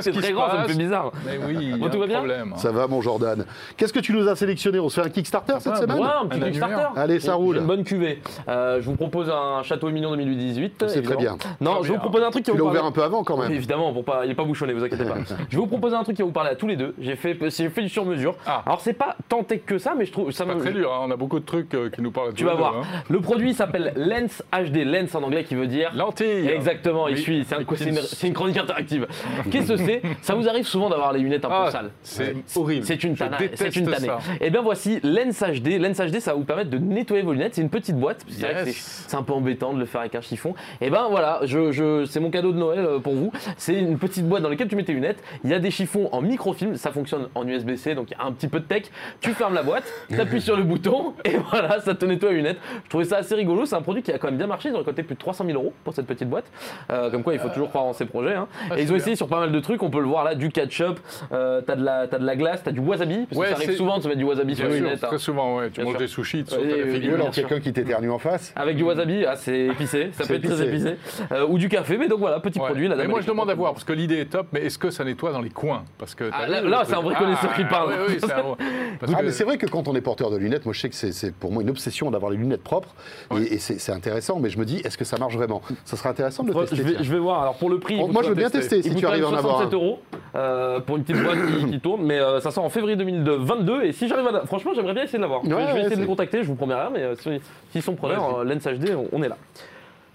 C'est 0.00 0.12
très 0.12 0.32
grand, 0.32 0.50
ça 0.50 0.58
me 0.62 0.68
fait 0.68 0.74
bizarre. 0.78 1.12
Mais 1.26 1.38
oui, 1.46 1.56
il 1.60 1.76
y 1.76 1.78
Bon, 1.80 1.86
a 1.86 1.90
tout 1.90 1.96
un 1.96 2.00
va 2.00 2.06
bien 2.06 2.18
problème. 2.18 2.52
Ça 2.56 2.70
va, 2.72 2.86
mon 2.86 3.00
Jordan. 3.00 3.44
Qu'est-ce 3.76 3.92
que 3.92 4.00
tu 4.00 4.12
nous 4.12 4.28
as 4.28 4.36
sélectionné? 4.36 4.78
On 4.80 4.88
se 4.88 5.00
fait 5.00 5.06
un 5.06 5.10
Kickstarter 5.10 5.54
cette 5.60 5.76
semaine? 5.76 5.98
Ouais, 5.98 6.06
un 6.22 6.26
petit 6.26 6.40
Un 6.40 6.44
Kickstarter. 6.46 6.74
annuaire. 6.74 6.92
Allez, 6.96 7.20
ça 7.20 7.34
roule. 7.34 7.56
Une 7.58 7.66
bonne 7.66 7.84
cuvée. 7.84 8.22
Euh, 8.48 8.80
je 8.80 8.86
vous 8.86 8.96
propose 8.96 9.30
un 9.30 9.62
Château 9.62 9.90
Mignon 9.90 10.10
2018. 10.16 10.84
C'est 10.88 11.02
très 11.02 11.16
bien. 11.16 11.36
Non, 11.60 11.76
Très 11.78 11.88
je 11.88 11.92
vous 11.92 11.98
propose 11.98 12.22
un 12.22 12.30
truc 12.30 12.44
qui 12.44 12.50
va 12.50 12.56
vous 12.56 12.62
ouvert 12.64 12.82
parler. 12.82 12.88
un 12.88 12.92
peu 12.92 13.02
avant 13.02 13.24
quand 13.24 13.36
même. 13.36 13.52
Évidemment, 13.52 13.92
pour 13.92 14.04
pas, 14.04 14.20
il 14.24 14.28
n'est 14.28 14.34
pas 14.34 14.44
bouchonné, 14.44 14.72
vous 14.72 14.84
inquiétez 14.84 15.04
pas. 15.04 15.16
je 15.48 15.56
vais 15.56 15.60
vous 15.60 15.66
proposer 15.66 15.96
un 15.96 16.02
truc 16.04 16.16
qui 16.16 16.22
va 16.22 16.26
vous 16.26 16.32
parler 16.32 16.50
à 16.50 16.56
tous 16.56 16.66
les 16.66 16.76
deux. 16.76 16.94
J'ai 17.00 17.16
fait, 17.16 17.36
j'ai 17.50 17.68
fait 17.68 17.82
du 17.82 17.88
sur-mesure. 17.88 18.34
Ah. 18.46 18.62
Alors 18.66 18.80
c'est 18.80 18.92
pas 18.92 19.16
tant 19.28 19.42
tech 19.42 19.60
que 19.66 19.78
ça, 19.78 19.94
mais 19.96 20.04
je 20.06 20.12
trouve 20.12 20.30
ça 20.30 20.44
me. 20.44 20.54
très 20.60 20.72
dur, 20.72 20.92
hein, 20.92 21.00
on 21.04 21.10
a 21.10 21.16
beaucoup 21.16 21.38
de 21.40 21.44
trucs 21.44 21.74
qui 21.88 22.02
nous 22.02 22.10
parlent. 22.10 22.34
Tu 22.34 22.44
vas 22.44 22.54
voir. 22.54 22.82
Le 23.08 23.20
produit 23.20 23.54
s'appelle 23.54 23.92
Lens 23.96 24.42
HD, 24.52 24.84
Lens 24.84 25.14
en 25.14 25.22
anglais 25.22 25.44
qui 25.44 25.54
veut 25.54 25.66
dire 25.66 25.90
Lentille. 25.94 26.48
Exactement, 26.48 27.08
il 27.08 27.16
suit. 27.18 27.46
C'est 27.46 28.26
une, 28.26 28.34
chronique 28.34 28.56
interactive. 28.58 29.06
Qu'est-ce 29.50 29.68
que 29.72 29.76
c'est? 29.76 30.02
Ça 30.22 30.34
vous 30.34 30.48
arrive 30.48 30.66
souvent 30.66 30.88
d'avoir 30.90 31.12
les 31.12 31.20
lunettes 31.20 31.44
un 31.44 31.48
Ah, 31.50 31.62
peu 31.66 31.70
sales. 31.70 31.90
c'est 32.02 32.34
horrible. 32.56 32.84
C'est 32.86 33.02
une 33.04 33.16
tannée. 33.16 33.50
C'est 33.54 33.74
une 33.76 33.86
tannée. 33.90 34.08
Et 34.40 34.50
bien 34.50 34.62
voici 34.62 35.00
Lens 35.02 35.42
HD. 35.42 35.78
Lens 35.78 35.98
HD, 36.00 36.20
ça 36.20 36.32
va 36.32 36.36
vous 36.38 36.44
permettre 36.44 36.70
de 36.70 36.78
nettoyer 36.78 37.22
vos 37.22 37.32
lunettes. 37.32 37.54
C'est 37.54 37.62
une 37.62 37.70
petite 37.70 37.96
boîte. 37.96 38.24
C'est 38.28 38.42
vrai 38.46 38.62
que 38.62 38.66
Yes. 38.66 38.76
c'est- 38.76 39.10
c'est 39.10 39.16
un 39.16 39.22
peu 39.22 39.32
embêtant 39.32 39.72
de 39.72 39.78
le 39.78 39.86
faire 39.86 40.00
avec 40.02 40.14
un 40.14 40.20
chiffon. 40.20 40.54
Et 40.80 40.90
ben 40.90 41.06
voilà, 41.10 41.40
je, 41.44 41.72
je- 41.72 42.04
c'est 42.04 42.20
mon 42.20 42.30
cadeau 42.30 42.52
de 42.52 42.58
Noël 42.58 42.80
euh, 42.84 42.98
pour 42.98 43.14
vous. 43.14 43.32
C'est 43.56 43.74
une 43.74 43.98
petite 43.98 44.26
boîte 44.28 44.42
dans 44.42 44.48
laquelle 44.48 44.68
tu 44.68 44.76
mets 44.76 44.84
tes 44.84 44.92
lunettes. 44.92 45.22
Il 45.44 45.50
y 45.50 45.54
a 45.54 45.58
des 45.58 45.70
chiffons 45.70 46.08
en 46.12 46.20
microfilm. 46.22 46.76
Ça 46.76 46.90
fonctionne 46.92 47.28
en 47.34 47.46
USB-C, 47.46 47.94
donc 47.94 48.10
il 48.10 48.16
y 48.16 48.20
a 48.20 48.24
un 48.24 48.32
petit 48.32 48.48
peu 48.48 48.60
de 48.60 48.64
tech. 48.64 48.84
Tu 49.20 49.30
fermes 49.32 49.54
la 49.54 49.62
boîte, 49.62 49.84
tu 50.08 50.20
appuies 50.20 50.40
sur 50.40 50.56
le 50.56 50.62
bouton 50.62 51.14
et 51.24 51.36
voilà, 51.50 51.69
ça 51.78 51.94
te 51.94 52.04
nettoie 52.04 52.30
les 52.30 52.36
lunettes. 52.36 52.58
Je 52.84 52.88
trouvais 52.88 53.04
ça 53.04 53.18
assez 53.18 53.34
rigolo. 53.34 53.66
C'est 53.66 53.76
un 53.76 53.82
produit 53.82 54.02
qui 54.02 54.10
a 54.12 54.18
quand 54.18 54.26
même 54.28 54.36
bien 54.38 54.46
marché. 54.48 54.70
Ils 54.70 54.74
ont 54.74 54.78
récolté 54.78 55.02
plus 55.04 55.14
de 55.14 55.20
300 55.20 55.44
000 55.46 55.56
euros 55.56 55.72
pour 55.84 55.94
cette 55.94 56.06
petite 56.06 56.28
boîte. 56.28 56.46
Euh, 56.90 57.10
comme 57.10 57.22
quoi, 57.22 57.34
il 57.34 57.38
faut 57.38 57.48
toujours 57.50 57.68
croire 57.68 57.84
en 57.84 57.92
ses 57.92 58.06
projets. 58.06 58.34
hein. 58.34 58.48
Ah, 58.70 58.78
et 58.78 58.82
ils 58.82 58.92
ont 58.92 58.96
essayé 58.96 59.14
sur 59.14 59.28
pas 59.28 59.38
mal 59.40 59.52
de 59.52 59.60
trucs. 59.60 59.82
On 59.82 59.90
peut 59.90 60.00
le 60.00 60.06
voir 60.06 60.24
là, 60.24 60.34
du 60.34 60.48
ketchup, 60.50 60.98
euh, 61.32 61.60
t'as 61.60 61.76
de 61.76 61.84
la, 61.84 62.08
t'as 62.08 62.18
de 62.18 62.26
la 62.26 62.34
glace, 62.36 62.62
t'as 62.64 62.72
du 62.72 62.80
wasabi. 62.80 63.26
Parce 63.28 63.38
Ouais, 63.40 63.46
que 63.48 63.52
ça 63.52 63.56
arrive 63.58 63.76
souvent 63.76 63.98
de 63.98 64.02
se 64.02 64.08
mettre 64.08 64.18
du 64.18 64.24
wasabi 64.24 64.56
sur 64.56 64.66
les 64.66 64.76
sûr, 64.76 64.84
lunettes. 64.84 65.04
hein. 65.04 65.08
très 65.08 65.18
souvent, 65.18 65.58
ouais. 65.58 65.68
Tu 65.70 65.74
Bien 65.74 65.84
manges 65.84 65.92
sûr. 65.92 66.00
des 66.00 66.08
sushis, 66.08 66.44
tu 66.44 66.54
Ouais, 66.54 67.14
alors 67.14 67.30
quelqu'un 67.30 67.60
qui 67.60 67.72
t'éternue 67.72 68.10
en 68.10 68.18
face. 68.18 68.52
Avec 68.56 68.76
du 68.76 68.82
wasabi, 68.82 69.24
ah, 69.26 69.36
c'est 69.36 69.66
épicé, 69.66 70.10
ça 70.12 70.24
C'est 70.24 70.28
peut 70.40 70.46
être 70.46 70.54
très 70.56 70.66
épicé. 70.66 70.96
Euh, 71.32 71.46
ou 71.48 71.58
du 71.58 71.68
café, 71.68 71.96
mais 71.98 72.08
donc 72.08 72.18
voilà, 72.20 72.40
petit 72.40 72.58
Ouais. 72.58 72.66
produit. 72.66 72.88
La 72.88 72.96
mais 72.96 73.06
moi 73.06 73.20
je 73.20 73.26
demande 73.26 73.48
à 73.50 73.54
voir 73.54 73.72
parce 73.72 73.84
que 73.84 73.92
l'idée 73.92 74.18
est 74.20 74.30
top, 74.30 74.46
mais 74.52 74.64
est-ce 74.64 74.78
que 74.78 74.90
ça 74.90 75.04
nettoie 75.04 75.32
dans 75.32 75.40
les 75.40 75.50
coins? 75.50 75.84
Parce 75.98 76.14
que 76.14 76.30
Ah, 76.32 76.46
là- 76.46 76.60
là, 76.62 76.82
c'est 76.84 76.94
un 76.94 77.00
vrai 77.00 77.14
connaisseur 77.14 77.52
qui 77.54 77.64
parle. 77.64 77.94
C'est 78.08 78.30
Ah, 78.32 79.22
mais 79.22 79.30
vrai 79.44 79.56
que 79.58 79.66
quand 79.66 79.88
on 79.88 79.94
est 79.94 80.00
porteur 80.00 80.30
de 80.30 80.36
lunettes, 80.36 80.64
moi 80.64 80.74
je 80.74 80.80
sais 80.80 80.88
que 80.88 80.94
c'est 80.94 81.34
pour 81.34 81.52
moi 81.52 81.59
une 81.60 81.70
obsession 81.70 82.10
d'avoir 82.10 82.30
les 82.30 82.36
lunettes 82.38 82.62
propres 82.62 82.88
Ouais. 83.30 83.42
et, 83.42 83.54
et 83.54 83.58
c'est 83.58 83.92
intéressant, 83.92 84.38
mais 84.40 84.50
je 84.50 84.58
me 84.58 84.64
dis, 84.64 84.78
est-ce 84.78 84.96
que 84.98 85.04
ça 85.04 85.16
marche 85.18 85.34
vraiment? 85.36 85.62
Ça 85.84 85.96
serait 85.96 86.08
intéressant 86.08 86.42
de 86.42 86.48
le 86.52 86.54
tester. 86.60 86.76
je, 86.76 86.82
vais, 86.82 86.90
tiens. 86.92 87.02
je 87.02 87.12
vais 87.12 87.18
voir. 87.18 87.42
Alors 87.42 87.54
pour 87.56 87.70
le 87.70 87.78
prix, 87.78 87.98
Oh, 88.02 88.08
moi 88.08 88.22
je 88.22 88.28
veux 88.28 88.34
bien 88.34 88.50
tester. 88.50 88.82
si 88.82 88.94
tu 88.94 89.06
arrives 89.06 89.24
à 89.24 89.28
en 89.28 89.34
avoir 89.34 89.58
67 89.58 89.72
un. 89.72 89.76
euros 89.76 89.98
euh, 90.34 90.80
pour 90.80 90.96
une 90.96 91.04
petite 91.04 91.22
boîte 91.22 91.38
qui, 91.58 91.70
qui 91.70 91.80
tourne, 91.80 92.02
mais 92.02 92.18
euh, 92.18 92.40
ça 92.40 92.50
sort 92.50 92.64
en 92.64 92.70
février 92.70 92.96
2022. 92.96 93.84
Et 93.84 93.92
si 93.92 94.08
j'arrive 94.08 94.26
à. 94.28 94.32
la- 94.32 94.46
Franchement, 94.46 94.72
j'aimerais 94.74 94.94
bien 94.94 95.02
essayer 95.04 95.18
de 95.18 95.22
l'avoir. 95.22 95.42
Ouais, 95.44 95.50
je 95.50 95.54
vais 95.54 95.62
ouais, 95.64 95.80
essayer 95.82 95.96
de 95.96 96.00
les 96.00 96.06
contacter, 96.06 96.42
je 96.42 96.48
vous 96.48 96.54
promets 96.56 96.74
rien, 96.74 96.90
mais 96.92 97.02
euh, 97.02 97.14
si- 97.16 97.40
s'ils 97.72 97.82
sont 97.82 97.94
preneurs, 97.94 98.38
euh, 98.40 98.44
Lens 98.44 98.64
HD, 98.66 98.90
on, 98.96 99.08
on 99.12 99.22
est 99.22 99.28
là. 99.28 99.36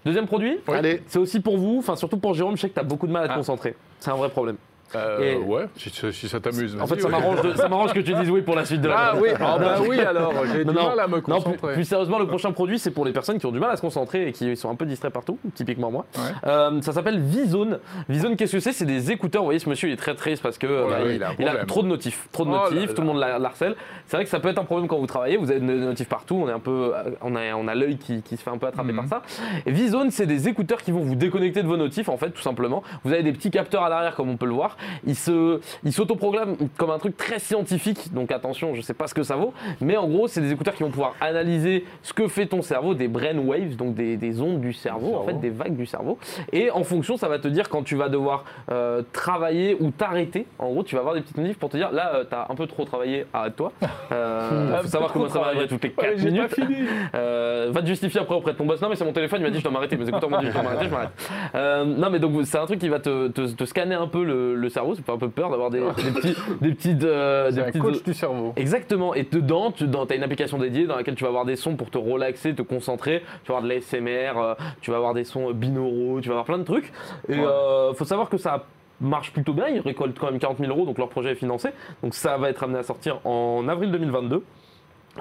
Deuxième 0.06 0.28
produit, 0.28 0.60
Allez, 0.68 1.02
c'est 1.08 1.18
aussi 1.18 1.40
pour 1.40 1.58
vous, 1.58 1.78
enfin 1.80 1.96
surtout 1.96 2.18
pour 2.18 2.34
Jérôme, 2.36 2.56
je 2.56 2.62
sais 2.62 2.70
que 2.70 2.76
tu 2.76 2.80
as 2.80 2.84
beaucoup 2.84 3.08
de 3.08 3.12
mal 3.12 3.24
à 3.24 3.28
te 3.28 3.34
Ah. 3.34 3.38
concentrer. 3.38 3.76
C'est 4.00 4.12
un 4.12 4.16
vrai 4.16 4.30
problème. 4.30 4.58
Euh, 4.96 5.36
Ouais, 5.46 5.66
si, 5.76 5.90
si 6.12 6.28
ça 6.30 6.40
t'amuse. 6.40 6.78
En 6.80 6.88
fait, 6.88 7.00
ça 7.02 7.10
m'arrange 7.10 7.88
ça 7.90 7.94
que 7.94 8.00
tu 8.00 8.14
dises 8.14 8.30
oui 8.30 8.42
pour 8.42 8.56
la 8.56 8.66
suite 8.66 8.82
de 8.82 8.88
la 8.88 8.96
Ah 8.98 9.14
oui, 9.22 9.30
ah 9.40 9.58
bah 9.60 9.76
oui 9.88 10.00
alors, 10.00 10.34
j'ai 10.54 10.64
du 10.66 10.72
Non, 10.74 10.88
mal 10.90 11.00
à 11.00 11.08
me 11.08 11.16
Non, 11.18 11.22
plus, 11.22 11.32
concentrer. 11.34 11.74
plus 11.74 11.84
sérieusement, 11.86 12.20
le 12.20 12.28
prochain 12.28 12.52
produit, 12.52 12.80
c'est 12.80 12.92
pour 12.92 13.06
les 13.06 13.12
personnes 13.12 13.38
qui 13.40 13.46
ont 13.46 13.52
du 13.52 13.60
mal 13.60 13.72
à 13.72 13.76
se 13.76 13.82
concentrer 13.82 14.28
et 14.28 14.32
qui 14.32 14.56
sont 14.56 14.70
un 14.70 14.76
peu 14.76 14.86
distraits 14.86 15.14
partout, 15.14 15.38
typiquement 15.54 15.92
moi. 15.92 16.06
Ouais. 16.16 16.22
Euh, 16.48 16.82
ça 16.82 16.94
s'appelle 16.94 17.20
Vizone. 17.20 17.80
Vizone, 18.10 18.36
qu'est-ce 18.36 18.54
que 18.54 18.60
c'est? 18.60 18.72
C'est 18.72 18.86
des 18.86 19.12
écouteurs. 19.12 19.42
Vous 19.42 19.48
voyez, 19.48 19.60
ce 19.60 19.70
monsieur 19.70 19.90
il 19.90 19.94
est 19.94 19.98
très 19.98 20.16
triste 20.16 20.42
parce 20.42 20.58
que 20.58 20.68
Oh 20.86 20.90
là 20.90 20.98
bah, 21.00 21.06
il, 21.08 21.16
il 21.40 21.48
a 21.48 21.62
il 21.62 21.66
trop 21.68 21.84
de 21.84 21.88
notifs. 21.88 22.28
Trop 22.32 22.46
de 22.46 22.50
Oh 22.50 22.54
là 22.54 22.70
notifs, 22.72 22.94
tout 22.94 23.02
le 23.02 23.08
monde 23.08 23.20
l'harcèle. 23.20 23.76
C'est 24.08 24.18
vrai 24.18 24.24
que 24.24 24.30
ça 24.30 24.40
peut 24.40 24.50
être 24.50 24.60
un 24.60 24.66
problème 24.66 24.88
quand 24.88 24.98
vous 24.98 25.08
travaillez. 25.08 25.38
Vous 25.38 25.52
avez 25.52 25.60
des 25.60 25.66
notifs 25.66 26.10
partout. 26.10 26.42
On 26.46 26.50
est 26.50 26.54
un 26.54 26.60
peu, 26.60 26.92
on 27.22 27.36
a, 27.36 27.54
on 27.56 27.68
a 27.68 27.76
l'œil 27.76 27.98
qui, 27.98 28.22
qui 28.22 28.38
se 28.38 28.44
fait 28.44 28.50
un 28.52 28.58
peu 28.58 28.68
attraper 28.68 28.86
Mhm. 28.94 28.96
par 28.98 29.08
ça. 29.08 29.22
Et 29.66 29.72
Vizone, 29.72 30.12
c'est 30.12 30.26
des 30.28 30.48
écouteurs 30.48 30.82
qui 30.82 30.92
vont 30.92 31.00
vous 31.00 31.16
déconnecter 31.16 31.64
de 31.64 31.68
vos 31.68 31.78
notifs, 31.78 32.08
en 32.10 32.18
fait, 32.18 32.30
tout 32.30 32.42
simplement. 32.42 32.84
Vous 33.04 33.12
avez 33.14 33.24
des 33.24 33.32
petits 33.34 33.50
capteurs 33.52 33.84
à 33.84 33.90
l'arrière, 33.90 34.16
comme 34.16 34.30
on 34.30 34.38
peut 34.38 34.46
le 34.46 34.54
voir. 34.54 34.78
Ils 35.06 35.16
se, 35.16 35.60
ils 35.84 35.94
s'autoprogramment 35.94 36.56
comme 36.78 36.90
un 36.92 37.00
truc 37.00 37.18
très 37.18 37.40
scientifique. 37.40 38.14
Donc 38.14 38.32
attention, 38.32 38.74
je 38.76 38.82
sais 38.82 38.94
pas 38.94 39.08
ce 39.08 39.14
que 39.14 39.24
ça 39.24 39.36
vaut, 39.36 39.54
mais 39.82 39.98
en 39.98 40.08
gros, 40.08 40.28
c'est 40.28 40.42
des 40.42 40.52
écouteurs 40.52 40.74
qui 40.76 40.84
vont 40.84 40.90
pouvoir 40.90 41.14
analyser 41.22 41.86
ce 42.04 42.14
que 42.14 42.28
fait 42.28 42.46
ton 42.48 42.62
cerveau, 42.62 42.94
des 42.94 43.08
brain 43.08 43.38
waves, 43.38 43.76
donc 43.76 43.96
des, 43.96 44.18
des 44.18 44.42
ondes 44.42 44.62
du 44.62 44.74
cerveau, 44.74 45.16
en 45.16 45.24
fait, 45.24 45.40
des 45.40 45.50
vagues 45.50 45.76
du 45.76 45.86
cerveau. 45.86 46.18
Et 46.52 46.72
en 46.72 46.84
fonction, 46.84 47.18
ça 47.18 47.28
va 47.28 47.40
te 47.40 47.48
dire 47.48 47.70
quand 47.70 47.84
tu 47.84 47.96
vas 47.96 48.10
devoir 48.10 48.46
euh, 48.72 49.02
travailler 49.14 49.78
ou 49.80 49.92
t'arrêter. 49.92 50.46
En 50.60 50.70
gros, 50.72 50.84
tu 50.84 50.96
vas 50.96 51.02
avoir 51.02 51.16
des 51.16 51.22
petites 51.22 51.38
notifs 51.38 51.58
pour 51.58 51.70
te 51.70 51.78
dire 51.78 51.92
là, 51.92 52.22
tu 52.30 52.36
as 52.36 52.48
un 52.50 52.56
peu 52.56 52.68
trop 52.68 52.86
travaillé, 52.86 53.26
arrête-toi. 53.34 53.72
Euh, 54.12 54.78
faut 54.82 54.88
savoir 54.88 55.12
comment 55.14 55.30
ça 55.30 55.40
va 55.40 55.48
arriver 55.48 55.68
toutes 55.68 55.84
les 55.84 55.92
4 55.92 56.08
Ouais, 56.08 56.14
j'ai 56.18 56.32
minutes. 56.32 56.50
pas 56.50 56.56
fini. 56.56 56.76
Euh, 57.16 57.70
va 57.72 57.82
te 57.82 57.88
justifier 57.88 58.20
après 58.20 58.36
auprès 58.36 58.52
de 58.54 58.58
ton 58.58 58.66
boss. 58.66 58.82
Non, 58.82 58.90
mais 58.90 58.96
c'est 58.96 59.06
mon 59.06 59.14
téléphone, 59.14 59.40
il 59.40 59.44
m'a 59.44 59.50
dit 59.50 59.60
je 59.60 59.64
dois 59.64 59.72
m'arrêter. 59.72 59.96
Mes 59.96 60.08
écouteurs 60.08 60.30
m'ont 60.30 60.40
dit 60.40 60.48
je 60.48 60.52
dois 60.52 60.64
m'arrêter, 60.64 60.86
je 60.86 60.90
m'arrête. 60.92 61.10
Euh, 61.56 61.86
non, 61.86 62.10
mais 62.10 62.20
donc 62.20 62.34
c'est 62.46 62.58
un 62.58 62.66
truc 62.66 62.80
qui 62.80 62.90
va 62.90 63.00
te, 63.00 63.28
te- 63.30 63.52
te 63.54 63.66
scanner 63.66 63.96
un 63.96 64.08
peu 64.08 64.24
le, 64.24 64.56
le 64.56 64.65
cerveau. 64.70 64.96
Ça 64.96 65.02
fait 65.04 65.12
un 65.12 65.18
peu 65.18 65.30
peur 65.30 65.50
d'avoir 65.50 65.70
des, 65.70 65.80
des 66.04 66.12
petits. 66.12 66.36
Des 66.62 66.74
petites, 66.74 67.04
euh, 67.04 67.52
des 67.52 67.60
un 67.62 67.66
petites- 67.66 67.82
coach 67.82 68.04
du 68.04 68.14
cerveau. 68.14 68.54
Exactement. 68.56 69.14
Et 69.14 69.24
dedans, 69.24 69.72
tu 69.72 69.86
as 69.86 70.16
une 70.16 70.24
application 70.24 70.58
dédiée 70.58 70.86
dans 70.86 70.96
laquelle 70.96 71.16
tu 71.16 71.24
vas 71.24 71.30
avoir 71.30 71.46
des 71.46 71.56
sons 71.56 71.76
pour 71.76 71.90
te 71.90 71.98
relaxer, 71.98 72.54
te 72.56 72.62
concentrer. 72.62 73.22
Tu 73.44 73.52
vas 73.52 73.58
avoir 73.58 73.64
de 73.64 73.70
l'ASMR, 73.74 74.38
euh, 74.38 74.54
tu 74.82 74.92
vas 74.92 74.98
avoir 74.98 75.14
des 75.14 75.24
sons 75.24 75.52
binauraux, 75.52 76.20
tu 76.22 76.30
vas 76.30 76.34
avoir 76.36 76.46
plein 76.46 76.58
de 76.58 76.64
trucs. 76.64 76.92
Et 77.30 77.34
Ouais. 77.36 77.46
euh, 77.46 77.94
faut 77.94 78.06
savoir 78.06 78.30
que 78.30 78.38
ça 78.38 78.66
marche 79.02 79.32
plutôt 79.34 79.54
bien. 79.54 79.68
Ils 79.68 79.80
récoltent 79.82 80.18
quand 80.18 80.32
même 80.32 80.40
40 80.40 80.58
000 80.60 80.72
euros, 80.72 80.86
donc 80.86 80.98
leur 80.98 81.10
projet 81.10 81.32
est 81.32 81.36
financé. 81.36 81.70
Donc 82.02 82.14
ça 82.14 82.38
va 82.38 82.50
être 82.50 82.64
amené 82.64 82.80
à 82.80 82.84
sortir 82.84 83.20
en 83.26 83.68
avril 83.68 83.92
2022. 83.92 84.44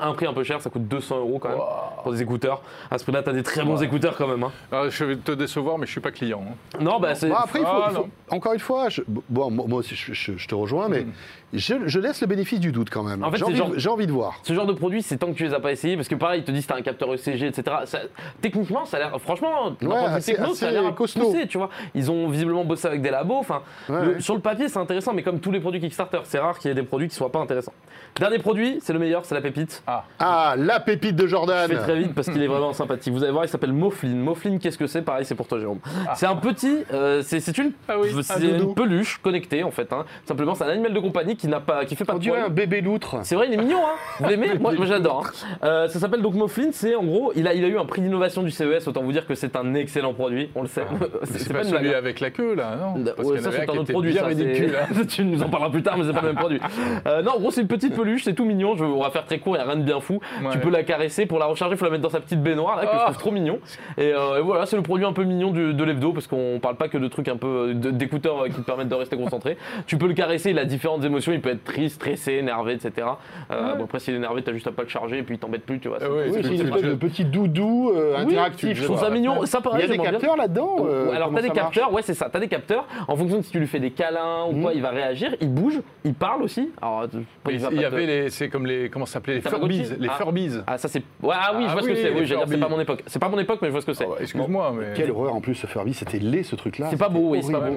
Un 0.01 0.13
prix 0.15 0.27
un 0.27 0.33
peu 0.33 0.43
cher, 0.43 0.61
ça 0.61 0.71
coûte 0.71 0.89
200 0.89 1.19
euros 1.19 1.39
quand 1.39 1.49
même 1.51 1.59
pour 2.03 2.13
des 2.13 2.21
écouteurs. 2.23 2.63
À 2.91 2.99
ce 2.99 3.05
prix-là, 3.05 3.23
t'as 3.23 3.33
des 3.33 3.43
très 3.45 3.63
bons 3.65 3.81
écouteurs 3.83 4.17
quand 4.17 4.27
même. 4.27 4.43
hein. 4.43 4.51
Ah, 4.73 4.85
je 4.89 5.05
vais 5.05 5.17
te 5.17 5.31
décevoir, 5.33 5.79
mais 5.79 5.87
je 5.87 5.93
suis 5.93 6.01
pas 6.01 6.11
client. 6.11 6.43
hein. 6.49 6.79
Non, 6.81 6.99
bah 6.99 7.15
c'est. 7.15 7.29
Bon, 7.29 7.35
après, 7.37 7.61
il 7.61 7.65
faut, 7.65 7.71
Ah, 7.73 7.87
il 7.91 7.95
faut- 7.97 8.03
non. 8.03 8.09
encore 8.31 8.53
une 8.55 8.59
fois, 8.61 8.89
je- 8.89 9.03
bon, 9.07 9.51
moi 9.51 9.79
aussi, 9.79 9.95
je, 9.95 10.13
je- 10.13 10.37
je 10.37 10.49
te 10.49 10.55
rejoins, 10.55 10.89
mais 10.89 11.07
je, 11.55 11.75
je 11.87 11.99
laisse 11.99 12.21
le 12.21 12.27
bénéfice 12.27 12.61
du 12.61 12.73
doute 12.73 12.91
quand 12.91 13.03
même. 13.03 13.23
En 13.25 13.31
fait, 13.31 13.39
j'ai 13.39 13.45
envie, 13.45 13.57
genre- 13.57 13.71
de- 13.71 13.79
j'ai 13.79 13.89
envie 13.89 14.07
de 14.07 14.13
voir. 14.13 14.39
Ce 14.43 14.53
genre 14.53 14.67
de 14.67 14.73
produit, 14.73 15.03
c'est 15.03 15.17
tant 15.17 15.29
que 15.29 15.37
tu 15.37 15.45
les 15.45 15.55
as 15.55 15.61
pas 15.61 15.73
essayés, 15.73 15.97
parce 15.97 16.09
que 16.09 16.15
pareil, 16.15 16.41
ils 16.41 16.45
te 16.45 16.51
disent 16.51 16.67
t'as 16.67 16.77
un 16.77 16.83
capteur 16.83 17.13
ECG, 17.15 17.47
etc. 17.47 17.63
Ça- 17.87 18.01
techniquement, 18.41 18.85
ça 18.85 18.97
a 18.97 19.01
l'air, 19.01 19.21
franchement, 19.21 19.73
Ouais, 19.83 19.95
assez- 19.97 20.35
techno, 20.35 20.55
ça 20.55 20.69
a 20.69 20.71
l'air 20.71 20.95
costaud. 20.95 21.21
poussé, 21.21 21.47
tu 21.47 21.59
vois. 21.59 21.71
Ils 21.95 22.11
ont 22.11 22.29
visiblement 22.29 22.65
bossé 22.65 22.87
avec 22.89 23.03
des 23.03 23.11
labos. 23.11 23.35
Enfin, 23.39 23.63
Ouais, 23.89 24.03
le- 24.05 24.13
ouais. 24.15 24.21
sur 24.21 24.35
le 24.35 24.41
papier, 24.41 24.69
c'est 24.69 24.79
intéressant, 24.79 25.13
mais 25.15 25.23
comme 25.23 25.41
tous 25.41 25.51
les 25.51 25.61
produits 25.61 25.81
Kickstarter, 25.81 26.21
c'est 26.25 26.39
rare 26.39 26.59
qu'il 26.59 26.69
y 26.69 26.73
ait 26.73 26.75
des 26.75 26.83
produits 26.83 27.09
qui 27.09 27.15
soient 27.15 27.31
pas 27.33 27.41
intéressants. 27.41 27.73
Dernier 28.19 28.39
produit, 28.39 28.79
c'est 28.83 28.93
le 28.93 28.99
meilleur, 28.99 29.25
c'est 29.25 29.35
la 29.35 29.41
pépite. 29.41 29.83
Ah, 30.19 30.55
la 30.57 30.81
pépite 30.81 31.17
de 31.17 31.27
Jordan. 31.27 31.69
Je 31.69 31.75
fais 31.75 31.81
très 31.83 31.97
vite 31.97 32.15
parce 32.15 32.29
qu'il 32.31 32.43
est 32.43 32.47
vraiment 32.47 32.73
sympathique. 32.73 33.13
Vous 33.13 33.23
allez 33.23 33.33
voir, 33.33 33.45
il 33.45 33.49
s'appelle 33.49 33.73
Moflin. 33.73 34.15
Moflin, 34.15 34.59
qu'est-ce 34.59 34.79
que 34.79 34.87
c'est? 34.87 35.03
Pareil, 35.03 35.25
c'est 35.25 35.35
pour 35.35 35.47
toi, 35.49 35.59
Jérôme. 35.59 35.81
C'est 36.15 36.27
un 36.27 36.37
petit, 36.37 36.85
euh, 36.93 37.23
c'est 37.23 37.41
c'est 37.41 37.57
une, 37.59 37.73
Ah 37.89 37.95
oui, 37.99 38.11
un 38.13 38.41
une 38.41 38.75
peluche 38.75 39.19
connectée 39.19 39.65
en 39.65 39.71
fait. 39.71 39.93
hein. 39.93 40.05
Simplement, 40.27 40.55
c'est 40.55 40.65
un 40.65 40.69
animal 40.69 40.93
de 40.95 41.01
compagnie 41.01 41.37
qui 41.37 41.44
n'a 41.49 41.61
pas, 41.61 41.85
qui 41.85 41.97
fait 41.97 42.05
pas 42.05 42.15
On 42.15 42.17
de 42.17 42.23
dirait 42.23 42.37
poils. 42.39 42.51
un 42.51 42.55
bébé 42.55 42.81
loutre. 42.81 43.17
C'est 43.23 43.35
vrai, 43.35 43.47
il 43.49 43.55
est 43.55 43.57
mignon, 43.59 43.79
hein 43.85 43.97
Vous 44.21 44.29
l'aimez? 44.29 44.59
Moi, 44.59 44.73
moi, 44.73 44.87
j'adore. 44.87 45.27
hein. 45.27 45.57
Euh, 45.65 45.89
ça 45.89 45.99
s'appelle 45.99 46.23
donc 46.23 46.35
Moflin. 46.35 46.69
C'est 46.73 46.95
en 46.95 47.05
gros, 47.05 47.33
il 47.37 47.47
a, 47.49 47.55
il 47.55 47.65
a 47.65 47.69
eu 47.69 47.79
un 47.79 47.85
prix 47.85 48.01
d'innovation 48.01 48.43
du 48.43 48.51
CES. 48.51 48.87
Autant 48.89 49.03
vous 49.03 49.13
dire 49.13 49.27
que 49.27 49.35
c'est 49.35 49.57
un 49.57 49.75
excellent 49.75 50.15
produit. 50.15 50.51
On 50.55 50.63
le 50.63 50.69
sait. 50.69 50.83
Mais 51.01 51.07
C'est 51.25 51.53
pas, 51.53 51.63
une 51.63 51.71
blague, 51.71 51.81
celui 51.83 51.95
hein. 51.95 51.99
avec 51.99 52.21
la 52.21 52.31
queue, 52.31 52.55
là, 52.55 52.77
non? 52.77 53.01
Ouais, 53.01 53.13
Parce 53.17 53.29
qu'il 53.29 53.37
y 53.37 53.39
en 53.39 53.43
ça 53.43 53.49
avait 53.49 53.59
c'est 53.59 53.65
qui 53.67 53.71
un 53.71 53.75
autre 53.75 53.83
était 53.83 53.93
produit. 53.93 54.13
bien 54.13 54.23
ça, 54.23 54.29
c'est- 54.31 54.35
ridicule. 54.43 54.77
hein. 54.81 55.03
tu 55.09 55.25
nous 55.25 55.43
en 55.43 55.49
parleras 55.49 55.71
plus 55.71 55.83
tard, 55.83 55.97
mais 55.99 56.05
c'est 56.07 56.13
pas 56.13 56.21
le 56.23 56.29
même 56.29 56.37
produit. 56.37 56.61
Euh, 57.07 57.23
non, 57.23 57.33
en 57.33 57.39
gros, 57.41 57.51
c'est 57.51 57.61
une 57.63 57.67
petite 57.69 57.95
peluche, 57.95 58.25
c'est 58.25 58.35
tout 58.35 58.45
mignon. 58.45 58.77
Je, 58.77 58.85
on 58.85 59.01
va 59.03 59.11
faire 59.11 59.25
très 59.25 59.39
court, 59.39 59.57
il 59.57 59.59
n'y 59.59 59.65
a 59.65 59.67
rien 59.71 59.77
de 59.77 59.85
bien 59.85 60.01
fou. 60.01 60.21
Ouais. 60.43 60.51
Tu 60.53 60.59
peux 60.59 60.71
la 60.71 60.83
caresser 60.83 61.27
pour 61.27 61.39
la 61.39 61.47
recharger, 61.47 61.75
il 61.75 61.79
faut 61.79 61.85
la 61.85 61.91
mettre 61.91 62.03
dans 62.03 62.11
sa 62.11 62.21
petite 62.21 62.43
baignoire 62.43 62.77
là, 62.77 62.83
que 62.87 62.93
je 62.93 62.97
Ah. 63.01 63.05
trouve 63.07 63.19
trop 63.19 63.31
mignon. 63.31 63.59
Et, 63.99 64.13
euh, 64.13 64.39
et 64.39 64.43
voilà, 64.43 64.67
c'est 64.67 64.77
le 64.77 64.83
produit 64.83 65.07
un 65.07 65.13
peu 65.13 65.25
mignon 65.25 65.51
du- 65.51 65.75
de 65.75 65.85
l'hebdo 65.85 66.13
parce 66.13 66.27
qu'on 66.27 66.59
parle 66.61 66.77
pas 66.77 66.89
que 66.89 66.99
de 66.99 67.09
trucs 67.09 67.29
un 67.29 67.37
peu 67.37 67.73
de- 67.75 67.91
d'écouteurs 67.91 68.43
euh, 68.45 68.49
qui 68.49 68.55
te 68.55 68.61
permettent 68.63 68.89
de 68.89 68.95
rester 68.95 69.17
concentré. 69.17 69.57
tu 69.87 69.97
peux 69.99 70.07
le 70.07 70.15
caresser, 70.15 70.51
il 70.51 70.59
a 70.59 70.65
différentes 70.65 71.05
émotions, 71.05 71.24
il 71.33 71.41
peut 71.41 71.51
être 71.51 71.65
triste, 71.65 71.97
stressé, 71.97 72.35
énervé, 72.35 72.75
etc. 72.75 73.07
Euh, 73.51 73.75
bon, 73.75 73.85
après, 73.85 73.99
s'il 74.01 74.15
est 74.15 74.19
énervé, 74.19 74.43
t'as 74.43 74.53
juste 74.53 74.67
à 74.67 74.73
pas 74.73 74.83
le 74.83 74.89
charger 74.89 75.19
et 75.19 75.23
puis 75.23 75.37
il 75.37 75.39
t'embête 75.39 75.65
plus, 75.65 75.79
tu 75.81 75.89
vois. 75.89 75.99
Ah 76.01 76.07
Oui, 76.11 76.31
c'est 76.33 76.41
une 76.41 76.57
tu- 76.61 76.67
espèce 76.67 76.83
de 76.83 76.95
petit 76.95 77.25
doudou 77.25 77.93
euh, 77.95 78.15
Oui, 78.19 78.33
interactif. 78.33 78.77
je 78.79 78.85
trouve 78.85 78.99
ça 79.01 79.11
mignon. 79.11 79.45
Ça, 79.47 79.61
Il 79.75 79.81
y 79.81 79.83
a 79.85 79.87
des 79.89 79.99
capteurs 79.99 80.37
là-dedans 80.37 80.77
euh, 80.87 81.13
Alors 81.13 81.31
t'as 81.35 81.43
des 81.43 81.51
capteurs, 81.51 81.93
ouais 81.93 82.03
c'est 82.03 82.15
ça, 82.15 82.29
t'as 82.31 82.41
des 82.41 82.49
capteurs, 82.49 82.87
en 83.09 83.17
fonction 83.17 83.39
de 83.39 83.43
si 83.43 83.51
tu 83.51 83.59
lui 83.59 83.67
fais 83.67 83.81
des 83.81 83.91
câlins 83.91 84.45
ou 84.51 84.61
quoi, 84.61 84.73
il 84.75 84.83
va 84.83 84.91
réagir, 84.91 85.35
il 85.41 85.51
bouge, 85.53 85.81
il 86.05 86.15
parle 86.15 86.43
aussi. 86.43 86.71
Alors, 86.83 87.07
il 87.51 87.81
y 87.81 87.85
avait 87.85 88.07
les, 88.07 88.31
c'est 88.31 88.49
comme 88.49 88.67
les, 88.67 88.89
comment 88.91 89.07
ça 89.07 89.15
s'appelait, 89.15 89.35
les 89.35 89.41
Furbies, 89.41 89.85
les 89.99 90.09
Ah. 90.11 90.17
Furbies. 90.17 90.59
Ah 90.67 90.79
ça 90.79 90.89
c'est... 90.89 91.03
Ouais, 91.23 91.35
ah 91.39 91.53
oui, 91.57 91.65
je 91.65 91.69
Ah 91.69 91.73
vois 91.73 91.83
ce 91.83 91.89
que 91.89 91.95
c'est, 91.95 92.11
oui, 92.11 92.27
j'allais 92.27 92.45
dire, 92.45 92.49
c'est 92.49 92.59
pas 92.61 92.69
mon 92.69 92.81
époque. 92.81 93.03
C'est 93.07 93.19
pas 93.19 93.29
mon 93.29 93.39
époque, 93.39 93.59
mais 93.63 93.69
je 93.69 93.73
vois 93.73 93.81
ce 93.81 93.87
que 93.87 93.93
c'est. 93.93 94.05
Ah 94.09 94.17
Excuse-moi, 94.21 94.73
mais. 94.79 94.87
Quelle 94.95 95.11
horreur 95.11 95.35
en 95.35 95.41
plus 95.41 95.55
ce 95.55 95.67
Furby, 95.67 95.95
c'était 95.95 96.19
laid 96.19 96.43
ce 96.43 96.57
truc-là. 96.57 96.89
C'est 96.91 96.97
pas 96.99 97.09
beau, 97.09 97.31
oui, 97.31 97.43
c'est 97.43 97.53
pas 97.53 97.61
beau. 97.61 97.77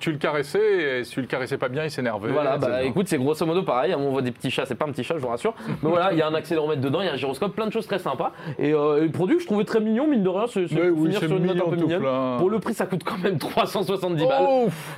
Tu 0.00 0.12
le 0.12 0.18
caressais, 0.18 1.00
et 1.00 1.04
si 1.04 1.12
tu 1.14 1.20
le 1.20 1.26
caressais 1.26 1.58
pas 1.58 1.68
bien, 1.68 1.84
il 1.84 1.90
s'énervait. 1.90 2.30
Voilà, 2.30 2.56
bah. 2.58 2.82
Écoute, 2.88 3.08
c'est 3.08 3.18
grosso 3.18 3.44
modo 3.46 3.62
pareil. 3.62 3.94
On 3.94 4.10
voit 4.10 4.22
des 4.22 4.32
petits 4.32 4.50
chats, 4.50 4.66
c'est 4.66 4.74
pas 4.74 4.84
un 4.86 4.90
petit 4.92 5.04
chat, 5.04 5.14
je 5.16 5.20
vous 5.22 5.28
rassure. 5.28 5.54
Mais 5.82 5.88
voilà, 5.90 6.12
il 6.12 6.18
y 6.18 6.22
a 6.22 6.26
un 6.28 6.34
accéléromètre 6.34 6.80
dedans, 6.80 7.00
il 7.00 7.06
y 7.06 7.08
a 7.08 7.12
un 7.12 7.16
gyroscope, 7.16 7.54
plein 7.54 7.66
de 7.66 7.72
choses 7.72 7.86
très 7.86 7.98
sympas. 7.98 8.32
Et, 8.58 8.72
euh, 8.72 8.98
et 8.98 9.06
le 9.06 9.10
produit, 9.12 9.36
que 9.36 9.42
je 9.42 9.46
trouvais 9.46 9.64
très 9.64 9.80
mignon, 9.80 10.06
mine 10.06 10.22
de 10.22 10.28
rien, 10.28 10.46
c'est 10.46 10.66
c'est 10.68 10.74
Mais 10.74 10.88
oui, 10.88 11.06
finir 11.12 11.18
sur 11.20 11.36
une 11.36 11.46
note 11.46 11.56
un 11.66 11.70
peu 11.70 11.76
mignonne. 11.76 12.00
plein. 12.00 12.36
Pour 12.38 12.50
le 12.50 12.58
prix, 12.58 12.74
ça 12.74 12.86
coûte 12.86 13.04
quand 13.04 13.18
même 13.18 13.38
370 13.38 14.26
balles. 14.26 14.46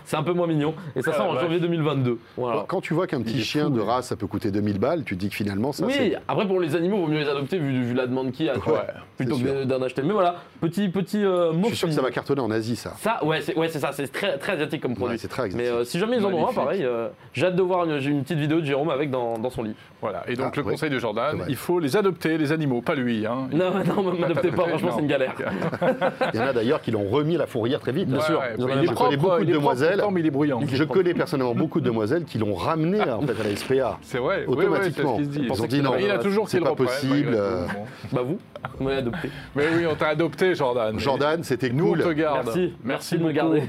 C'est 0.05 0.17
un 0.17 0.23
peu 0.23 0.33
moins 0.33 0.47
mignon. 0.47 0.75
Et 0.97 1.03
ça 1.03 1.11
Ah, 1.15 1.19
sort 1.19 1.27
en 1.31 1.39
janvier 1.39 1.61
2022. 1.61 2.19
Voilà. 2.37 2.65
Quand 2.69 2.81
tu 2.81 2.95
vois 2.95 3.07
qu'un 3.07 3.19
Il 3.19 3.25
petit 3.25 3.43
chien 3.43 3.65
fou, 3.67 3.71
de 3.71 3.81
race, 3.81 4.07
ça 4.09 4.17
peut 4.17 4.27
coûter 4.27 4.51
2000 4.51 4.79
balles, 4.79 5.05
tu 5.05 5.15
te 5.17 5.21
dis 5.21 5.29
que 5.29 5.35
finalement, 5.35 5.73
ça 5.73 5.85
oui, 5.85 5.93
c'est. 5.97 6.17
après 6.29 6.47
pour 6.47 6.61
les 6.61 6.75
animaux, 6.77 6.99
vaut 6.99 7.07
mieux 7.09 7.19
les 7.21 7.29
adopter 7.29 7.59
vu, 7.59 7.83
vu 7.83 7.95
la 7.95 8.07
demande 8.07 8.33
qu'il 8.33 8.47
y 8.47 8.49
a, 8.49 8.55
tu 8.55 8.61
vois, 8.61 8.79
Ouais, 8.81 8.87
plutôt 9.17 9.37
que 9.37 9.65
d'en 9.65 9.83
acheter. 9.83 10.03
Mais 10.03 10.13
voilà, 10.13 10.37
petit 10.61 10.89
petit 10.89 11.23
euh, 11.25 11.53
Je 11.63 11.67
suis 11.67 11.77
sûr 11.77 11.89
que 11.89 11.95
ça 11.95 12.03
va 12.03 12.11
cartonner 12.11 12.41
en 12.41 12.51
Asie, 12.51 12.77
ça. 12.77 12.95
Ça, 12.99 13.25
ouais, 13.25 13.41
c'est 13.41 13.57
ouais, 13.57 13.69
c'est 13.69 13.79
ça, 13.81 13.91
c'est 13.93 14.11
très, 14.11 14.39
très 14.39 14.53
asiatique 14.55 14.81
comme 14.83 14.95
produit. 14.95 15.15
Ouais, 15.15 15.19
c'est 15.19 15.29
très 15.29 15.49
Mais 15.51 15.69
euh, 15.69 15.85
si 15.85 15.99
jamais 15.99 16.17
ils 16.17 16.25
en 16.27 16.33
ont 16.33 16.49
un, 16.49 16.53
pareil, 16.53 16.87
j'ai 17.33 17.47
hâte 17.47 17.57
de 17.57 17.63
voir 17.63 17.80
une, 17.85 17.99
j'ai 17.99 18.11
une 18.11 18.23
petite 18.23 18.39
vidéo 18.39 18.61
de 18.61 18.65
Jérôme 18.67 18.91
avec 18.91 19.11
dans, 19.11 19.39
dans 19.39 19.51
son 19.51 19.63
lit. 19.63 19.75
Voilà. 20.01 20.23
Et 20.29 20.35
donc 20.37 20.53
Ah, 20.53 20.57
le 20.57 20.63
oui. 20.67 20.73
conseil 20.73 20.91
de 20.91 20.99
Jordan, 20.99 21.37
Ouais. 21.41 21.47
il 21.49 21.57
faut 21.57 21.79
les 21.79 21.97
adopter, 21.97 22.39
les 22.39 22.53
animaux, 22.53 22.81
pas 22.81 22.95
lui. 22.95 23.27
Hein. 23.27 23.49
Non, 23.53 23.73
non, 23.85 24.13
m'adoptez 24.19 24.51
pas, 24.51 24.67
franchement, 24.69 24.89
Non. 24.91 24.95
c'est 24.97 25.03
une 25.03 25.09
galère. 25.09 25.35
Il 26.35 26.41
y 26.41 26.43
en 26.43 26.47
a 26.47 26.53
d'ailleurs 26.53 26.81
qui 26.81 26.91
l'ont 26.91 27.09
remis 27.09 27.37
à 27.37 27.39
la 27.41 27.47
fourrière 27.47 27.81
très 27.81 27.93
vite. 27.93 28.09
Bien 28.09 28.21
sûr. 28.21 28.39
Ouais, 28.41 28.55
il 28.59 28.89
Je 28.89 28.95
connais 28.95 29.17
beaucoup 29.17 29.45
de 29.45 29.53
demoiselles. 29.53 29.95
pourtant, 29.99 30.11
mais 30.11 30.21
il 30.21 30.27
est 30.27 30.31
bruyant. 30.31 30.61
Je 30.67 30.85
connais 30.85 31.15
personnellement 31.15 31.55
beaucoup 31.55 31.81
de 31.81 31.85
demoiselles 31.87 32.25
qui 32.25 32.39
l'ont 32.39 32.55
ramené 32.55 33.01
en 33.03 33.21
fait, 33.23 33.41
à 33.41 33.45
la 33.49 33.57
SPA. 33.57 33.99
C'est 34.03 34.19
vrai, 34.19 34.45
oui, 34.47 34.55
oui, 34.59 34.65
c'est 34.95 35.01
Automatiquement. 35.05 35.19
Ils 35.55 35.63
ont 35.63 35.67
dit 35.67 35.83
non. 35.83 35.93
Il 35.99 36.11
a 36.11 36.19
toujours 36.19 36.49
c'est 36.49 36.61
pas 36.61 36.75
possible, 36.75 37.33
euh. 37.35 37.65
Bah 38.13 38.23
vous, 38.25 38.39
vous 38.79 38.85
m'avez 38.85 38.99
adopté. 38.99 39.31
Mais 39.57 39.65
oui, 39.77 39.85
on 39.91 39.95
t'a 39.95 40.09
adopté, 40.09 40.55
Jordan. 40.55 40.99
Jordan, 40.99 41.43
c'était 41.43 41.71
Nous, 41.71 41.87
on 41.87 41.93
cool. 41.93 42.03
te 42.03 42.09
garde. 42.13 42.47
Merci, 42.47 42.75
merci 42.85 43.19
de 43.19 43.25
me 43.25 43.33
garder. 43.33 43.63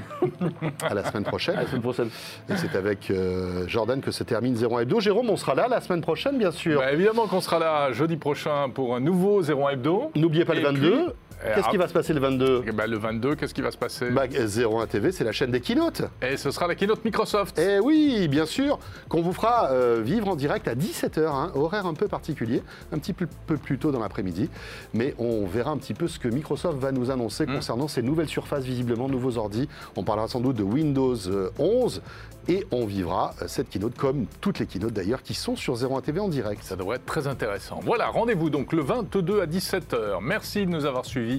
À 0.88 0.94
la 0.94 1.04
semaine 1.04 1.24
prochaine. 1.24 1.56
À 1.56 1.62
la 1.62 1.66
semaine 1.68 1.82
prochaine. 1.82 2.08
Et 2.50 2.56
c'est 2.56 2.74
avec 2.76 3.10
euh, 3.10 3.64
Jordan 3.68 4.00
que 4.02 4.10
se 4.10 4.22
termine 4.24 4.54
01 4.54 4.80
Hebdo. 4.80 5.00
Jérôme, 5.00 5.30
on 5.30 5.36
sera 5.36 5.54
là 5.54 5.68
la 5.68 5.80
semaine 5.80 6.02
prochaine, 6.02 6.36
bien 6.36 6.50
sûr. 6.50 6.80
Bah, 6.80 6.92
évidemment 6.92 7.26
qu'on 7.26 7.40
sera 7.40 7.58
là 7.58 7.92
jeudi 7.92 8.16
prochain 8.16 8.68
pour 8.68 8.94
un 8.94 9.00
nouveau 9.00 9.42
01 9.42 9.70
Hebdo. 9.70 10.10
N'oubliez 10.14 10.44
pas 10.44 10.54
le 10.54 10.60
Et 10.60 10.64
22. 10.64 10.90
puis, 10.90 11.12
Qu'est-ce 11.54 11.68
qui 11.68 11.76
va 11.76 11.88
se 11.88 11.92
passer 11.92 12.12
le 12.14 12.20
22 12.20 12.64
Eh 12.66 12.72
ben, 12.72 12.86
Le 12.86 12.96
22, 12.96 13.34
qu'est-ce 13.34 13.54
qui 13.54 13.62
va 13.62 13.70
se 13.70 13.76
passer 13.76 14.10
bah, 14.10 14.24
01 14.26 14.86
TV, 14.86 15.12
c'est 15.12 15.24
la 15.24 15.32
chaîne 15.32 15.50
des 15.50 15.60
keynotes. 15.60 16.02
Et 16.22 16.36
ce 16.36 16.50
sera 16.50 16.66
la 16.66 16.74
keynote 16.74 17.04
Microsoft. 17.04 17.58
Eh 17.58 17.78
oui, 17.80 18.28
bien 18.28 18.46
sûr, 18.46 18.78
qu'on 19.08 19.22
vous 19.22 19.32
fera 19.32 19.70
euh, 19.70 20.00
vivre 20.04 20.28
en 20.28 20.36
direct 20.36 20.68
à 20.68 20.74
17h, 20.74 21.26
hein, 21.26 21.52
horaire 21.54 21.86
un 21.86 21.94
peu 21.94 22.08
particulier, 22.08 22.62
un 22.92 22.98
petit 22.98 23.12
peu, 23.12 23.26
peu 23.46 23.56
plus 23.56 23.78
tôt 23.78 23.90
dans 23.90 24.00
l'après-midi. 24.00 24.48
Mais 24.94 25.14
on 25.18 25.46
verra 25.46 25.70
un 25.70 25.76
petit 25.78 25.94
peu 25.94 26.08
ce 26.08 26.18
que 26.18 26.28
Microsoft 26.28 26.78
va 26.78 26.92
nous 26.92 27.10
annoncer 27.10 27.46
Mm. 27.46 27.54
concernant 27.54 27.88
ces 27.88 28.02
nouvelles 28.02 28.28
surfaces, 28.28 28.64
visiblement 28.64 29.08
nouveaux 29.08 29.36
ordi. 29.38 29.68
On 29.96 30.04
parlera 30.04 30.28
sans 30.28 30.40
doute 30.40 30.56
de 30.56 30.62
Windows 30.62 31.16
euh, 31.28 31.50
11 31.58 32.02
et 32.48 32.66
on 32.72 32.84
vivra 32.86 33.34
euh, 33.40 33.44
cette 33.48 33.68
keynote 33.70 33.96
comme 33.96 34.26
toutes 34.40 34.58
les 34.58 34.66
keynotes 34.66 34.92
d'ailleurs 34.92 35.22
qui 35.22 35.34
sont 35.34 35.56
sur 35.56 35.74
01 35.76 36.00
TV 36.00 36.20
en 36.20 36.28
direct. 36.28 36.62
Ça 36.64 36.76
devrait 36.76 36.96
être 36.96 37.06
très 37.06 37.26
intéressant. 37.26 37.80
Voilà, 37.84 38.08
rendez-vous 38.08 38.50
donc 38.50 38.72
le 38.72 38.82
22 38.82 39.40
à 39.40 39.46
17h. 39.46 40.18
Merci 40.20 40.66
de 40.66 40.70
nous 40.70 40.84
avoir 40.84 41.04
suivis. 41.06 41.31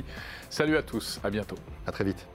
Salut 0.49 0.77
à 0.77 0.81
tous, 0.81 1.19
à 1.23 1.29
bientôt. 1.29 1.57
À 1.85 1.91
très 1.91 2.03
vite. 2.03 2.25